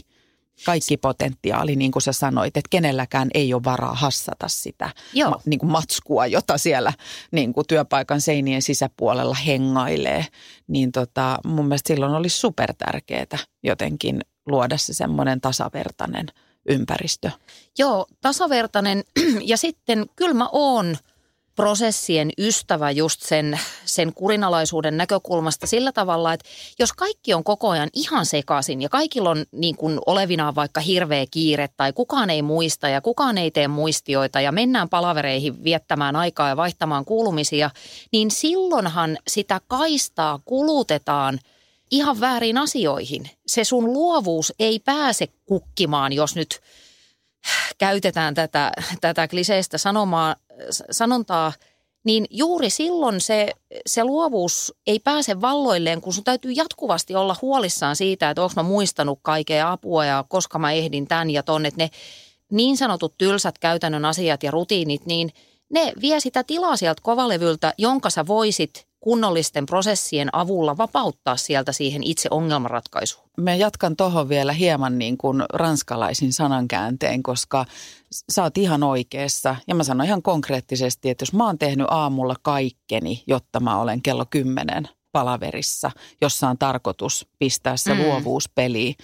Kaikki 0.64 0.96
potentiaali, 0.96 1.76
niin 1.76 1.92
kuin 1.92 2.02
sä 2.02 2.12
sanoit, 2.12 2.56
että 2.56 2.68
kenelläkään 2.70 3.28
ei 3.34 3.54
ole 3.54 3.64
varaa 3.64 3.94
hassata 3.94 4.48
sitä 4.48 4.90
Joo. 5.12 5.30
ma, 5.30 5.40
niin 5.44 5.58
kuin 5.58 5.70
matskua, 5.70 6.26
jota 6.26 6.58
siellä 6.58 6.92
niin 7.30 7.52
kuin 7.52 7.66
työpaikan 7.66 8.20
seinien 8.20 8.62
sisäpuolella 8.62 9.34
hengailee. 9.34 10.26
Niin 10.68 10.92
tota, 10.92 11.38
mun 11.44 11.66
mielestä 11.66 11.88
silloin 11.88 12.14
olisi 12.14 12.38
supertärkeää 12.38 13.38
jotenkin 13.62 14.20
luoda 14.46 14.78
se 14.78 14.94
semmoinen 14.94 15.40
tasavertainen 15.40 16.26
ympäristö. 16.68 17.30
Joo, 17.78 18.06
tasavertainen 18.20 19.04
ja 19.44 19.56
sitten 19.56 20.06
kyllä 20.16 20.34
mä 20.34 20.48
oon 20.52 20.96
prosessien 21.56 22.30
ystävä 22.38 22.90
just 22.90 23.22
sen, 23.22 23.60
sen 23.84 24.14
kurinalaisuuden 24.14 24.96
näkökulmasta 24.96 25.66
sillä 25.66 25.92
tavalla, 25.92 26.32
että 26.32 26.48
jos 26.78 26.92
kaikki 26.92 27.34
on 27.34 27.44
koko 27.44 27.68
ajan 27.68 27.88
ihan 27.92 28.26
sekaisin 28.26 28.82
ja 28.82 28.88
kaikilla 28.88 29.30
on 29.30 29.44
niin 29.52 29.76
kuin 29.76 29.98
olevinaan 30.06 30.54
vaikka 30.54 30.80
hirveä 30.80 31.24
kiire 31.30 31.68
tai 31.76 31.92
kukaan 31.92 32.30
ei 32.30 32.42
muista 32.42 32.88
ja 32.88 33.00
kukaan 33.00 33.38
ei 33.38 33.50
tee 33.50 33.68
muistioita 33.68 34.40
ja 34.40 34.52
mennään 34.52 34.88
palavereihin 34.88 35.64
viettämään 35.64 36.16
aikaa 36.16 36.48
ja 36.48 36.56
vaihtamaan 36.56 37.04
kuulumisia, 37.04 37.70
niin 38.12 38.30
silloinhan 38.30 39.18
sitä 39.28 39.60
kaistaa 39.68 40.40
kulutetaan 40.44 41.38
ihan 41.90 42.20
väärin 42.20 42.58
asioihin. 42.58 43.30
Se 43.46 43.64
sun 43.64 43.92
luovuus 43.92 44.52
ei 44.58 44.78
pääse 44.78 45.28
kukkimaan, 45.46 46.12
jos 46.12 46.36
nyt 46.36 46.60
käytetään 47.78 48.34
tätä, 48.34 48.72
tätä 49.00 49.28
kliseistä 49.28 49.78
sanomaa, 49.78 50.36
sanontaa, 50.90 51.52
niin 52.04 52.26
juuri 52.30 52.70
silloin 52.70 53.20
se, 53.20 53.50
se 53.86 54.04
luovuus 54.04 54.74
ei 54.86 54.98
pääse 54.98 55.40
valloilleen, 55.40 56.00
kun 56.00 56.12
sun 56.12 56.24
täytyy 56.24 56.52
jatkuvasti 56.52 57.14
olla 57.14 57.36
huolissaan 57.42 57.96
siitä, 57.96 58.30
että 58.30 58.42
onko 58.42 58.52
mä 58.56 58.62
muistanut 58.62 59.18
kaikkea 59.22 59.72
apua 59.72 60.04
ja 60.04 60.24
koska 60.28 60.58
mä 60.58 60.72
ehdin 60.72 61.08
tämän 61.08 61.30
ja 61.30 61.42
ton, 61.42 61.66
että 61.66 61.82
ne 61.82 61.90
niin 62.52 62.76
sanotut 62.76 63.14
tylsät 63.18 63.58
käytännön 63.58 64.04
asiat 64.04 64.42
ja 64.42 64.50
rutiinit, 64.50 65.06
niin 65.06 65.32
ne 65.70 65.92
vie 66.00 66.20
sitä 66.20 66.44
tilaa 66.44 66.76
sieltä 66.76 67.02
kovalevyltä, 67.02 67.74
jonka 67.78 68.10
sä 68.10 68.26
voisit 68.26 68.86
kunnollisten 69.02 69.66
prosessien 69.66 70.28
avulla 70.32 70.76
vapauttaa 70.76 71.36
sieltä 71.36 71.72
siihen 71.72 72.02
itse 72.02 72.28
ongelmanratkaisuun. 72.30 73.28
Mä 73.36 73.54
jatkan 73.54 73.96
tuohon 73.96 74.28
vielä 74.28 74.52
hieman 74.52 74.98
niin 74.98 75.18
kuin 75.18 75.42
ranskalaisin 75.52 76.32
sanankäänteen, 76.32 77.22
koska 77.22 77.64
sä 78.32 78.42
oot 78.42 78.58
ihan 78.58 78.82
oikeassa. 78.82 79.56
Ja 79.68 79.74
mä 79.74 79.84
sanon 79.84 80.06
ihan 80.06 80.22
konkreettisesti, 80.22 81.10
että 81.10 81.22
jos 81.22 81.32
mä 81.32 81.46
oon 81.46 81.58
tehnyt 81.58 81.86
aamulla 81.90 82.34
kaikkeni, 82.42 83.22
jotta 83.26 83.60
mä 83.60 83.80
olen 83.80 84.02
kello 84.02 84.24
kymmenen 84.30 84.88
palaverissa, 85.12 85.90
jossa 86.20 86.48
on 86.48 86.58
tarkoitus 86.58 87.26
pistää 87.38 87.76
se 87.76 87.94
mm. 87.94 88.00
Luovuus 88.02 88.48
peliin. 88.54 88.94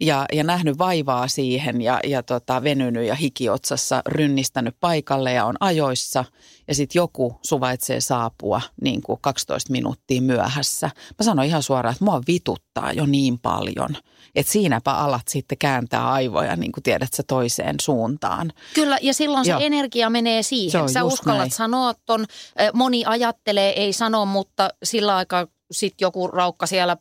Ja, 0.00 0.24
ja 0.32 0.44
nähnyt 0.44 0.78
vaivaa 0.78 1.28
siihen 1.28 1.82
ja, 1.82 2.00
ja 2.04 2.22
tota, 2.22 2.62
venynyt 2.62 3.06
ja 3.06 3.14
hikiotsassa 3.14 4.02
rynnistänyt 4.06 4.76
paikalle 4.80 5.32
ja 5.32 5.44
on 5.44 5.56
ajoissa. 5.60 6.24
Ja 6.68 6.74
sitten 6.74 7.00
joku 7.00 7.38
suvaitsee 7.42 8.00
saapua 8.00 8.60
niin 8.80 9.02
kuin 9.02 9.18
12 9.22 9.72
minuuttia 9.72 10.22
myöhässä. 10.22 10.90
Mä 11.18 11.24
sanon 11.24 11.44
ihan 11.44 11.62
suoraan, 11.62 11.92
että 11.92 12.04
mua 12.04 12.22
vituttaa 12.26 12.92
jo 12.92 13.06
niin 13.06 13.38
paljon, 13.38 13.96
että 14.34 14.52
siinäpä 14.52 14.92
alat 14.92 15.28
sitten 15.28 15.58
kääntää 15.58 16.10
aivoja, 16.10 16.56
niin 16.56 16.72
kuin 16.72 16.82
tiedät 16.82 17.12
sä, 17.12 17.22
toiseen 17.22 17.76
suuntaan. 17.80 18.52
Kyllä, 18.74 18.98
ja 19.02 19.14
silloin 19.14 19.44
se 19.44 19.50
Joo. 19.50 19.60
energia 19.60 20.10
menee 20.10 20.42
siihen. 20.42 20.88
Sä 20.88 21.04
uskallat 21.04 21.38
näin. 21.38 21.50
sanoa 21.50 21.94
ton, 22.06 22.26
ö, 22.60 22.70
moni 22.74 23.04
ajattelee, 23.06 23.80
ei 23.82 23.92
sano, 23.92 24.26
mutta 24.26 24.68
sillä 24.82 25.16
aikaa 25.16 25.46
sitten 25.72 26.06
joku 26.06 26.28
raukka 26.28 26.66
siellä 26.66 26.96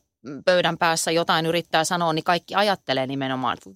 pöydän 0.45 0.78
päässä 0.78 1.11
jotain 1.11 1.45
yrittää 1.45 1.84
sanoa, 1.84 2.13
niin 2.13 2.23
kaikki 2.23 2.55
ajattelee 2.55 3.07
nimenomaan, 3.07 3.57
että 3.57 3.69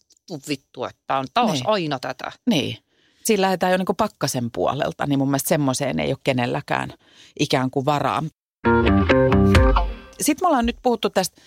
vittu 0.50 0.86
että 0.86 1.18
on 1.18 1.26
taas 1.34 1.52
Niin. 1.52 1.68
aina 1.70 2.00
tätä. 2.00 2.32
Niin. 2.50 2.78
Siinä 3.24 3.42
lähdetään 3.42 3.72
jo 3.72 3.78
niin 3.78 3.96
pakkasen 3.98 4.52
puolelta, 4.52 5.06
niin 5.06 5.20
mun 5.20 5.28
mielestä 5.28 5.50
semmoiseen 5.50 6.00
ei 6.00 6.12
ole 6.12 6.18
kenelläkään 6.24 6.94
ikään 7.40 7.72
kuin 7.72 7.86
varaa. 7.86 8.24
Sitten 10.22 10.46
me 10.46 10.48
ollaan 10.48 10.66
nyt 10.66 10.78
puhuttu 10.82 11.10
tästä 11.10 11.42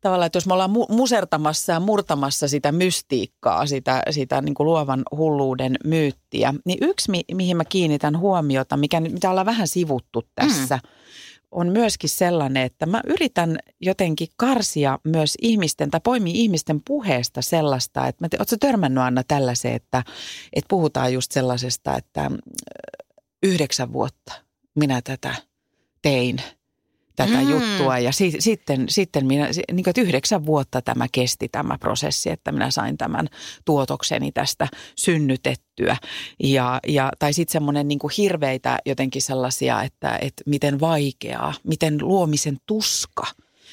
tavallaan, 0.00 0.26
että 0.26 0.36
jos 0.36 0.46
me 0.46 0.52
ollaan 0.52 0.70
mu- 0.70 0.94
musertamassa 0.94 1.72
ja 1.72 1.80
murtamassa 1.80 2.48
sitä 2.48 2.72
mystiikkaa, 2.72 3.66
sitä, 3.66 4.02
sitä 4.10 4.40
niin 4.40 4.54
kuin 4.54 4.64
luovan 4.64 5.02
hulluuden 5.16 5.76
myyttiä, 5.84 6.54
niin 6.64 6.78
yksi, 6.80 7.10
mi- 7.10 7.24
mihin 7.34 7.56
mä 7.56 7.64
kiinnitän 7.64 8.18
huomiota, 8.18 8.76
mikä, 8.76 9.00
mitä 9.00 9.30
ollaan 9.30 9.46
vähän 9.46 9.68
sivuttu 9.68 10.22
tässä, 10.34 10.76
mm. 10.76 10.88
On 11.50 11.72
myöskin 11.72 12.10
sellainen, 12.10 12.62
että 12.62 12.86
mä 12.86 13.00
yritän 13.06 13.58
jotenkin 13.80 14.28
karsia 14.36 14.98
myös 15.04 15.34
ihmisten 15.42 15.90
tai 15.90 16.00
poimia 16.04 16.32
ihmisten 16.36 16.80
puheesta 16.86 17.42
sellaista, 17.42 18.06
että 18.06 18.24
mä 18.24 18.28
te, 18.28 18.36
ootko 18.38 18.56
törmännyt 18.60 19.04
Anna 19.04 19.22
tällaiseen, 19.28 19.74
että, 19.74 20.02
että 20.52 20.68
puhutaan 20.68 21.12
just 21.12 21.32
sellaisesta, 21.32 21.96
että 21.96 22.20
äh, 22.20 22.30
yhdeksän 23.42 23.92
vuotta 23.92 24.32
minä 24.74 25.02
tätä 25.02 25.34
tein 26.02 26.42
tätä 27.26 27.42
mm. 27.42 27.50
Juttua 27.50 27.98
ja 27.98 28.12
si- 28.12 28.36
sitten, 28.38 28.84
sitten 28.88 29.26
minä, 29.26 29.46
niin 29.46 29.84
kuin, 29.84 29.88
että 29.88 30.00
yhdeksän 30.00 30.46
vuotta 30.46 30.82
tämä 30.82 31.06
kesti 31.12 31.48
tämä 31.48 31.78
prosessi, 31.78 32.30
että 32.30 32.52
minä 32.52 32.70
sain 32.70 32.98
tämän 32.98 33.28
tuotokseni 33.64 34.32
tästä 34.32 34.68
synnytettyä. 34.96 35.96
Ja, 36.42 36.80
ja, 36.88 37.12
tai 37.18 37.32
sitten 37.32 37.52
semmoinen 37.52 37.88
niin 37.88 37.98
hirveitä 38.18 38.78
jotenkin 38.86 39.22
sellaisia, 39.22 39.82
että, 39.82 40.18
että 40.20 40.42
miten 40.46 40.80
vaikeaa, 40.80 41.54
miten 41.64 41.98
luomisen 42.00 42.56
tuska. 42.66 43.26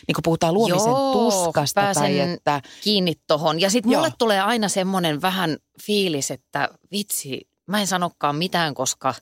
Niin 0.07 0.15
kun 0.15 0.23
puhutaan 0.23 0.53
luomisen 0.53 0.91
Joo, 0.91 1.13
tuskasta 1.13 1.81
tai 1.81 1.93
pääsen 1.93 2.33
että... 2.33 2.61
kiinni 2.83 3.13
tohon. 3.27 3.61
Ja 3.61 3.69
sitten 3.69 3.91
mulle 3.91 4.07
Joo. 4.07 4.15
tulee 4.17 4.41
aina 4.41 4.69
semmoinen 4.69 5.21
vähän 5.21 5.57
fiilis, 5.83 6.31
että 6.31 6.69
vitsi, 6.91 7.49
mä 7.67 7.79
en 7.79 7.87
sanokaan 7.87 8.35
mitään, 8.35 8.73
koska 8.73 9.13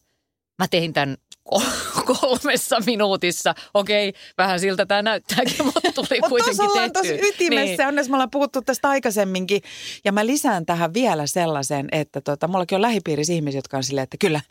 mä 0.60 0.68
tein 0.68 0.94
tämän 0.94 1.18
kolmessa 2.22 2.80
minuutissa. 2.86 3.56
Okei, 3.74 4.14
vähän 4.38 4.60
siltä 4.60 4.86
tämä 4.86 5.02
näyttääkin, 5.02 5.66
mutta 5.66 5.92
tuli 5.96 6.08
Mutta 6.20 6.30
kuitenkin 6.30 6.58
tuossa 6.58 6.80
tehty. 6.80 6.92
tosi 6.94 7.28
ytimessä. 7.28 7.84
Niin. 7.84 7.88
Onneksi 7.88 8.12
me 8.12 8.16
ollaan 8.16 8.32
puhuttu 8.32 8.62
tästä 8.62 8.90
aikaisemminkin. 8.90 9.62
Ja 10.06 10.12
mä 10.12 10.26
lisään 10.26 10.66
tähän 10.66 10.94
vielä 10.94 11.28
sellaisen, 11.28 11.88
että 11.92 12.22
tota, 12.22 12.48
mullakin 12.48 12.76
on 12.76 12.82
lähipiirissä 12.82 13.34
ihmisiä, 13.34 13.58
jotka 13.58 13.78
on 13.78 13.84
silleen, 13.84 14.04
että 14.04 14.18
kyllä 14.20 14.42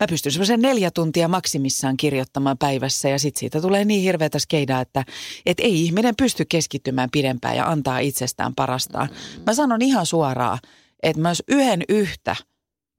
mä 0.00 0.06
pystyn 0.06 0.32
semmoisen 0.32 0.62
neljä 0.62 0.90
tuntia 0.90 1.28
maksimissaan 1.28 1.96
kirjoittamaan 1.96 2.58
päivässä. 2.58 3.08
Ja 3.08 3.18
sitten 3.18 3.40
siitä 3.40 3.60
tulee 3.60 3.84
niin 3.84 4.02
hirveätä 4.02 4.38
skeidaa, 4.38 4.80
että 4.80 5.04
et 5.46 5.60
ei 5.60 5.84
ihminen 5.84 6.16
pysty 6.16 6.44
keskittymään 6.44 7.08
pidempään 7.12 7.56
ja 7.56 7.66
antaa 7.66 7.98
itsestään 7.98 8.54
parastaan. 8.54 9.08
Mä 9.46 9.54
sanon 9.54 9.82
ihan 9.82 10.06
suoraan, 10.06 10.58
että 11.02 11.28
jos 11.28 11.42
yhden 11.48 11.82
yhtä 11.88 12.36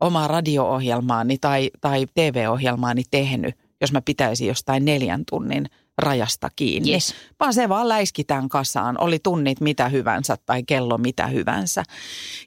omaa 0.04 0.28
radio-ohjelmaani 0.28 1.38
tai, 1.38 1.72
tai 1.82 2.06
TV-ohjelmaani 2.14 3.04
tehnyt, 3.12 3.56
jos 3.82 3.92
mä 3.92 4.02
pitäisin 4.02 4.48
jostain 4.48 4.86
neljän 4.86 5.24
tunnin 5.30 5.66
rajasta 5.98 6.50
kiinni. 6.56 6.92
Yes. 6.92 7.16
Vaan 7.40 7.54
se 7.54 7.70
vaan 7.70 7.90
läiskitään 7.90 8.50
kasaan, 8.50 9.02
oli 9.02 9.20
tunnit 9.20 9.62
mitä 9.62 9.90
hyvänsä 9.90 10.38
tai 10.46 10.64
kello 10.64 10.98
mitä 10.98 11.28
hyvänsä. 11.28 11.84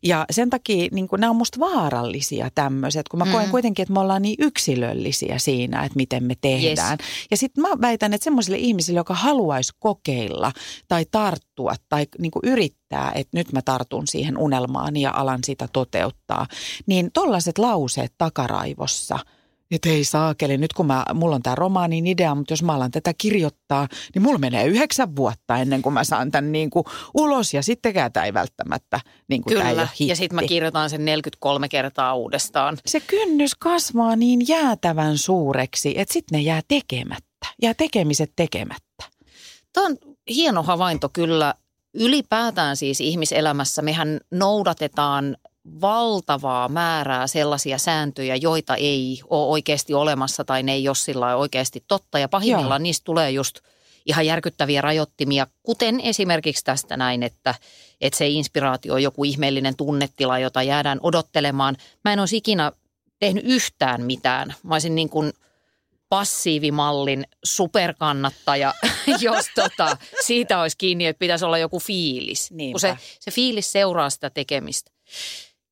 Ja 0.03 0.25
sen 0.31 0.51
takia 0.51 0.89
niin 0.93 1.09
nämä 1.19 1.31
on 1.31 1.37
musta 1.37 1.61
vaarallisia 1.61 2.51
tämmöiset, 2.55 3.09
kun 3.09 3.19
mä 3.19 3.27
koen 3.33 3.47
Mm. 3.47 3.51
kuitenkin, 3.51 3.83
että 3.83 3.93
me 3.93 4.01
ollaan 4.01 4.23
niin 4.23 4.37
yksilöllisiä 4.39 5.39
siinä, 5.39 5.85
että 5.85 5.97
miten 5.97 6.25
me 6.25 6.35
tehdään. 6.41 6.99
Ja 7.31 7.37
sitten 7.37 7.63
mä 7.63 7.69
väitän, 7.81 8.15
että 8.15 8.25
semmoisille 8.25 8.59
ihmisille, 8.59 9.01
joka 9.01 9.15
haluaisi 9.15 9.73
kokeilla 9.79 10.53
tai 10.89 11.07
tarttua 11.11 11.75
tai 11.89 12.07
niin 12.19 12.33
yrittää, 12.43 13.13
että 13.15 13.37
nyt 13.39 13.53
mä 13.53 13.63
tartun 13.63 14.07
siihen 14.07 14.39
unelmaan 14.39 14.97
ja 14.97 15.11
alan 15.15 15.41
sitä 15.45 15.69
toteuttaa, 15.73 16.47
niin 16.87 17.11
tollaiset 17.13 17.59
lauseet 17.59 18.13
takaraivossa– 18.19 19.19
että 19.71 19.89
hei 19.89 20.05
saakeli, 20.05 20.59
nyt 20.59 20.73
kun 20.73 20.87
mä, 20.87 21.05
mulla 21.15 21.35
on 21.35 21.43
tämä 21.43 21.55
romaanin 21.55 22.07
idea, 22.07 22.35
mutta 22.35 22.53
jos 22.53 22.63
mä 22.63 22.73
alan 22.75 22.91
tätä 22.91 23.15
kirjoittaa, 23.19 23.89
niin 24.15 24.23
mulla 24.23 24.39
menee 24.39 24.67
yhdeksän 24.67 25.17
vuotta 25.17 25.57
ennen 25.57 25.83
kuin 25.83 25.93
mä 25.93 26.05
saan 26.05 26.31
tämän 26.31 26.53
niin 26.53 26.71
kuin 26.71 26.85
ulos 27.15 27.55
ja 27.55 27.63
sittenkään 27.63 28.13
tämä 28.13 28.27
ei 28.27 28.35
välttämättä 28.35 29.01
niin 29.29 29.43
kuin 29.43 29.57
ei 29.57 29.63
Kyllä, 29.63 29.87
hitti. 29.87 30.09
ja 30.09 30.17
sitten 30.17 30.35
mä 30.35 30.43
kirjoitan 30.43 30.91
sen 30.91 31.05
43 31.05 31.69
kertaa 31.69 32.15
uudestaan. 32.15 32.79
Se 32.87 33.01
kynnys 33.01 33.55
kasvaa 33.55 34.17
niin 34.17 34.49
jäätävän 34.49 35.19
suureksi, 35.19 35.95
että 35.97 36.13
sitten 36.13 36.37
ne 36.37 36.43
jää 36.43 36.61
tekemättä. 36.69 37.47
Jää 37.63 37.75
tekemiset 37.75 38.33
tekemättä. 38.37 39.05
Tämä 39.73 39.87
on 39.87 39.97
hieno 40.29 40.63
havainto 40.63 41.09
kyllä. 41.09 41.55
Ylipäätään 41.95 42.77
siis 42.77 43.01
ihmiselämässä 43.01 43.83
mehän 43.83 44.21
noudatetaan 44.31 45.37
valtavaa 45.81 46.69
määrää 46.69 47.27
sellaisia 47.27 47.79
sääntöjä, 47.79 48.37
joita 48.37 48.77
ei 48.77 49.21
ole 49.31 49.47
oikeasti 49.47 49.95
olemassa 49.95 50.45
tai 50.45 50.63
ne 50.63 50.73
ei 50.73 50.89
ole 50.89 50.95
sillä 50.95 51.37
oikeasti 51.37 51.85
totta. 51.89 52.19
Ja 52.19 52.29
pahimmillaan 52.29 52.81
Joo. 52.81 52.83
niistä 52.83 53.05
tulee 53.05 53.31
just 53.31 53.59
ihan 54.07 54.27
järkyttäviä 54.27 54.81
rajoittimia, 54.81 55.47
kuten 55.63 56.01
esimerkiksi 56.01 56.65
tästä 56.65 56.97
näin, 56.97 57.23
että, 57.23 57.55
että 58.01 58.19
se 58.19 58.29
inspiraatio 58.29 58.95
on 58.95 59.03
joku 59.03 59.25
ihmeellinen 59.25 59.77
tunnetila, 59.77 60.39
jota 60.39 60.63
jäädään 60.63 60.99
odottelemaan. 61.03 61.77
Mä 62.05 62.13
en 62.13 62.21
olisi 62.21 62.37
ikinä 62.37 62.73
tehnyt 63.19 63.45
yhtään 63.47 64.03
mitään. 64.03 64.55
Mä 64.63 64.75
olisin 64.75 64.95
niin 64.95 65.09
kuin 65.09 65.33
passiivimallin 66.09 67.27
superkannattaja, 67.45 68.75
jos 69.21 69.47
tota, 69.55 69.97
siitä 70.27 70.61
olisi 70.61 70.77
kiinni, 70.77 71.07
että 71.07 71.19
pitäisi 71.19 71.45
olla 71.45 71.59
joku 71.59 71.81
fiilis. 71.81 72.51
Niinpä. 72.51 72.73
Kun 72.75 72.81
se, 72.81 72.97
se 73.21 73.31
fiilis 73.31 73.73
seuraa 73.73 74.11
sitä 74.11 74.31
tekemistä. 74.31 74.91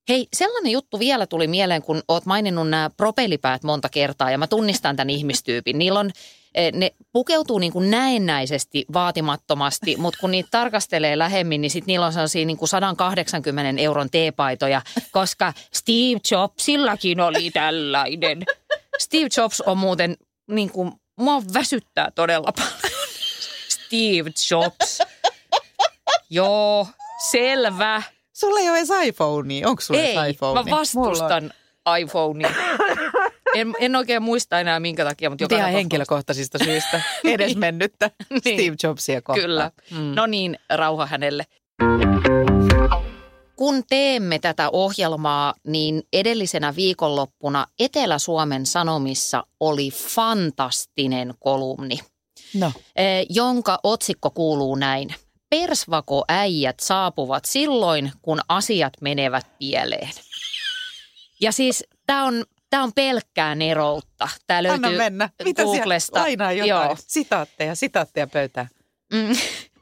Hei, 0.09 0.29
sellainen 0.37 0.73
juttu 0.73 0.99
vielä 0.99 1.27
tuli 1.27 1.47
mieleen, 1.47 1.83
kun 1.83 2.03
oot 2.09 2.27
maininnut 2.27 2.69
nämä 2.69 2.91
propellipäät 2.97 3.63
monta 3.63 3.89
kertaa 3.89 4.31
ja 4.31 4.39
mä 4.39 4.47
tunnistan 4.47 4.97
tämän 4.97 5.11
ihmistyypin. 5.11 5.79
Niillä 5.79 6.01
on, 6.01 6.11
eh, 6.55 6.73
ne 6.73 6.91
pukeutuu 7.13 7.59
niin 7.59 7.73
kuin 7.73 7.91
näennäisesti 7.91 8.85
vaatimattomasti, 8.93 9.97
mutta 9.97 10.21
kun 10.21 10.31
niitä 10.31 10.49
tarkastelee 10.51 11.19
lähemmin, 11.19 11.61
niin 11.61 11.71
sitten 11.71 11.87
niillä 11.87 12.07
on 12.07 12.13
sellaisia 12.13 12.47
niin 12.47 12.57
kuin 12.57 12.69
180 12.69 13.83
euron 13.83 14.11
teepaitoja, 14.11 14.83
koska 15.11 15.53
Steve 15.75 16.21
Jobsillakin 16.31 17.21
oli 17.21 17.51
tällainen. 17.51 18.43
Steve 18.99 19.29
Jobs 19.37 19.61
on 19.61 19.79
muuten, 19.79 20.17
niin 20.47 20.71
kuin, 20.71 20.93
mua 21.17 21.43
väsyttää 21.55 22.11
todella 22.11 22.53
paljon. 22.53 22.95
Steve 23.69 24.31
Jobs. 24.51 24.99
Joo, 26.31 26.87
selvä. 27.31 28.03
Sulla 28.35 28.61
ei 28.61 28.69
ole 28.71 28.79
edes 28.79 28.89
iPhonea. 29.05 29.69
Onko 29.69 29.83
sulla 29.83 30.01
Ei, 30.01 30.17
edes 30.17 30.35
iPhonea? 30.35 30.63
mä 30.63 30.71
vastustan 30.71 31.53
iPhonea. 32.01 32.51
En, 33.55 33.75
en 33.81 33.97
oikein 33.97 34.23
muista 34.23 34.61
enää 34.61 34.81
minkä 34.81 35.05
takia, 35.05 35.31
mutta 35.31 35.45
joka 35.45 35.57
Ihan 35.57 35.71
henkilökohtaisista 35.73 36.59
syistä. 36.65 37.03
Edes 37.25 37.57
mennyttä 37.57 38.11
Niin. 38.31 38.41
Steve 38.41 38.77
Jobsia 38.83 39.23
kohtaan. 39.23 39.45
Kyllä. 39.47 39.71
Mm. 39.91 39.99
No 40.15 40.27
niin, 40.27 40.59
rauha 40.71 41.07
hänelle. 41.07 41.45
Kun 43.57 43.83
teemme 43.89 44.39
tätä 44.39 44.71
ohjelmaa, 44.73 45.55
niin 45.67 46.03
edellisenä 46.13 46.77
viikonloppuna 46.77 47.67
Etelä-Suomen 47.79 48.67
Sanomissa 48.67 49.45
oli 49.61 49.91
fantastinen 49.91 51.35
kolumni, 51.41 51.99
No, 52.55 52.73
eh, 52.97 53.27
jonka 53.29 53.79
otsikko 53.83 54.31
kuuluu 54.31 54.75
näin. 54.75 55.15
Persvako-äijät 55.55 56.81
saapuvat 56.81 57.45
silloin, 57.45 58.13
kun 58.23 58.41
asiat 58.49 58.93
menevät 59.01 59.47
pieleen. 59.59 60.11
Ja 61.41 61.53
siis 61.53 61.85
tämä 62.07 62.25
on, 62.25 62.45
tää 62.71 62.83
on 62.83 62.93
pelkkää 62.93 63.55
neroutta. 63.55 64.29
Tämä 64.47 64.59
anna 64.59 64.89
löytyy 64.89 64.99
mennä. 64.99 65.31
Mitä 65.45 65.63
Googlesta. 65.63 66.21
Lainaa 66.21 66.53
jotain. 66.53 66.69
Joo. 66.69 66.97
Sitaatteja, 67.07 67.75
sitaatteja 67.75 68.27
pöytään. 68.27 68.69
Mm. 69.13 69.37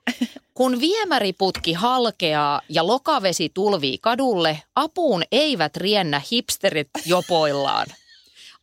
Kun 0.54 0.80
viemäriputki 0.80 1.72
halkeaa 1.72 2.60
ja 2.68 2.86
lokavesi 2.86 3.50
tulvii 3.54 3.98
kadulle, 3.98 4.62
apuun 4.74 5.22
eivät 5.32 5.76
riennä 5.76 6.22
hipsterit 6.32 6.90
jopoillaan. 7.06 7.86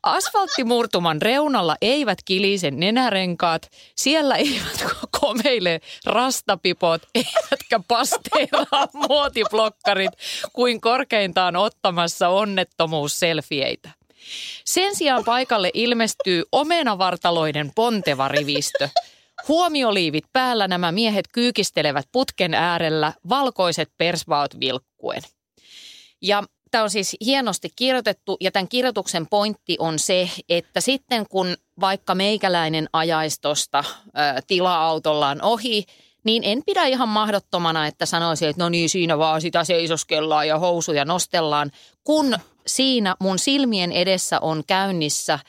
Asfalttimurtuman 0.03 1.21
reunalla 1.21 1.75
eivät 1.81 2.17
kilise 2.25 2.71
nenärenkaat, 2.71 3.71
siellä 3.95 4.35
eivät 4.35 4.85
komeile 5.19 5.81
rastapipot, 6.05 7.01
eivätkä 7.15 7.79
pasteeraa 7.87 8.87
muotiblokkarit 9.07 10.11
kuin 10.53 10.81
korkeintaan 10.81 11.55
ottamassa 11.55 12.29
onnettomuusselfieitä. 12.29 13.89
Sen 14.65 14.95
sijaan 14.95 15.23
paikalle 15.23 15.71
ilmestyy 15.73 16.43
omenavartaloiden 16.51 17.71
ponteva 17.75 18.27
rivistö. 18.27 18.89
Huomioliivit 19.47 20.25
päällä 20.33 20.67
nämä 20.67 20.91
miehet 20.91 21.25
kyykistelevät 21.31 22.05
putken 22.11 22.53
äärellä, 22.53 23.13
valkoiset 23.29 23.89
persvaot 23.97 24.59
vilkkuen. 24.59 25.21
Ja 26.21 26.43
tämä 26.71 26.83
on 26.83 26.89
siis 26.89 27.17
hienosti 27.25 27.69
kirjoitettu 27.75 28.37
ja 28.39 28.51
tämän 28.51 28.67
kirjoituksen 28.67 29.27
pointti 29.27 29.75
on 29.79 29.99
se, 29.99 30.29
että 30.49 30.81
sitten 30.81 31.27
kun 31.29 31.57
vaikka 31.79 32.15
meikäläinen 32.15 32.89
ajaistosta 32.93 33.83
tila-autollaan 34.47 35.41
ohi, 35.41 35.83
niin 36.23 36.43
en 36.43 36.61
pidä 36.65 36.85
ihan 36.85 37.09
mahdottomana, 37.09 37.87
että 37.87 38.05
sanoisin, 38.05 38.49
että 38.49 38.63
no 38.63 38.69
niin, 38.69 38.89
siinä 38.89 39.17
vaan 39.17 39.41
sitä 39.41 39.63
seisoskellaan 39.63 40.47
ja 40.47 40.59
housuja 40.59 41.05
nostellaan, 41.05 41.71
kun 42.03 42.37
siinä 42.67 43.15
mun 43.19 43.39
silmien 43.39 43.91
edessä 43.91 44.39
on 44.39 44.63
käynnissä 44.67 45.39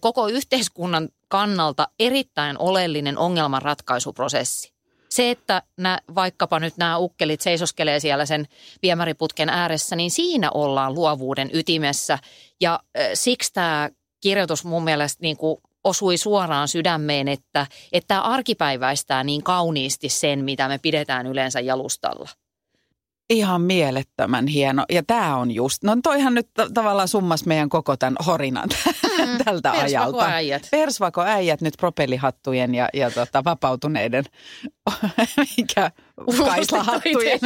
koko 0.00 0.28
yhteiskunnan 0.28 1.08
kannalta 1.28 1.88
erittäin 2.00 2.58
oleellinen 2.58 3.18
ongelmanratkaisuprosessi. 3.18 4.69
Se, 5.10 5.30
että 5.30 5.62
nää, 5.76 5.98
vaikkapa 6.14 6.60
nyt 6.60 6.76
nämä 6.76 6.98
ukkelit 6.98 7.40
seisoskelee 7.40 8.00
siellä 8.00 8.26
sen 8.26 8.46
viemäriputken 8.82 9.48
ääressä, 9.48 9.96
niin 9.96 10.10
siinä 10.10 10.50
ollaan 10.50 10.94
luovuuden 10.94 11.50
ytimessä. 11.52 12.18
Ja 12.60 12.80
äh, 12.98 13.10
siksi 13.14 13.52
tämä 13.52 13.90
kirjoitus 14.20 14.64
mun 14.64 14.84
mielestä 14.84 15.22
niin 15.22 15.36
kuin 15.36 15.56
osui 15.84 16.16
suoraan 16.16 16.68
sydämeen, 16.68 17.28
että, 17.28 17.66
että 17.92 18.08
tämä 18.08 18.22
arkipäiväistää 18.22 19.24
niin 19.24 19.42
kauniisti 19.42 20.08
sen, 20.08 20.44
mitä 20.44 20.68
me 20.68 20.78
pidetään 20.78 21.26
yleensä 21.26 21.60
jalustalla. 21.60 22.28
Ihan 23.30 23.62
mielettömän 23.62 24.46
hieno. 24.46 24.84
Ja 24.92 25.02
tämä 25.02 25.36
on 25.36 25.50
just, 25.50 25.84
no 25.84 25.96
toihan 26.02 26.34
nyt 26.34 26.46
t- 26.46 26.74
tavallaan 26.74 27.08
summas 27.08 27.46
meidän 27.46 27.68
koko 27.68 27.96
tämän 27.96 28.16
horinan 28.26 28.68
tältä 29.44 29.70
ajalta. 29.70 30.18
Persvakoäijät. 30.18 30.68
Persvakoäijät 30.70 31.60
nyt 31.60 31.74
propellihattujen 31.78 32.74
ja, 32.74 32.88
ja 32.94 33.10
tota, 33.10 33.44
vapautuneiden, 33.44 34.24
mikä 35.56 35.90
kaislahattujen 36.46 37.40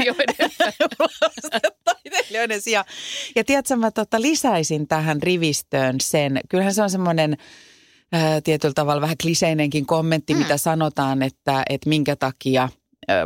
Taiteilijoiden. 1.84 2.60
sijaan. 2.64 2.86
Ja 3.36 3.44
tiedätkö, 3.44 3.76
mä 3.76 3.90
tota, 3.90 4.20
lisäisin 4.20 4.88
tähän 4.88 5.22
rivistöön 5.22 5.96
sen, 6.00 6.40
kyllähän 6.48 6.74
se 6.74 6.82
on 6.82 6.90
semmoinen 6.90 7.36
ää, 8.12 8.40
tietyllä 8.40 8.74
tavalla 8.74 9.00
vähän 9.00 9.16
kliseinenkin 9.22 9.86
kommentti, 9.86 10.34
mm. 10.34 10.40
mitä 10.40 10.56
sanotaan, 10.56 11.22
että, 11.22 11.62
että 11.68 11.88
minkä 11.88 12.16
takia 12.16 12.68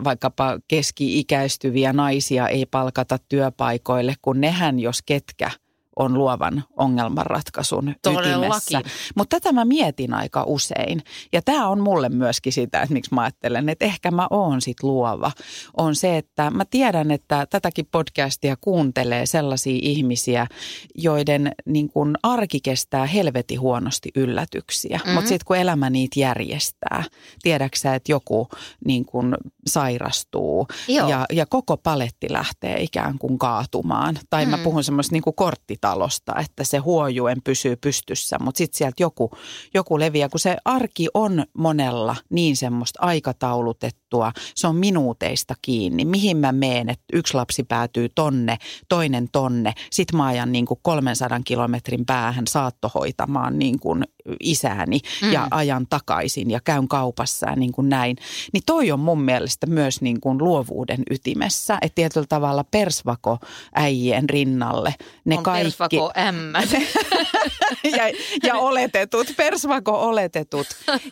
vaikkapa 0.05 0.59
keski-ikäistyviä 0.69 1.93
naisia 1.93 2.49
ei 2.49 2.67
palkata 2.67 3.19
työpaikoille, 3.29 4.15
kun 4.23 4.41
nehän 4.41 4.81
jos 4.81 5.03
ketkä– 5.07 5.51
on 5.99 6.15
luovan 6.15 6.65
ongelmanratkaisun 6.77 7.95
Todellakin. 8.03 8.33
ytimessä. 8.33 8.83
Mutta 9.17 9.41
tätä 9.41 9.53
mä 9.53 9.65
mietin 9.65 10.15
aika 10.15 10.45
usein. 10.47 11.03
Ja 11.33 11.43
tämä 11.43 11.69
on 11.69 11.81
mulle 11.81 12.09
myöskin 12.09 12.53
sitä, 12.53 12.83
että 12.83 12.93
miksi 12.93 13.15
mä 13.15 13.21
ajattelen, 13.21 13.69
että 13.69 13.85
ehkä 13.85 14.11
mä 14.11 14.27
oon 14.31 14.61
sit 14.61 14.83
luova. 14.83 15.31
On 15.77 15.95
se, 15.95 16.17
että 16.17 16.51
mä 16.51 16.65
tiedän, 16.65 17.11
että 17.11 17.47
tätäkin 17.51 17.87
podcastia 17.91 18.57
kuuntelee 18.61 19.27
sellaisia 19.27 19.79
ihmisiä, 19.83 20.47
joiden 20.95 21.53
niin 21.65 21.89
kun 21.89 22.17
arki 22.23 22.61
kestää 22.61 23.07
helveti 23.07 23.57
huonosti 23.57 24.11
yllätyksiä. 24.15 24.97
Mm-hmm. 24.97 25.15
Mutta 25.15 25.29
sitten 25.29 25.47
kun 25.47 25.57
elämä 25.57 25.91
niitä 25.91 26.21
järjestää, 26.21 27.05
tiedäksä, 27.43 27.95
että 27.95 28.13
joku 28.13 28.49
niin 28.85 29.05
kun 29.05 29.37
sairastuu 29.67 30.67
ja, 30.89 31.27
ja 31.33 31.47
koko 31.47 31.77
paletti 31.77 32.27
lähtee 32.31 32.81
ikään 32.81 33.19
kuin 33.19 33.39
kaatumaan. 33.39 34.19
Tai 34.31 34.45
mm-hmm. 34.45 34.59
mä 34.59 34.65
puhun 34.65 34.85
semmoista 34.85 35.13
niin 35.13 35.23
korttita 35.37 35.88
talosta, 35.89 36.35
että 36.41 36.65
se 36.65 36.79
huojuen 36.79 37.43
pysyy 37.45 37.77
pystyssä, 37.77 38.37
mutta 38.41 38.59
sitten 38.59 38.79
sieltä 38.79 39.03
joku, 39.03 39.31
joku 39.75 39.99
leviää, 39.99 40.29
kun 40.29 40.41
se 40.41 40.57
arki 40.65 41.09
on 41.15 41.45
monella 41.59 42.17
niin 42.31 42.57
semmoista 42.57 42.99
aikataulutettua, 43.03 44.08
se 44.55 44.67
on 44.67 44.77
minuuteista 44.77 45.55
kiinni, 45.63 46.05
mihin 46.05 46.37
mä 46.37 46.53
meen, 46.53 46.89
että 46.89 47.05
yksi 47.13 47.35
lapsi 47.35 47.65
päätyy 47.65 48.09
tonne, 48.15 48.57
toinen 48.89 49.29
tonne, 49.33 49.73
sit 49.91 50.13
mä 50.13 50.27
ajan 50.27 50.53
niin 50.53 50.67
kuin 50.67 50.81
300 50.83 51.41
kilometrin 51.45 52.07
päähän 52.07 52.47
saattohoitamaan 52.47 53.59
niin 53.59 53.79
kuin 53.81 54.05
isääni 54.41 55.01
mm. 55.23 55.33
ja 55.33 55.49
ajan 55.51 55.87
takaisin 55.91 56.51
ja 56.51 56.61
käyn 56.65 56.89
kaupassa 56.89 57.51
ja 57.51 57.57
niin 57.57 57.73
kuin 57.73 57.89
näin. 57.89 58.17
Niin 58.53 58.63
toi 58.67 58.93
on 58.93 59.01
mun 59.01 59.21
mielestä 59.21 59.67
myös 59.67 60.01
niin 60.01 60.21
kuin 60.21 60.39
luovuuden 60.39 61.03
ytimessä, 61.11 61.79
että 61.83 61.95
tietyllä 61.95 62.27
tavalla 62.29 62.65
persvako 62.65 63.39
äijien 63.75 64.31
rinnalle 64.31 64.95
ne 65.25 65.37
on 65.37 65.43
kaikki 65.43 65.65
persvako 65.65 66.13
M. 66.33 66.53
ja, 67.97 68.05
ja 68.43 68.55
oletetut, 68.69 69.27
persvako 69.37 69.93
oletetut. 69.93 70.67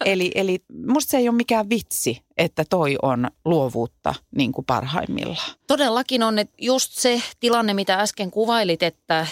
Eli, 0.05 0.33
eli 0.35 0.59
musta 0.87 1.11
se 1.11 1.17
ei 1.17 1.29
ole 1.29 1.37
mikään 1.37 1.71
vitsi, 1.71 2.26
että 2.37 2.65
toi 2.71 2.97
on 3.03 3.31
luovuutta 3.45 4.15
niin 4.37 4.53
kuin 4.53 4.65
parhaimmillaan. 4.65 5.57
Todellakin 5.67 6.23
on, 6.23 6.39
että 6.39 6.55
just 6.59 6.93
se 6.93 7.23
tilanne, 7.41 7.75
mitä 7.75 7.95
äsken 7.95 8.31
kuvailit, 8.31 8.83
että, 8.83 9.27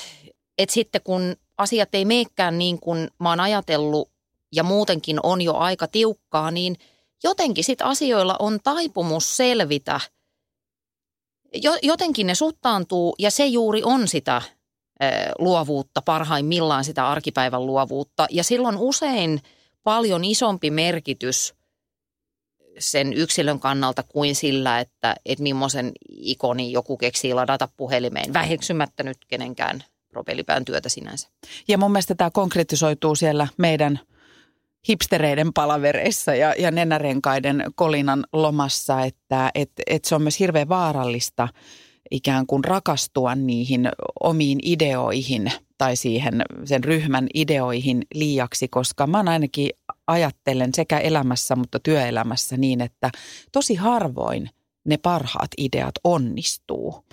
että 0.59 0.72
sitten 0.72 1.00
kun 1.05 1.36
asiat 1.59 1.94
ei 1.94 2.05
meekään 2.05 2.59
niin 2.59 2.80
kuin 2.80 3.09
mä 3.20 3.28
oon 3.28 3.40
ajatellut 3.40 4.11
ja 4.52 4.62
muutenkin 4.62 5.18
on 5.22 5.42
jo 5.42 5.55
aika 5.55 5.86
tiukkaa, 5.86 6.50
niin 6.50 6.76
jotenkin 7.24 7.64
sit 7.64 7.82
asioilla 7.82 8.36
on 8.38 8.59
taipumus 8.64 9.36
selvitä. 9.36 10.00
Jotenkin 11.82 12.26
ne 12.26 12.34
suttaantuu 12.34 13.14
ja 13.18 13.30
se 13.30 13.46
juuri 13.46 13.82
on 13.84 14.09
sitä 14.09 14.42
luovuutta, 15.38 16.02
parhaimmillaan 16.02 16.84
sitä 16.84 17.09
arkipäivän 17.09 17.66
luovuutta. 17.66 18.26
Ja 18.30 18.44
silloin 18.44 18.76
usein 18.78 19.42
paljon 19.82 20.24
isompi 20.24 20.70
merkitys 20.70 21.55
sen 22.79 23.12
yksilön 23.12 23.61
kannalta 23.61 24.03
kuin 24.03 24.35
sillä, 24.35 24.81
että, 24.81 25.14
että 25.27 25.43
millaisen 25.43 25.93
ikoni 26.09 26.72
joku 26.72 26.97
keksii 26.97 27.35
ladata 27.35 27.68
puhelimeen, 27.77 28.33
väheksymättä 28.33 29.03
nyt 29.03 29.18
kenenkään 29.29 29.85
propellipään 30.09 30.64
työtä 30.64 30.89
sinänsä. 30.89 31.29
Ja 31.68 31.79
mun 31.79 31.93
mielestä 31.93 32.14
tämä 32.14 32.31
konkretisoituu 32.31 33.14
siellä 33.14 33.49
meidän 33.57 34.01
hipstereiden 34.89 35.53
palavereissa 35.53 36.35
ja, 36.35 36.55
ja 36.59 36.70
nenärenkaiden 36.70 37.64
kolinan 37.75 38.25
lomassa, 38.33 39.05
että 39.05 39.51
et, 39.55 39.70
et 39.87 40.05
se 40.05 40.14
on 40.14 40.22
myös 40.22 40.41
hirveän 40.41 40.68
vaarallista 40.68 41.49
ikään 42.11 42.47
kuin 42.47 42.64
rakastua 42.64 43.35
niihin 43.35 43.89
omiin 44.20 44.59
ideoihin 44.62 45.53
tai 45.79 45.97
siihen 45.97 46.43
sen 46.64 46.85
ryhmän 46.85 47.27
ideoihin 47.35 48.03
liiaksi, 48.14 48.68
koska 48.68 49.07
mä 49.07 49.25
ainakin 49.27 49.70
ajattelen 50.07 50.74
sekä 50.74 50.98
elämässä, 50.98 51.57
mutta 51.57 51.78
työelämässä 51.78 52.57
niin, 52.57 52.80
että 52.80 53.11
tosi 53.52 53.74
harvoin– 53.74 54.50
ne 54.84 54.96
parhaat 54.96 55.50
ideat 55.59 55.94
onnistuu. 56.05 57.05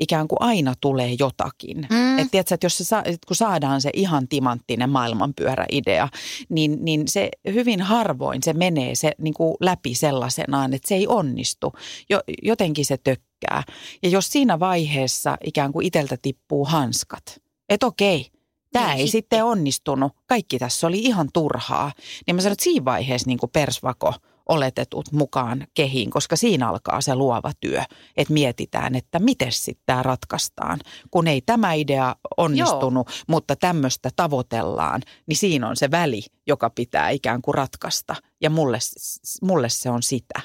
Ikään 0.00 0.28
kuin 0.28 0.42
aina 0.42 0.74
tulee 0.80 1.16
jotakin. 1.18 1.86
Mm. 1.90 2.18
Et 2.18 2.28
tiedätkö, 2.30 2.54
että 2.54 2.64
jos 2.64 2.78
se 2.78 2.84
sa, 2.84 3.02
kun 3.26 3.36
saadaan 3.36 3.80
se 3.80 3.90
ihan 3.94 4.28
timanttinen 4.28 4.90
maailmanpyöräidea, 4.90 6.08
niin, 6.48 6.78
niin 6.80 7.08
se 7.08 7.28
hyvin 7.52 7.80
harvoin 7.80 8.42
se 8.42 8.52
menee 8.52 8.94
se 8.94 9.12
niin 9.18 9.34
kuin 9.34 9.56
läpi 9.60 9.94
sellaisenaan, 9.94 10.74
että 10.74 10.88
se 10.88 10.94
ei 10.94 11.06
onnistu. 11.06 11.72
Jo, 12.10 12.20
jotenkin 12.42 12.84
se 12.84 12.96
tökkää. 13.04 13.62
Ja 14.02 14.08
jos 14.08 14.32
siinä 14.32 14.60
vaiheessa 14.60 15.36
ikään 15.44 15.72
kuin 15.72 15.86
iteltä 15.86 16.16
tippuu 16.22 16.64
hanskat, 16.64 17.40
että 17.68 17.86
okei, 17.86 18.30
tämä 18.72 18.94
ei 18.94 18.98
sitten. 18.98 19.10
sitten 19.10 19.44
onnistunut, 19.44 20.12
kaikki 20.26 20.58
tässä 20.58 20.86
oli 20.86 20.98
ihan 20.98 21.28
turhaa, 21.32 21.92
niin 22.26 22.34
mä 22.34 22.40
sanon, 22.40 22.52
että 22.52 22.64
siinä 22.64 22.84
vaiheessa 22.84 23.26
niin 23.26 23.38
kuin 23.38 23.50
persvako– 23.50 24.14
oletetut 24.50 25.12
mukaan 25.12 25.66
kehiin, 25.74 26.10
koska 26.10 26.36
siinä 26.36 26.68
alkaa 26.68 27.00
se 27.00 27.14
luova 27.14 27.52
työ, 27.60 27.82
että 28.16 28.32
mietitään, 28.32 28.94
että 28.94 29.18
miten 29.18 29.52
sitten 29.52 29.82
tämä 29.86 30.02
ratkaistaan. 30.02 30.80
Kun 31.10 31.28
ei 31.28 31.40
tämä 31.40 31.72
idea 31.72 32.16
onnistunut, 32.36 33.08
Joo. 33.08 33.16
mutta 33.28 33.56
tämmöistä 33.56 34.10
tavoitellaan, 34.16 35.02
niin 35.26 35.36
siinä 35.36 35.68
on 35.68 35.76
se 35.76 35.90
väli, 35.90 36.22
joka 36.46 36.70
pitää 36.70 37.10
ikään 37.10 37.42
kuin 37.42 37.54
ratkaista. 37.54 38.14
Ja 38.40 38.50
mulle, 38.50 38.78
mulle 39.42 39.68
se 39.68 39.90
on 39.90 40.02
sitä. 40.02 40.40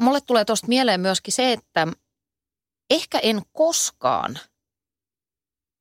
mulle 0.00 0.20
tulee 0.20 0.44
tuosta 0.44 0.68
mieleen 0.68 1.00
myöskin 1.00 1.32
se, 1.32 1.52
että 1.52 1.88
ehkä 2.90 3.18
en 3.18 3.42
koskaan 3.52 4.38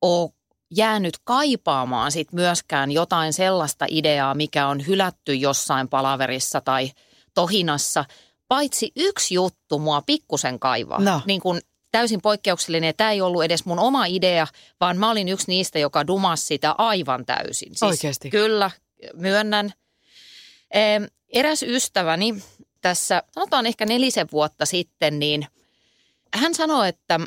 ole 0.02 0.30
jäänyt 0.72 1.17
kaipaamaan 1.24 2.11
sit 2.11 2.34
myöskään 2.34 2.91
jotain 2.91 3.34
sellaista 3.34 3.86
ideaa, 3.89 4.36
mikä 4.36 4.67
on 4.67 4.88
hylätty 4.88 5.36
jossain 5.36 5.88
palaverissa 5.88 6.61
tai 6.61 6.91
tohinassa, 7.34 8.05
paitsi 8.47 8.91
yksi 8.95 9.34
juttu 9.34 9.80
mua 9.80 10.01
pikkusen 10.01 10.59
kaivaa. 10.59 10.99
No. 10.99 11.22
Niin 11.26 11.41
kun 11.41 11.59
täysin 11.91 12.22
poikkeuksellinen 12.22 12.88
ja 12.88 12.93
tämä 12.93 13.11
ei 13.11 13.22
ollut 13.22 13.43
edes 13.43 13.65
mun 13.65 13.80
oma 13.80 14.05
idea, 14.05 14.47
vaan 14.80 14.97
mä 14.97 15.11
olin 15.11 15.28
yksi 15.28 15.45
niistä, 15.47 15.80
joka 15.80 16.07
dumasi 16.07 16.45
sitä 16.45 16.76
aivan 16.78 17.26
täysin. 17.26 17.69
Siis 17.69 17.84
Oikeasti? 17.84 18.30
Kyllä, 18.30 18.72
myönnän. 19.13 19.74
Eräs 21.34 21.63
ystäväni 21.63 22.43
tässä, 22.82 23.24
sanotaan 23.32 23.65
ehkä 23.65 23.86
nelisen 23.86 24.28
vuotta 24.32 24.65
sitten, 24.65 25.19
niin 25.19 25.47
hän 26.34 26.55
sanoi, 26.55 26.89
että 26.89 27.19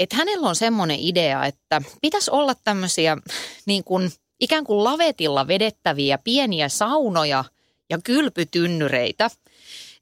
että 0.00 0.16
hänellä 0.16 0.48
on 0.48 0.56
semmoinen 0.56 0.96
idea, 1.00 1.46
että 1.46 1.82
pitäisi 2.02 2.30
olla 2.30 2.54
tämmöisiä 2.64 3.16
niin 3.66 3.84
kuin, 3.84 4.10
ikään 4.40 4.64
kuin 4.64 4.84
lavetilla 4.84 5.46
vedettäviä 5.46 6.18
pieniä 6.24 6.68
saunoja 6.68 7.44
ja 7.90 7.98
kylpytynnyreitä, 8.04 9.30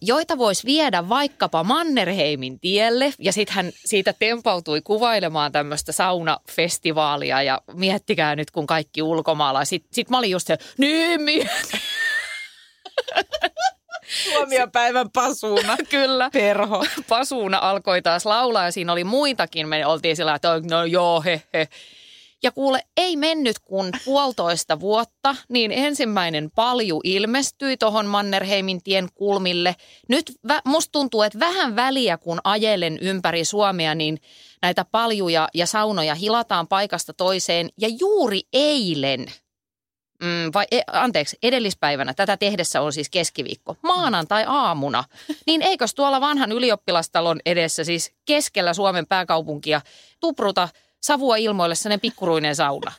joita 0.03 0.39
voisi 0.39 0.67
viedä 0.67 1.09
vaikkapa 1.09 1.65
Mannerheimin 1.65 2.61
tielle. 2.61 3.13
Ja 3.19 3.33
sitten 3.33 3.55
hän 3.55 3.73
siitä 3.85 4.15
tempautui 4.19 4.81
kuvailemaan 4.81 5.53
tämmöistä 5.53 5.93
saunafestivaalia 5.93 7.43
ja 7.43 7.63
miettikää 7.73 8.37
nyt, 8.37 8.51
kun 8.51 8.67
kaikki 8.67 9.03
ulkomailla. 9.03 9.65
Sitten 9.65 9.89
sit 9.93 10.11
mä 10.11 10.19
olin 10.19 10.31
just 10.31 10.47
se, 10.47 10.59
niin 10.79 11.21
päivän 14.73 15.11
pasuuna. 15.11 15.77
Kyllä. 15.91 16.31
Perho. 16.33 16.85
Pasuuna 17.09 17.59
alkoi 17.59 18.03
taas 18.03 18.27
laulaa 18.27 18.65
ja 18.65 18.73
siinä 18.73 18.93
oli 18.93 19.05
muitakin. 19.05 19.69
Me 19.69 19.87
oltiin 19.87 20.17
sillä 20.17 20.35
että 20.35 20.61
no 20.71 20.85
joo, 20.85 21.21
he, 21.21 21.43
he. 21.55 21.69
Ja 22.43 22.53
kuule, 22.53 22.83
ei 22.97 23.17
mennyt 23.17 23.59
kuin 23.59 23.93
puolitoista 24.05 24.81
vuotta, 24.81 25.37
niin 25.49 25.73
ensimmäinen 25.73 26.51
palju 26.55 27.01
ilmestyi 27.05 27.77
tuohon 27.77 28.07
Mannerheimin 28.07 28.83
tien 28.83 29.09
kulmille. 29.15 29.77
Nyt 30.09 30.33
vä, 30.49 30.61
musta 30.65 30.93
tuntuu, 30.93 31.23
että 31.23 31.39
vähän 31.39 31.77
väliä, 31.77 32.19
kun 32.19 32.41
ajelen 32.45 32.99
ympäri 33.01 33.45
Suomea, 33.45 33.95
niin 33.95 34.19
näitä 34.63 34.85
paljuja 34.85 35.49
ja 35.55 35.67
saunoja 35.67 36.15
hilataan 36.15 36.69
paikasta 36.69 37.15
toiseen. 37.15 37.69
Ja 37.81 37.89
juuri 38.01 38.41
eilen 38.53 39.27
mm, 40.23 40.51
vai 40.55 40.66
e, 40.71 40.81
anteeksi, 40.93 41.39
edellispäivänä, 41.43 42.14
tätä 42.14 42.37
tehdessä 42.37 42.81
on 42.81 42.93
siis 42.93 43.11
keskiviikko, 43.11 43.77
maanantai-aamuna, 43.83 45.05
niin 45.47 45.62
eikös 45.62 45.95
tuolla 45.95 46.21
vanhan 46.21 46.53
ylioppilastalon 46.53 47.41
edessä 47.47 47.85
siis 47.85 48.12
keskellä 48.25 48.75
Suomen 48.75 49.07
pääkaupunkia 49.07 49.81
tupruta 50.21 50.69
savua 51.03 51.37
ilmoille 51.37 51.75
sellainen 51.75 52.01
pikkuruinen 52.01 52.57
sauna? 52.57 52.93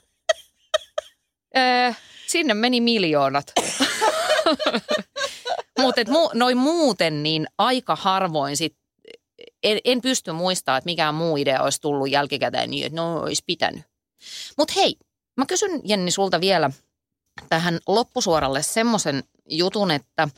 Öö, 1.57 1.93
sinne 2.27 2.53
meni 2.53 2.81
miljoonat. 2.81 3.51
Mutta 5.81 6.01
mu, 6.07 6.29
noin 6.33 6.57
muuten 6.57 7.23
niin 7.23 7.47
aika 7.57 7.95
harvoin 7.95 8.57
sit, 8.57 8.75
en, 9.63 9.79
en 9.85 10.01
pysty 10.01 10.31
muistamaan, 10.31 10.77
että 10.77 10.85
mikään 10.85 11.15
muu 11.15 11.37
idea 11.37 11.63
olisi 11.63 11.81
tullut 11.81 12.09
jälkikäteen 12.09 12.69
niin, 12.69 12.85
että 12.85 12.95
no 12.95 13.19
olisi 13.19 13.43
pitänyt. 13.45 13.81
Mutta 14.57 14.73
hei, 14.77 14.95
mä 15.37 15.45
kysyn 15.45 15.81
Jenni 15.83 16.11
sulta 16.11 16.41
vielä– 16.41 16.69
tähän 17.49 17.79
loppusuoralle 17.87 18.61
semmoisen 18.61 19.23
jutun, 19.49 19.91
että 19.91 20.29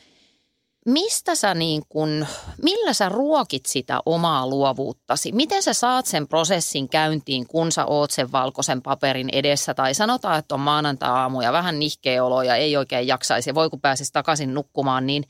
mistä 0.85 1.35
sä 1.35 1.53
niin 1.53 1.83
kun, 1.89 2.27
millä 2.61 2.93
sä 2.93 3.09
ruokit 3.09 3.65
sitä 3.65 3.99
omaa 4.05 4.47
luovuuttasi? 4.47 5.31
Miten 5.31 5.63
sä 5.63 5.73
saat 5.73 6.05
sen 6.05 6.27
prosessin 6.27 6.89
käyntiin, 6.89 7.47
kun 7.47 7.71
sä 7.71 7.85
oot 7.85 8.11
sen 8.11 8.31
valkoisen 8.31 8.81
paperin 8.81 9.29
edessä? 9.31 9.73
Tai 9.73 9.93
sanotaan, 9.93 10.39
että 10.39 10.55
on 10.55 10.61
maanantai-aamu 10.61 11.41
ja 11.41 11.51
vähän 11.51 11.79
nihkeä 11.79 12.23
olo 12.23 12.41
ja 12.43 12.55
ei 12.55 12.77
oikein 12.77 13.07
jaksaisi 13.07 13.49
ja 13.49 13.55
voi 13.55 13.69
kun 13.69 13.81
pääsisi 13.81 14.13
takaisin 14.13 14.53
nukkumaan, 14.53 15.07
niin 15.07 15.23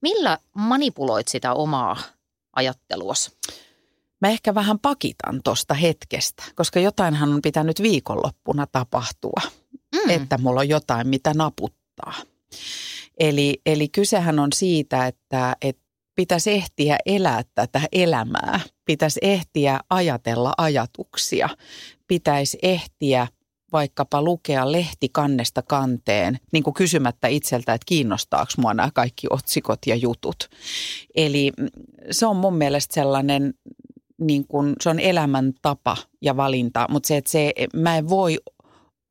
millä 0.00 0.38
manipuloit 0.54 1.28
sitä 1.28 1.52
omaa 1.52 1.96
ajatteluasi? 2.56 3.30
Mä 4.20 4.28
ehkä 4.28 4.54
vähän 4.54 4.78
pakitan 4.78 5.40
tuosta 5.44 5.74
hetkestä, 5.74 6.44
koska 6.54 6.80
jotainhan 6.80 7.32
on 7.32 7.42
pitänyt 7.42 7.82
viikonloppuna 7.82 8.66
tapahtua, 8.66 9.40
mm. 9.94 10.10
että 10.10 10.38
mulla 10.38 10.60
on 10.60 10.68
jotain, 10.68 11.08
mitä 11.08 11.34
naputtaa. 11.34 12.14
Eli, 13.18 13.60
eli 13.66 13.88
kysehän 13.88 14.38
on 14.38 14.48
siitä, 14.52 15.06
että, 15.06 15.56
että 15.62 15.82
pitäisi 16.14 16.50
ehtiä 16.50 16.96
elää 17.06 17.42
tätä 17.54 17.80
elämää, 17.92 18.60
pitäisi 18.84 19.20
ehtiä 19.22 19.80
ajatella 19.90 20.52
ajatuksia, 20.58 21.48
pitäisi 22.08 22.58
ehtiä 22.62 23.26
vaikkapa 23.72 24.22
lukea 24.22 24.72
lehti 24.72 25.08
kannesta 25.08 25.62
kanteen, 25.62 26.38
niin 26.52 26.62
kuin 26.62 26.74
kysymättä 26.74 27.28
itseltä, 27.28 27.74
että 27.74 27.84
kiinnostaako 27.86 28.52
mua 28.58 28.74
nämä 28.74 28.90
kaikki 28.94 29.26
otsikot 29.30 29.78
ja 29.86 29.96
jutut. 29.96 30.48
Eli 31.14 31.52
se 32.10 32.26
on 32.26 32.36
mun 32.36 32.54
mielestä 32.54 32.94
sellainen, 32.94 33.54
niin 34.20 34.46
kuin, 34.46 34.74
se 34.80 34.90
on 34.90 35.00
elämäntapa 35.00 35.96
ja 36.22 36.36
valinta, 36.36 36.86
mutta 36.90 37.06
se, 37.06 37.16
että 37.16 37.30
se, 37.30 37.52
mä 37.74 37.96
en 37.96 38.08
voi 38.08 38.38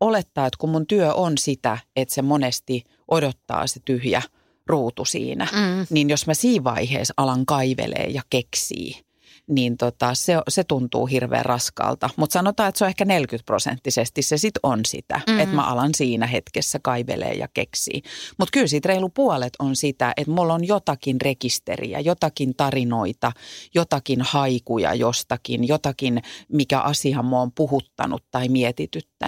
olettaa, 0.02 0.46
että 0.46 0.58
kun 0.58 0.70
mun 0.70 0.88
työ 0.88 1.14
on 1.14 1.38
sitä, 1.38 1.78
että 1.96 2.14
se 2.14 2.22
monesti 2.22 2.84
odottaa 3.08 3.68
se 3.68 3.80
tyhjä 3.86 4.22
ruutu 4.68 5.06
siinä, 5.06 5.48
mm. 5.52 5.88
niin 5.90 6.10
jos 6.10 6.28
mä 6.28 6.34
siinä 6.34 6.64
vaiheessa 6.64 7.14
alan 7.18 7.46
kaivelee 7.46 8.08
ja 8.10 8.22
keksii– 8.30 8.96
niin 9.48 9.78
tota, 9.78 10.14
se, 10.14 10.34
se 10.50 10.64
tuntuu 10.64 11.06
hirveän 11.06 11.46
raskalta. 11.46 12.10
Mutta 12.16 12.34
sanotaan, 12.34 12.70
että 12.70 12.80
se 12.80 12.86
on 12.86 12.90
ehkä 12.90 13.06
40 13.06 13.46
prosenttisesti 13.46 14.22
se 14.22 14.38
sit 14.38 14.54
on 14.64 14.86
sitä, 14.86 15.18
mm-hmm. 15.18 15.40
että 15.40 15.56
mä 15.56 15.68
alan 15.68 15.90
siinä 15.96 16.28
hetkessä 16.28 16.80
kaivelee 16.84 17.34
ja 17.34 17.48
keksii. 17.54 18.02
Mutta 18.38 18.52
kyllä 18.52 18.68
siitä 18.68 18.88
reilu 18.88 19.10
puolet 19.10 19.54
on 19.60 19.76
sitä, 19.76 20.14
että 20.18 20.34
mulla 20.34 20.54
on 20.54 20.68
jotakin 20.68 21.22
rekisteriä, 21.22 22.00
jotakin 22.00 22.56
tarinoita, 22.58 23.32
jotakin 23.76 24.22
haikuja 24.22 24.94
jostakin, 24.94 25.68
jotakin, 25.68 26.22
mikä 26.48 26.80
asia 26.80 27.22
mua 27.22 27.42
on 27.42 27.52
puhuttanut 27.52 28.24
tai 28.32 28.48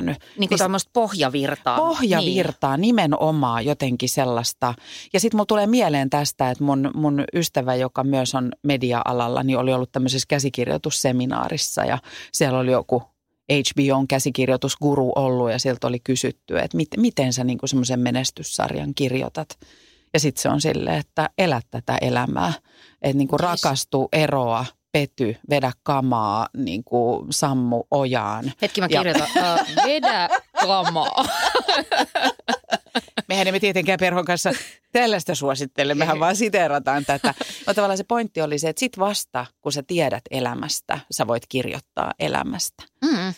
mietityttänyt. 0.01 0.39
Niin 0.39 0.49
kuin 0.49 0.59
tämmöistä 0.59 0.89
pohjavirtaa. 0.93 1.77
Pohjavirtaa, 1.77 2.77
niin. 2.77 2.81
nimenomaan 2.81 3.65
jotenkin 3.65 4.09
sellaista. 4.09 4.73
Ja 5.13 5.19
sitten 5.19 5.37
mulla 5.37 5.45
tulee 5.45 5.67
mieleen 5.67 6.09
tästä, 6.09 6.51
että 6.51 6.63
mun, 6.63 6.91
mun 6.93 7.23
ystävä, 7.33 7.75
joka 7.75 8.03
myös 8.03 8.35
on 8.35 8.51
media-alalla, 8.63 9.43
niin 9.43 9.57
oli 9.57 9.73
ollut 9.73 9.91
tämmöisessä 9.91 10.25
käsikirjoitusseminaarissa 10.29 11.85
ja 11.85 11.97
siellä 12.31 12.59
oli 12.59 12.71
joku 12.71 13.03
HBOn 13.51 14.07
käsikirjoitusguru 14.07 15.11
ollut 15.15 15.51
ja 15.51 15.59
sieltä 15.59 15.87
oli 15.87 15.99
kysytty, 15.99 16.59
että 16.59 16.77
mit, 16.77 16.87
miten 16.97 17.33
sä 17.33 17.43
niin 17.43 17.59
semmoisen 17.65 17.99
menestyssarjan 17.99 18.93
kirjoitat. 18.95 19.59
Ja 20.13 20.19
sitten 20.19 20.41
se 20.41 20.49
on 20.49 20.61
silleen, 20.61 20.97
että 20.97 21.29
elä 21.37 21.61
tätä 21.71 21.97
elämää, 22.01 22.53
että 23.01 23.17
niin 23.17 23.29
rakastu, 23.39 24.09
eroa, 24.13 24.65
pety, 24.93 25.37
vedä 25.49 25.71
kamaa, 25.83 26.47
niin 26.57 26.83
kuin 26.83 27.33
sammu 27.33 27.83
ojaan. 27.91 28.51
Hetki 28.61 28.81
mä 28.81 28.87
kirjoitan, 28.87 29.27
ja... 29.35 29.53
uh, 29.53 29.85
vedä 29.85 30.29
kamaa. 30.61 31.25
Mehän 33.29 33.47
emme 33.47 33.59
tietenkään 33.59 33.99
perhon 33.99 34.25
kanssa 34.25 34.51
tällaista 34.91 35.35
suosittele, 35.35 35.95
mehän 35.95 36.19
vaan 36.19 36.35
siteerataan 36.35 37.05
tätä. 37.05 37.33
Mutta 37.37 37.73
tavallaan 37.73 37.97
se 37.97 38.03
pointti 38.03 38.41
oli 38.41 38.59
se, 38.59 38.69
että 38.69 38.79
sit 38.79 38.99
vasta, 38.99 39.45
kun 39.61 39.71
sä 39.71 39.83
tiedät 39.87 40.23
elämästä, 40.31 40.99
sä 41.11 41.27
voit 41.27 41.43
kirjoittaa 41.49 42.13
elämästä. 42.19 42.83
Mm. 43.05 43.33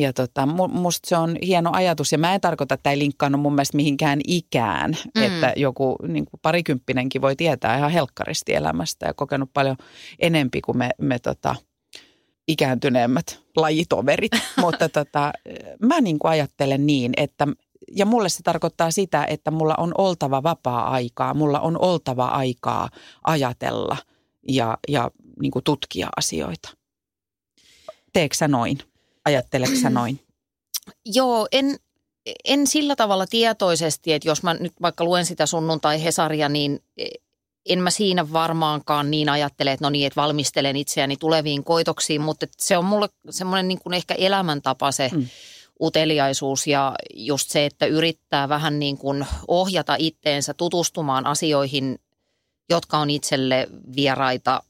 Ja 0.00 0.12
tota, 0.12 0.46
musta 0.68 1.08
se 1.08 1.16
on 1.16 1.36
hieno 1.42 1.70
ajatus 1.72 2.12
ja 2.12 2.18
mä 2.18 2.34
en 2.34 2.40
tarkoita, 2.40 2.74
että 2.74 2.90
ei 2.90 2.98
linkkaannut 2.98 3.40
mun 3.40 3.54
mielestä 3.54 3.76
mihinkään 3.76 4.20
ikään, 4.26 4.96
mm. 5.16 5.22
että 5.22 5.52
joku 5.56 5.96
niin 6.08 6.24
kuin 6.24 6.40
parikymppinenkin 6.42 7.22
voi 7.22 7.36
tietää 7.36 7.78
ihan 7.78 7.90
helkkaristi 7.90 8.54
elämästä 8.54 9.06
ja 9.06 9.14
kokenut 9.14 9.50
paljon 9.54 9.76
enempi 10.18 10.60
kuin 10.60 10.78
me, 10.78 10.90
me 11.00 11.18
tota, 11.18 11.56
ikääntyneemmät 12.48 13.40
lajitoverit. 13.56 14.32
Mutta 14.60 14.88
tota, 14.88 15.32
mä 15.82 16.00
niin 16.00 16.18
kuin 16.18 16.30
ajattelen 16.30 16.86
niin, 16.86 17.12
että 17.16 17.46
ja 17.96 18.06
mulle 18.06 18.28
se 18.28 18.42
tarkoittaa 18.42 18.90
sitä, 18.90 19.24
että 19.24 19.50
mulla 19.50 19.74
on 19.78 19.94
oltava 19.98 20.42
vapaa-aikaa, 20.42 21.34
mulla 21.34 21.60
on 21.60 21.78
oltava 21.80 22.26
aikaa 22.26 22.88
ajatella 23.24 23.96
ja, 24.48 24.78
ja 24.88 25.10
niin 25.40 25.50
kuin 25.50 25.64
tutkia 25.64 26.08
asioita. 26.16 26.68
Teekö 28.12 28.36
sä 28.36 28.48
noin? 28.48 28.78
Ajatteleeko 29.24 29.76
sä 29.82 29.90
noin? 29.90 30.20
Joo, 31.04 31.48
en, 31.52 31.76
en 32.44 32.66
sillä 32.66 32.96
tavalla 32.96 33.26
tietoisesti, 33.26 34.12
että 34.12 34.28
jos 34.28 34.42
mä 34.42 34.54
nyt 34.54 34.72
vaikka 34.82 35.04
luen 35.04 35.26
sitä 35.26 35.46
sunnuntai-hesaria, 35.46 36.48
niin 36.48 36.80
en 37.68 37.78
mä 37.78 37.90
siinä 37.90 38.32
varmaankaan 38.32 39.10
niin 39.10 39.28
ajattele, 39.28 39.72
että 39.72 39.84
no 39.84 39.90
niin, 39.90 40.06
että 40.06 40.20
valmistelen 40.20 40.76
itseäni 40.76 41.16
tuleviin 41.16 41.64
koitoksiin, 41.64 42.20
mutta 42.20 42.46
se 42.58 42.78
on 42.78 42.84
mulle 42.84 43.08
semmoinen 43.30 43.68
niin 43.68 43.78
kuin 43.78 43.94
ehkä 43.94 44.14
elämäntapa 44.14 44.92
se 44.92 45.10
mm. 45.12 45.26
uteliaisuus 45.80 46.66
ja 46.66 46.94
just 47.14 47.50
se, 47.50 47.66
että 47.66 47.86
yrittää 47.86 48.48
vähän 48.48 48.78
niin 48.78 48.98
kuin 48.98 49.26
ohjata 49.48 49.96
itteensä 49.98 50.54
tutustumaan 50.54 51.26
asioihin, 51.26 51.98
jotka 52.70 52.98
on 52.98 53.10
itselle 53.10 53.68
vieraita 53.96 54.62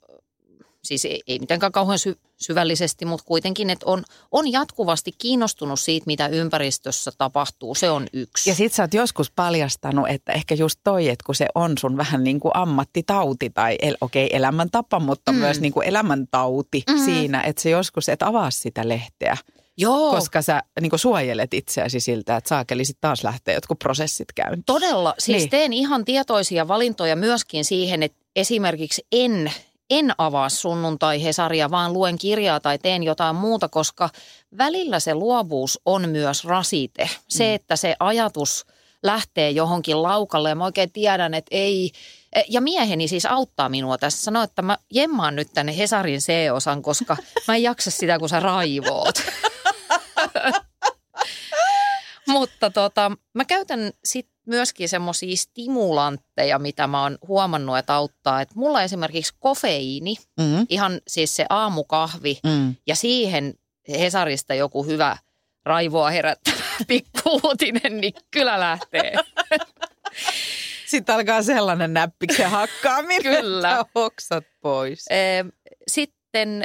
siis 0.84 1.04
ei, 1.04 1.20
ei 1.26 1.38
mitenkään 1.38 1.72
kauhean 1.72 1.98
sy- 1.98 2.18
syvällisesti, 2.36 3.04
mutta 3.04 3.24
kuitenkin, 3.26 3.70
että 3.70 3.86
on, 3.86 4.04
on 4.30 4.52
jatkuvasti 4.52 5.12
kiinnostunut 5.18 5.80
siitä, 5.80 6.06
mitä 6.06 6.28
ympäristössä 6.28 7.10
tapahtuu. 7.18 7.74
Se 7.74 7.90
on 7.90 8.06
yksi. 8.12 8.50
Ja 8.50 8.54
sit 8.54 8.72
sä 8.72 8.82
oot 8.82 8.94
joskus 8.94 9.30
paljastanut, 9.30 10.08
että 10.08 10.32
ehkä 10.32 10.54
just 10.54 10.80
toi, 10.84 11.08
että 11.08 11.24
kun 11.26 11.34
se 11.34 11.46
on 11.54 11.78
sun 11.78 11.96
vähän 11.96 12.24
niin 12.24 12.40
kuin 12.40 12.56
ammattitauti 12.56 13.50
tai 13.50 13.76
el, 13.82 13.96
okei 14.00 14.26
okay, 14.26 14.36
elämäntapa, 14.36 15.00
mutta 15.00 15.32
mm. 15.32 15.38
myös 15.38 15.60
niin 15.60 15.72
kuin 15.72 15.88
elämäntauti 15.88 16.82
mm. 16.90 17.04
siinä, 17.04 17.42
että 17.42 17.62
se 17.62 17.70
joskus 17.70 18.08
et 18.08 18.22
avaa 18.22 18.50
sitä 18.50 18.88
lehteä. 18.88 19.36
Joo. 19.76 20.10
Koska 20.10 20.42
sä 20.42 20.62
niin 20.80 20.98
suojelet 20.98 21.54
itseäsi 21.54 22.00
siltä, 22.00 22.36
että 22.36 22.48
saakeli 22.48 22.84
sit 22.84 22.98
taas 23.00 23.24
lähtee 23.24 23.54
jotkut 23.54 23.78
prosessit 23.78 24.32
käyntiin. 24.34 24.64
Todella. 24.64 25.14
Siis 25.18 25.38
niin. 25.38 25.50
teen 25.50 25.72
ihan 25.72 26.04
tietoisia 26.04 26.68
valintoja 26.68 27.16
myöskin 27.16 27.64
siihen, 27.64 28.02
että 28.02 28.18
esimerkiksi 28.36 29.06
en 29.12 29.52
en 29.90 30.12
avaa 30.18 30.48
sunnuntai-hesaria, 30.48 31.70
vaan 31.70 31.92
luen 31.92 32.18
kirjaa 32.18 32.60
tai 32.60 32.78
teen 32.78 33.02
jotain 33.02 33.36
muuta, 33.36 33.68
koska 33.68 34.10
välillä 34.58 35.00
se 35.00 35.14
luovuus 35.14 35.80
on 35.86 36.08
myös 36.08 36.44
rasite. 36.44 37.10
Se, 37.28 37.44
mm. 37.44 37.54
että 37.54 37.76
se 37.76 37.96
ajatus 38.00 38.66
lähtee 39.02 39.50
johonkin 39.50 40.02
laukalle 40.02 40.48
ja 40.48 40.54
mä 40.54 40.64
oikein 40.64 40.92
tiedän, 40.92 41.34
että 41.34 41.48
ei, 41.50 41.92
ja 42.48 42.60
mieheni 42.60 43.08
siis 43.08 43.26
auttaa 43.26 43.68
minua 43.68 43.98
tässä. 43.98 44.22
Sanoo, 44.22 44.42
että 44.42 44.62
mä 44.62 44.78
jemmaan 44.92 45.36
nyt 45.36 45.48
tänne 45.54 45.76
Hesarin 45.76 46.20
C-osan, 46.20 46.82
koska 46.82 47.16
mä 47.48 47.56
en 47.56 47.62
jaksa 47.62 47.90
sitä, 47.90 48.18
kun 48.18 48.28
sä 48.28 48.40
raivoot. 48.40 49.14
Mutta 52.30 52.70
tota, 52.70 53.12
mä 53.34 53.44
käytän 53.44 53.92
sit 54.04 54.28
myöskin 54.46 54.88
semmoisia 54.88 55.36
stimulantteja, 55.36 56.58
mitä 56.58 56.86
mä 56.86 57.02
oon 57.02 57.18
huomannut, 57.28 57.78
että 57.78 57.94
auttaa. 57.94 58.40
Että 58.40 58.54
mulla 58.56 58.82
esimerkiksi 58.82 59.34
kofeiini, 59.38 60.16
mm. 60.40 60.66
ihan 60.68 61.00
siis 61.08 61.36
se 61.36 61.46
aamukahvi 61.50 62.38
mm. 62.44 62.74
ja 62.86 62.96
siihen 62.96 63.54
Hesarista 63.88 64.54
joku 64.54 64.84
hyvä 64.84 65.16
raivoa 65.64 66.10
herättävä 66.10 66.56
pikkuutinen, 66.88 68.00
niin 68.00 68.12
kyllä 68.30 68.60
lähtee. 68.60 69.14
Sitten 70.86 71.14
alkaa 71.14 71.42
sellainen 71.42 71.94
näppiksen 71.94 72.50
hakkaaminen, 72.50 73.22
kyllä. 73.22 73.70
että 73.70 73.86
oksat 73.94 74.44
pois. 74.60 75.04
Sitten 75.88 76.64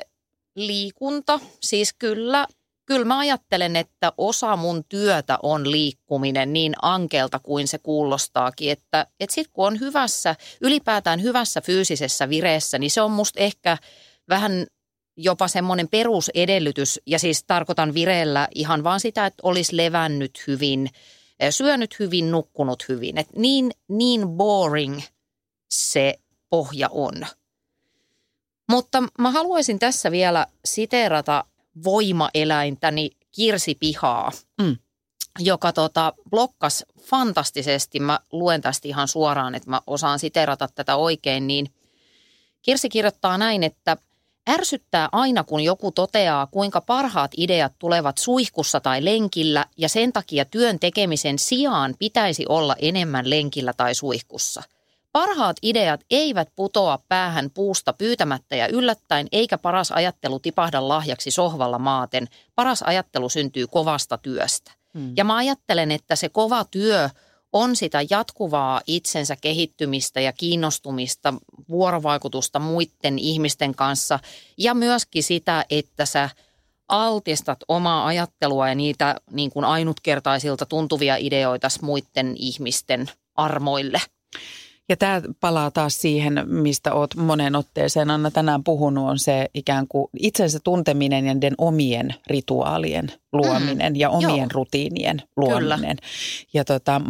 liikunta, 0.56 1.40
siis 1.62 1.94
kyllä 1.94 2.48
kyllä 2.86 3.06
mä 3.06 3.20
ajattelen, 3.20 3.76
että 3.76 4.14
osa 4.18 4.56
mun 4.56 4.84
työtä 4.90 5.38
on 5.44 5.72
liikkuminen 5.72 6.54
niin 6.54 6.74
ankelta 6.82 7.40
kuin 7.40 7.68
se 7.68 7.78
kuulostaakin, 7.78 8.72
että, 8.72 9.08
että 9.20 9.34
sitten 9.34 9.54
kun 9.54 9.68
on 9.68 9.80
hyvässä, 9.80 10.36
ylipäätään 10.62 11.22
hyvässä 11.22 11.62
fyysisessä 11.62 12.30
vireessä, 12.30 12.80
niin 12.80 12.92
se 12.92 13.02
on 13.02 13.12
musta 13.12 13.40
ehkä 13.40 13.78
vähän 14.30 14.66
jopa 15.18 15.48
semmoinen 15.48 15.88
perusedellytys, 15.88 17.00
ja 17.06 17.20
siis 17.20 17.44
tarkoitan 17.44 17.94
vireellä 17.94 18.48
ihan 18.56 18.84
vaan 18.84 19.00
sitä, 19.00 19.26
että 19.26 19.42
olisi 19.44 19.78
levännyt 19.78 20.44
hyvin, 20.48 20.90
eh, 21.40 21.54
syönyt 21.54 22.00
hyvin, 22.00 22.32
nukkunut 22.32 22.86
hyvin. 22.90 23.18
Et 23.18 23.28
niin, 23.36 23.72
niin 23.90 24.28
boring 24.28 25.02
se 25.70 26.14
pohja 26.50 26.90
on. 26.92 27.14
Mutta 28.70 29.04
mä 29.20 29.32
haluaisin 29.32 29.80
tässä 29.80 30.12
vielä 30.12 30.48
siteerata 30.66 31.46
voimaeläintäni 31.84 33.10
kirsipihaa. 33.32 34.32
Mm. 34.62 34.78
joka 35.40 35.74
tota, 35.74 36.14
blokkas 36.30 36.86
fantastisesti, 37.02 38.00
mä 38.00 38.20
luen 38.32 38.62
tästä 38.62 38.88
ihan 38.88 39.08
suoraan, 39.08 39.56
että 39.56 39.70
mä 39.70 39.82
osaan 39.88 40.20
siterata 40.20 40.68
tätä 40.76 40.96
oikein, 40.96 41.48
niin 41.48 41.70
Kirsi 42.66 42.90
kirjoittaa 42.90 43.38
näin, 43.38 43.64
että 43.64 43.98
Ärsyttää 44.50 45.10
aina, 45.12 45.44
kun 45.44 45.62
joku 45.62 45.92
toteaa, 45.92 46.48
kuinka 46.48 46.82
parhaat 46.82 47.32
ideat 47.38 47.74
tulevat 47.80 48.18
suihkussa 48.18 48.80
tai 48.80 49.06
lenkillä 49.06 49.66
ja 49.78 49.90
sen 49.90 50.14
takia 50.14 50.46
työn 50.46 50.80
tekemisen 50.80 51.40
sijaan 51.40 51.96
pitäisi 52.00 52.46
olla 52.50 52.76
enemmän 52.80 53.30
lenkillä 53.30 53.74
tai 53.74 53.96
suihkussa. 53.96 54.64
Parhaat 55.16 55.58
ideat 55.62 56.02
eivät 56.12 56.50
putoa 56.56 57.00
päähän 57.10 57.50
puusta 57.54 57.94
pyytämättä 57.94 58.56
ja 58.56 58.68
yllättäen, 58.68 59.28
eikä 59.32 59.58
paras 59.58 59.92
ajattelu 59.92 60.40
tipahda 60.40 60.88
lahjaksi 60.88 61.32
sohvalla 61.32 61.80
maaten. 61.80 62.28
Paras 62.56 62.82
ajattelu 62.82 63.30
syntyy 63.30 63.68
kovasta 63.68 64.18
työstä. 64.18 64.72
Hmm. 64.94 65.14
Ja 65.18 65.24
mä 65.24 65.36
ajattelen, 65.36 65.92
että 65.92 66.16
se 66.16 66.30
kova 66.30 66.66
työ 66.72 67.10
on 67.54 67.76
sitä 67.76 68.00
jatkuvaa 68.10 68.82
itsensä 68.88 69.36
kehittymistä 69.36 70.22
ja 70.22 70.34
kiinnostumista, 70.34 71.34
vuorovaikutusta 71.70 72.60
muiden 72.60 73.20
ihmisten 73.20 73.76
kanssa 73.76 74.20
ja 74.58 74.74
myöskin 74.74 75.24
sitä, 75.24 75.66
että 75.70 76.06
sä 76.06 76.30
altistat 76.88 77.60
omaa 77.68 78.06
ajattelua 78.06 78.70
ja 78.70 78.76
niitä 78.76 79.16
niin 79.32 79.52
kuin 79.52 79.66
ainutkertaisilta 79.66 80.66
tuntuvia 80.66 81.16
ideoita 81.16 81.68
muiden 81.82 82.36
ihmisten 82.38 83.10
armoille. 83.36 84.02
Ja 84.90 84.98
tämä 84.98 85.22
palaa 85.40 85.72
taas 85.72 86.02
siihen, 86.02 86.44
mistä 86.46 86.94
olet 86.94 87.16
monen 87.16 87.56
otteeseen 87.56 88.12
Anna 88.12 88.32
tänään 88.32 88.64
puhunut, 88.64 89.10
on 89.10 89.20
se 89.20 89.50
ikään 89.54 89.88
kuin 89.88 90.08
itsensä 90.20 90.60
tunteminen 90.64 91.26
ja 91.26 91.34
niiden 91.34 91.54
omien 91.58 92.16
rituaalien 92.28 93.12
luominen 93.34 93.94
mm, 93.94 94.00
ja 94.00 94.10
omien 94.10 94.38
joo. 94.38 94.48
rutiinien 94.54 95.22
luominen. 95.38 95.98
Kyllä. 95.98 96.10
Ja 96.54 96.66
tota, 96.66 97.02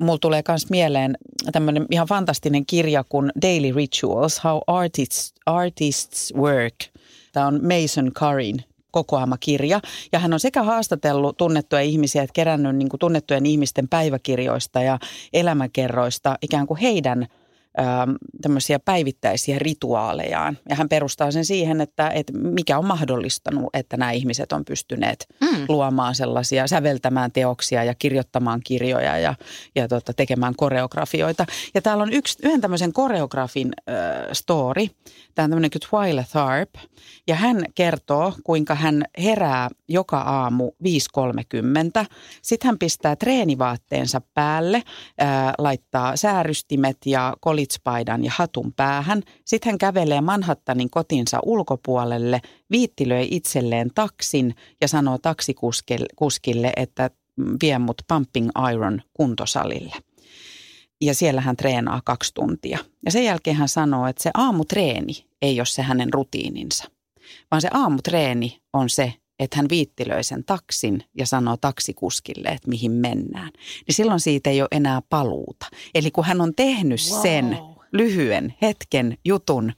mulla 0.00 0.18
tulee 0.18 0.42
myös 0.48 0.70
mieleen 0.70 1.18
tämmöinen 1.52 1.86
ihan 1.90 2.06
fantastinen 2.06 2.66
kirja 2.66 3.04
kuin 3.08 3.32
Daily 3.42 3.72
Rituals, 3.72 4.44
How 4.44 4.58
Artists, 4.66 5.34
Artists 5.46 6.32
Work. 6.36 6.74
Tämä 7.32 7.46
on 7.46 7.60
Mason 7.62 8.12
Curryn 8.12 8.64
kokoama 8.94 9.36
kirja. 9.40 9.80
Ja 10.12 10.18
hän 10.18 10.32
on 10.32 10.40
sekä 10.40 10.62
haastatellut 10.62 11.36
tunnettuja 11.36 11.82
ihmisiä, 11.82 12.22
että 12.22 12.32
kerännyt 12.34 12.76
niin 12.76 12.88
kuin 12.88 13.00
tunnettujen 13.00 13.46
ihmisten 13.46 13.88
päiväkirjoista 13.88 14.82
ja 14.82 14.98
elämäkerroista 15.32 16.38
ikään 16.42 16.66
kuin 16.66 16.80
heidän– 16.80 17.26
tämmöisiä 18.42 18.78
päivittäisiä 18.78 19.58
rituaalejaan. 19.58 20.58
Ja 20.68 20.76
hän 20.76 20.88
perustaa 20.88 21.30
sen 21.30 21.44
siihen, 21.44 21.80
että, 21.80 22.08
että 22.08 22.32
mikä 22.32 22.78
on 22.78 22.86
mahdollistanut, 22.86 23.70
että 23.74 23.96
nämä 23.96 24.10
ihmiset 24.10 24.52
on 24.52 24.64
pystyneet 24.64 25.26
mm. 25.40 25.64
luomaan 25.68 26.14
sellaisia, 26.14 26.66
säveltämään 26.66 27.32
teoksia 27.32 27.84
ja 27.84 27.94
kirjoittamaan 27.94 28.60
kirjoja 28.64 29.18
ja, 29.18 29.34
ja 29.74 29.88
tota, 29.88 30.12
tekemään 30.12 30.54
koreografioita. 30.56 31.46
Ja 31.74 31.82
täällä 31.82 32.02
on 32.02 32.12
yksi, 32.12 32.38
yhden 32.42 32.60
tämmöisen 32.60 32.92
koreografin 32.92 33.72
äh, 33.88 33.94
story. 34.32 34.86
Tämä 35.34 35.44
on 35.44 35.50
tämmöinen 35.50 35.70
kuin 35.70 35.82
Twyla 35.90 36.24
Tharp. 36.32 36.70
Ja 37.26 37.34
hän 37.34 37.64
kertoo, 37.74 38.32
kuinka 38.44 38.74
hän 38.74 39.04
herää 39.18 39.70
joka 39.88 40.18
aamu 40.18 40.70
5.30. 40.70 42.06
Sitten 42.42 42.68
hän 42.68 42.78
pistää 42.78 43.16
treenivaatteensa 43.16 44.20
päälle, 44.34 44.76
äh, 44.76 45.52
laittaa 45.58 46.16
säärystimet 46.16 46.96
ja 47.06 47.34
kolit 47.40 47.63
college 47.84 48.26
ja 48.26 48.32
hatun 48.34 48.72
päähän. 48.72 49.22
Sitten 49.44 49.70
hän 49.70 49.78
kävelee 49.78 50.20
Manhattanin 50.20 50.90
kotinsa 50.90 51.38
ulkopuolelle, 51.46 52.40
viittilöi 52.70 53.28
itselleen 53.30 53.90
taksin 53.94 54.54
ja 54.80 54.88
sanoo 54.88 55.18
taksikuskille, 55.18 56.72
että 56.76 57.10
vie 57.62 57.78
mut 57.78 58.02
Pumping 58.08 58.50
Iron 58.72 59.02
kuntosalille. 59.14 59.96
Ja 61.00 61.14
siellä 61.14 61.40
hän 61.40 61.56
treenaa 61.56 62.00
kaksi 62.04 62.34
tuntia. 62.34 62.78
Ja 63.04 63.10
sen 63.10 63.24
jälkeen 63.24 63.56
hän 63.56 63.68
sanoo, 63.68 64.06
että 64.06 64.22
se 64.22 64.30
aamutreeni 64.34 65.26
ei 65.42 65.60
ole 65.60 65.66
se 65.66 65.82
hänen 65.82 66.12
rutiininsa, 66.12 66.84
vaan 67.50 67.62
se 67.62 67.68
aamutreeni 67.72 68.60
on 68.72 68.90
se, 68.90 69.12
että 69.38 69.56
hän 69.56 69.68
viittilöi 69.70 70.24
sen 70.24 70.44
taksin 70.44 71.04
ja 71.18 71.26
sanoo 71.26 71.56
taksikuskille, 71.56 72.48
että 72.48 72.68
mihin 72.68 72.92
mennään, 72.92 73.50
niin 73.86 73.94
silloin 73.94 74.20
siitä 74.20 74.50
ei 74.50 74.60
ole 74.60 74.68
enää 74.72 75.02
paluuta. 75.10 75.66
Eli 75.94 76.10
kun 76.10 76.24
hän 76.24 76.40
on 76.40 76.54
tehnyt 76.54 77.00
wow. 77.10 77.22
sen 77.22 77.58
lyhyen 77.92 78.54
hetken 78.62 79.18
jutun, 79.24 79.72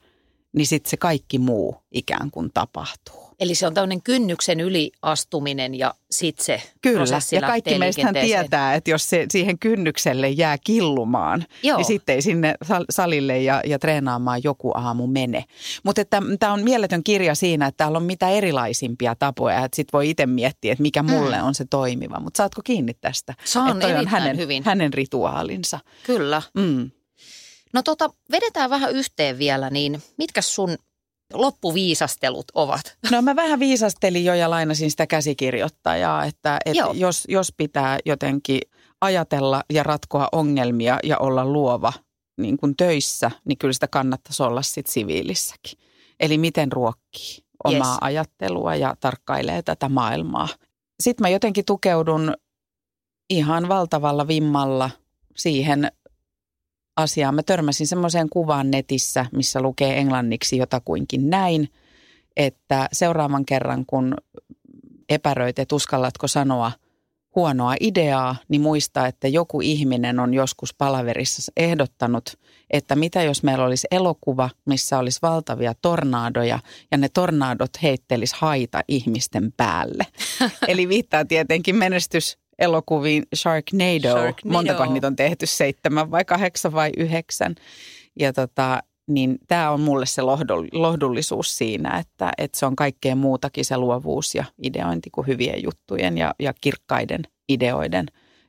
niin 0.55 0.67
sitten 0.67 0.89
se 0.89 0.97
kaikki 0.97 1.39
muu 1.39 1.75
ikään 1.91 2.31
kuin 2.31 2.51
tapahtuu. 2.53 3.26
Eli 3.39 3.55
se 3.55 3.67
on 3.67 3.73
tämmöinen 3.73 4.01
kynnyksen 4.01 4.59
yliastuminen 4.59 5.75
ja 5.75 5.93
sitten 6.11 6.45
se 6.45 6.61
Kyllä, 6.81 7.03
ja 7.31 7.41
kaikki 7.41 7.77
meistä 7.77 8.13
tietää, 8.13 8.75
että 8.75 8.91
jos 8.91 9.09
se 9.09 9.25
siihen 9.31 9.59
kynnykselle 9.59 10.29
jää 10.29 10.57
killumaan, 10.63 11.45
Joo. 11.63 11.77
niin 11.77 11.85
sitten 11.85 12.15
ei 12.15 12.21
sinne 12.21 12.55
salille 12.89 13.39
ja, 13.39 13.61
ja 13.65 13.79
treenaamaan 13.79 14.43
joku 14.43 14.71
aamu 14.75 15.07
mene. 15.07 15.43
Mutta 15.83 16.01
tämä 16.39 16.53
on 16.53 16.63
mieletön 16.63 17.03
kirja 17.03 17.35
siinä, 17.35 17.67
että 17.67 17.77
täällä 17.77 17.97
on 17.97 18.03
mitä 18.03 18.29
erilaisimpia 18.29 19.15
tapoja, 19.15 19.65
että 19.65 19.75
sitten 19.75 19.97
voi 19.97 20.09
itse 20.09 20.25
miettiä, 20.25 20.71
että 20.71 20.81
mikä 20.81 21.03
mulle 21.03 21.37
mm. 21.37 21.43
on 21.43 21.55
se 21.55 21.65
toimiva. 21.69 22.19
Mutta 22.19 22.37
saatko 22.37 22.61
kiinni 22.63 22.93
tästä? 22.93 23.33
Saan 23.45 23.81
että 23.81 23.99
on 23.99 24.07
hänen, 24.07 24.37
hyvin. 24.37 24.63
hänen 24.63 24.93
rituaalinsa. 24.93 25.79
Kyllä. 26.03 26.41
Mm. 26.53 26.91
No 27.73 27.83
tota, 27.83 28.09
vedetään 28.31 28.69
vähän 28.69 28.91
yhteen 28.91 29.39
vielä, 29.39 29.69
niin 29.69 30.01
mitkä 30.17 30.41
sun 30.41 30.77
loppuviisastelut 31.33 32.45
ovat? 32.53 32.97
No 33.11 33.21
mä 33.21 33.35
vähän 33.35 33.59
viisastelin 33.59 34.25
jo 34.25 34.33
ja 34.33 34.49
lainasin 34.49 34.91
sitä 34.91 35.07
käsikirjoittajaa, 35.07 36.25
että, 36.25 36.59
että 36.65 36.85
jos, 36.93 37.23
jos 37.27 37.53
pitää 37.57 37.97
jotenkin 38.05 38.61
ajatella 39.01 39.63
ja 39.73 39.83
ratkoa 39.83 40.27
ongelmia 40.31 40.99
ja 41.03 41.17
olla 41.17 41.45
luova 41.45 41.93
niin 42.37 42.57
kuin 42.57 42.75
töissä, 42.75 43.31
niin 43.45 43.57
kyllä 43.57 43.73
sitä 43.73 43.87
kannattaisi 43.87 44.43
olla 44.43 44.61
sitten 44.61 44.93
siviilissäkin. 44.93 45.79
Eli 46.19 46.37
miten 46.37 46.71
ruokkii 46.71 47.37
omaa 47.63 47.93
yes. 47.93 47.97
ajattelua 48.01 48.75
ja 48.75 48.95
tarkkailee 48.99 49.61
tätä 49.61 49.89
maailmaa. 49.89 50.49
Sitten 50.99 51.23
mä 51.23 51.29
jotenkin 51.29 51.65
tukeudun 51.65 52.33
ihan 53.29 53.69
valtavalla 53.69 54.27
vimmalla 54.27 54.89
siihen 55.35 55.91
asiaa. 56.97 57.31
Mä 57.31 57.43
törmäsin 57.43 57.87
semmoiseen 57.87 58.29
kuvaan 58.29 58.71
netissä, 58.71 59.25
missä 59.31 59.61
lukee 59.61 59.99
englanniksi 59.99 60.57
jotakuinkin 60.57 61.29
näin, 61.29 61.69
että 62.37 62.89
seuraavan 62.93 63.45
kerran 63.45 63.85
kun 63.85 64.15
epäröit, 65.09 65.59
että 65.59 65.75
uskallatko 65.75 66.27
sanoa 66.27 66.71
huonoa 67.35 67.75
ideaa, 67.79 68.35
niin 68.47 68.61
muista, 68.61 69.07
että 69.07 69.27
joku 69.27 69.61
ihminen 69.61 70.19
on 70.19 70.33
joskus 70.33 70.73
palaverissa 70.73 71.51
ehdottanut, 71.57 72.37
että 72.69 72.95
mitä 72.95 73.23
jos 73.23 73.43
meillä 73.43 73.65
olisi 73.65 73.87
elokuva, 73.91 74.49
missä 74.65 74.97
olisi 74.97 75.19
valtavia 75.21 75.73
tornaadoja 75.81 76.59
ja 76.91 76.97
ne 76.97 77.09
tornaadot 77.09 77.69
heittelis 77.83 78.33
haita 78.33 78.81
ihmisten 78.87 79.53
päälle. 79.57 80.07
Eli 80.67 80.89
viittaa 80.89 81.25
tietenkin 81.25 81.75
menestys 81.75 82.37
elokuviin 82.59 83.23
Sharknado. 83.35 84.09
Sharknado. 84.09 84.53
Montako 84.53 84.85
niitä 84.85 85.07
on 85.07 85.15
tehty? 85.15 85.45
Seitsemän 85.45 86.11
vai 86.11 86.25
kahdeksan 86.25 86.73
vai 86.73 86.91
yhdeksän? 86.97 87.55
Ja 88.19 88.33
tota, 88.33 88.83
niin 89.07 89.37
tämä 89.47 89.71
on 89.71 89.81
mulle 89.81 90.05
se 90.05 90.21
lohdullisuus 90.71 91.57
siinä, 91.57 91.99
että, 91.99 92.31
että 92.37 92.59
se 92.59 92.65
on 92.65 92.75
kaikkea 92.75 93.15
muutakin 93.15 93.65
se 93.65 93.77
luovuus 93.77 94.35
ja 94.35 94.45
ideointi 94.63 95.09
kuin 95.09 95.27
hyvien 95.27 95.63
juttujen 95.63 96.17
ja, 96.17 96.35
ja 96.39 96.53
kirkkaiden 96.61 97.21
ideoiden 97.49 98.05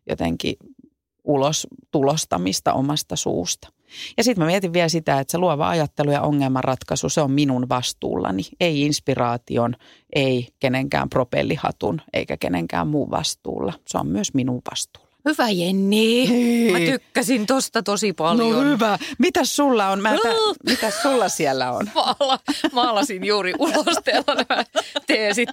jotenkin 0.09 0.57
ulos 1.25 1.67
tulostamista 1.91 2.73
omasta 2.73 3.17
suusta. 3.17 3.69
Ja 4.17 4.25
sitten 4.25 4.45
mä 4.45 4.47
mietin 4.47 4.73
vielä 4.73 4.89
sitä, 4.89 5.21
että 5.21 5.33
se 5.33 5.39
luova 5.39 5.69
ajattelu 5.69 6.11
ja 6.11 6.23
ongelmanratkaisu, 6.23 7.09
se 7.09 7.21
on 7.21 7.31
minun 7.31 7.69
vastuullani. 7.69 8.43
Ei 8.61 8.83
inspiraation, 8.83 9.75
ei 10.15 10.49
kenenkään 10.59 11.09
propellihatun 11.09 12.01
eikä 12.13 12.37
kenenkään 12.37 12.89
muun 12.89 13.11
vastuulla. 13.11 13.73
Se 13.87 13.99
on 13.99 14.07
myös 14.07 14.35
minun 14.35 14.63
vastuulla. 14.71 15.08
Hyvä 15.29 15.49
Jenni. 15.51 16.29
Hei. 16.29 16.73
Mä 16.73 16.93
tykkäsin 16.93 17.47
tosta 17.47 17.83
tosi 17.83 18.13
paljon. 18.13 18.67
No 18.67 18.73
hyvä. 18.73 18.99
Mitäs 19.19 19.57
sulla 19.57 19.89
on? 19.89 20.03
Mä 20.03 20.11
tä, 20.11 20.29
mitäs 20.67 21.03
sulla 21.03 21.29
siellä 21.29 21.73
on? 21.73 21.91
Maala, 21.95 22.39
maalasin 22.73 23.25
juuri 23.25 23.53
ulosteella 23.59 24.35
nämä 24.35 24.65
teesit 25.07 25.49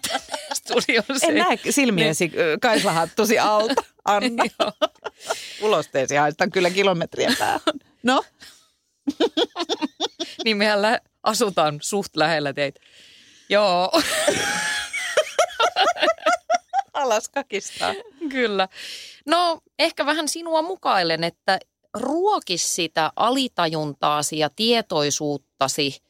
studiossa. 0.54 1.28
En 1.28 1.36
näe 1.36 1.60
silmiesi 1.70 2.28
niin. 2.28 2.60
kaislahattusi 2.62 3.40
alta, 3.40 3.84
Anna. 4.06 4.44
Ulosteesi 5.62 6.16
haistan 6.16 6.52
kyllä 6.52 6.70
kilometrien 6.70 7.36
päähän. 7.40 7.62
No? 8.04 8.24
niin 10.46 10.58
mehän 10.58 10.82
lä- 10.82 11.00
asutaan 11.24 11.80
suht 11.82 12.16
lähellä 12.16 12.54
teitä. 12.54 12.80
Joo. 13.50 14.02
Alas 16.94 17.30
kakistaa. 17.30 17.94
Kyllä. 18.30 18.68
No 19.26 19.60
ehkä 19.80 20.06
vähän 20.06 20.28
sinua 20.28 20.62
mukailen, 20.62 21.24
että 21.24 21.60
ruokis 21.94 22.76
sitä 22.76 23.12
alitajuntaasi 23.16 24.40
ja 24.40 24.50
tietoisuuttasi 24.56 26.02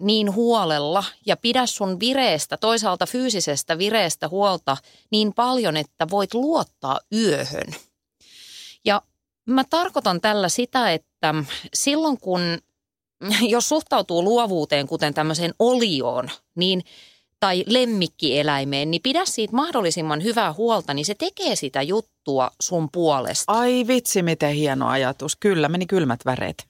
niin 0.00 0.34
huolella 0.34 1.04
ja 1.26 1.36
pidä 1.36 1.66
sun 1.66 2.00
vireestä, 2.00 2.56
toisaalta 2.56 3.06
fyysisestä 3.06 3.78
vireestä 3.78 4.28
huolta 4.28 4.76
niin 5.10 5.32
paljon, 5.34 5.76
että 5.76 6.06
voit 6.10 6.34
luottaa 6.34 7.00
yöhön. 7.12 7.74
Ja 8.84 9.02
mä 9.46 9.64
tarkoitan 9.70 10.20
tällä 10.20 10.48
sitä, 10.48 10.92
että 10.92 11.34
silloin 11.74 12.20
kun, 12.20 12.40
jos 13.48 13.68
suhtautuu 13.68 14.24
luovuuteen 14.24 14.86
kuten 14.86 15.14
tämmöiseen 15.14 15.54
olioon, 15.58 16.30
niin 16.54 16.82
tai 17.42 17.64
lemmikkieläimeen, 17.66 18.90
niin 18.90 19.02
pidä 19.02 19.24
siitä 19.24 19.56
mahdollisimman 19.56 20.22
hyvää 20.22 20.52
huolta, 20.52 20.94
niin 20.94 21.04
se 21.04 21.14
tekee 21.14 21.56
sitä 21.56 21.82
juttua 21.82 22.50
sun 22.60 22.88
puolesta. 22.92 23.52
Ai 23.52 23.84
vitsi, 23.86 24.22
miten 24.22 24.54
hieno 24.54 24.88
ajatus. 24.88 25.36
Kyllä, 25.36 25.68
meni 25.68 25.86
kylmät 25.86 26.20
väreet. 26.24 26.66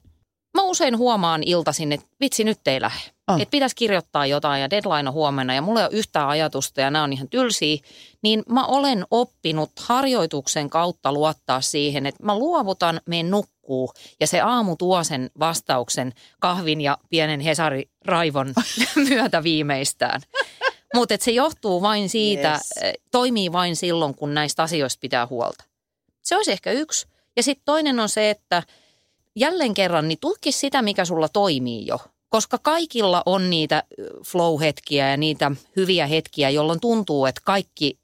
Mä 0.54 0.62
usein 0.62 0.98
huomaan 0.98 1.42
iltaisin, 1.42 1.92
että 1.92 2.06
vitsi 2.20 2.44
nyt 2.44 2.68
ei 2.68 2.80
lähde. 2.80 3.10
Oh. 3.28 3.40
Että 3.40 3.50
pitäisi 3.50 3.76
kirjoittaa 3.76 4.26
jotain 4.26 4.62
ja 4.62 4.70
deadline 4.70 5.08
on 5.08 5.14
huomenna 5.14 5.54
ja 5.54 5.62
mulla 5.62 5.80
ei 5.80 5.86
ole 5.86 5.98
yhtään 5.98 6.28
ajatusta 6.28 6.80
ja 6.80 6.90
nämä 6.90 7.04
on 7.04 7.12
ihan 7.12 7.28
tylsiä. 7.28 7.78
Niin 8.22 8.42
mä 8.48 8.66
olen 8.66 9.04
oppinut 9.10 9.70
harjoituksen 9.80 10.70
kautta 10.70 11.12
luottaa 11.12 11.60
siihen, 11.60 12.06
että 12.06 12.24
mä 12.24 12.38
luovutan, 12.38 13.00
meen 13.06 13.30
nukkuu 13.30 13.92
ja 14.20 14.26
se 14.26 14.40
aamu 14.40 14.76
tuo 14.76 15.04
sen 15.04 15.30
vastauksen 15.38 16.12
kahvin 16.40 16.80
ja 16.80 16.98
pienen 17.10 17.40
Hesari 17.40 17.90
Raivon 18.04 18.54
myötä 19.08 19.42
viimeistään. 19.42 20.20
Mutta 20.94 21.14
se 21.20 21.30
johtuu 21.30 21.82
vain 21.82 22.08
siitä, 22.08 22.50
Yes. 22.52 22.84
yes. 22.84 22.94
toimii 23.10 23.52
vain 23.52 23.76
silloin, 23.76 24.14
kun 24.14 24.34
näistä 24.34 24.62
asioista 24.62 25.00
pitää 25.00 25.26
huolta. 25.26 25.64
Se 26.22 26.36
olisi 26.36 26.52
ehkä 26.52 26.70
yksi. 26.72 27.06
Ja 27.36 27.42
sitten 27.42 27.64
toinen 27.64 28.00
on 28.00 28.08
se, 28.08 28.30
että 28.30 28.62
jälleen 29.36 29.74
kerran, 29.74 30.08
niin 30.08 30.18
tutki 30.20 30.52
sitä, 30.52 30.82
mikä 30.82 31.04
sulla 31.04 31.28
toimii 31.28 31.86
jo. 31.86 31.98
Koska 32.28 32.58
kaikilla 32.58 33.22
on 33.26 33.50
niitä 33.50 33.82
ö, 34.00 34.02
flow-hetkiä 34.24 35.10
ja 35.10 35.16
niitä 35.16 35.50
hyviä 35.76 36.06
hetkiä, 36.06 36.50
jolloin 36.50 36.80
tuntuu, 36.80 37.26
että 37.26 37.40
kaikki, 37.44 37.98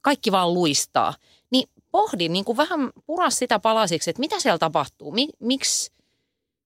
kaikki 0.00 0.32
vaan 0.32 0.54
luistaa. 0.54 1.14
Niin 1.50 1.68
pohdi, 1.90 2.28
niin 2.28 2.44
kuin 2.44 2.56
vähän 2.56 2.90
pura 3.06 3.30
sitä 3.30 3.58
palasiksi, 3.58 4.10
että 4.10 4.20
mitä 4.20 4.40
siellä 4.40 4.58
tapahtuu. 4.58 5.12
Mi, 5.12 5.28
miksi, 5.40 5.92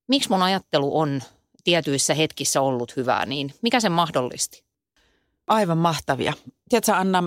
miksi 0.09 0.31
mun 0.31 0.43
ajattelu 0.43 0.99
on 0.99 1.23
tietyissä 1.65 2.15
hetkissä 2.15 2.61
ollut 2.61 2.97
hyvää, 2.97 3.27
niin 3.27 3.55
mikä 3.63 3.81
sen 3.81 3.93
mahdollisti? 3.93 4.65
Aivan 5.51 5.79
mahtavia. 5.79 6.33
Tiedätkö 6.69 6.95
Anna, 6.95 7.23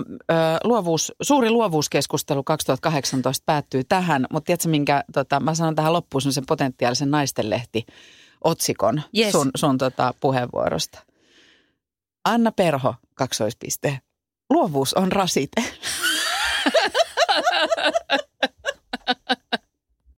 luovuus, 0.64 1.12
suuri 1.22 1.50
luovuuskeskustelu 1.50 2.44
2018 2.44 3.42
päättyy 3.46 3.84
tähän, 3.84 4.26
mutta 4.32 4.46
tiedätkö 4.46 4.68
minkä, 4.68 5.04
tota, 5.12 5.40
mä 5.40 5.54
sanon 5.54 5.74
tähän 5.74 5.92
loppuun 5.92 6.22
sen 6.22 6.46
potentiaalisen 6.46 7.10
naistenlehti 7.10 7.86
otsikon 8.44 9.02
Yes. 9.18 9.32
sun, 9.32 9.50
sun 9.56 9.78
tota, 9.78 10.14
puheenvuorosta. 10.20 10.98
Anna 12.24 12.52
Perho, 12.52 12.94
kaksoispiste. 13.14 14.00
Luovuus 14.50 14.94
on 14.94 15.12
rasite. 15.12 15.64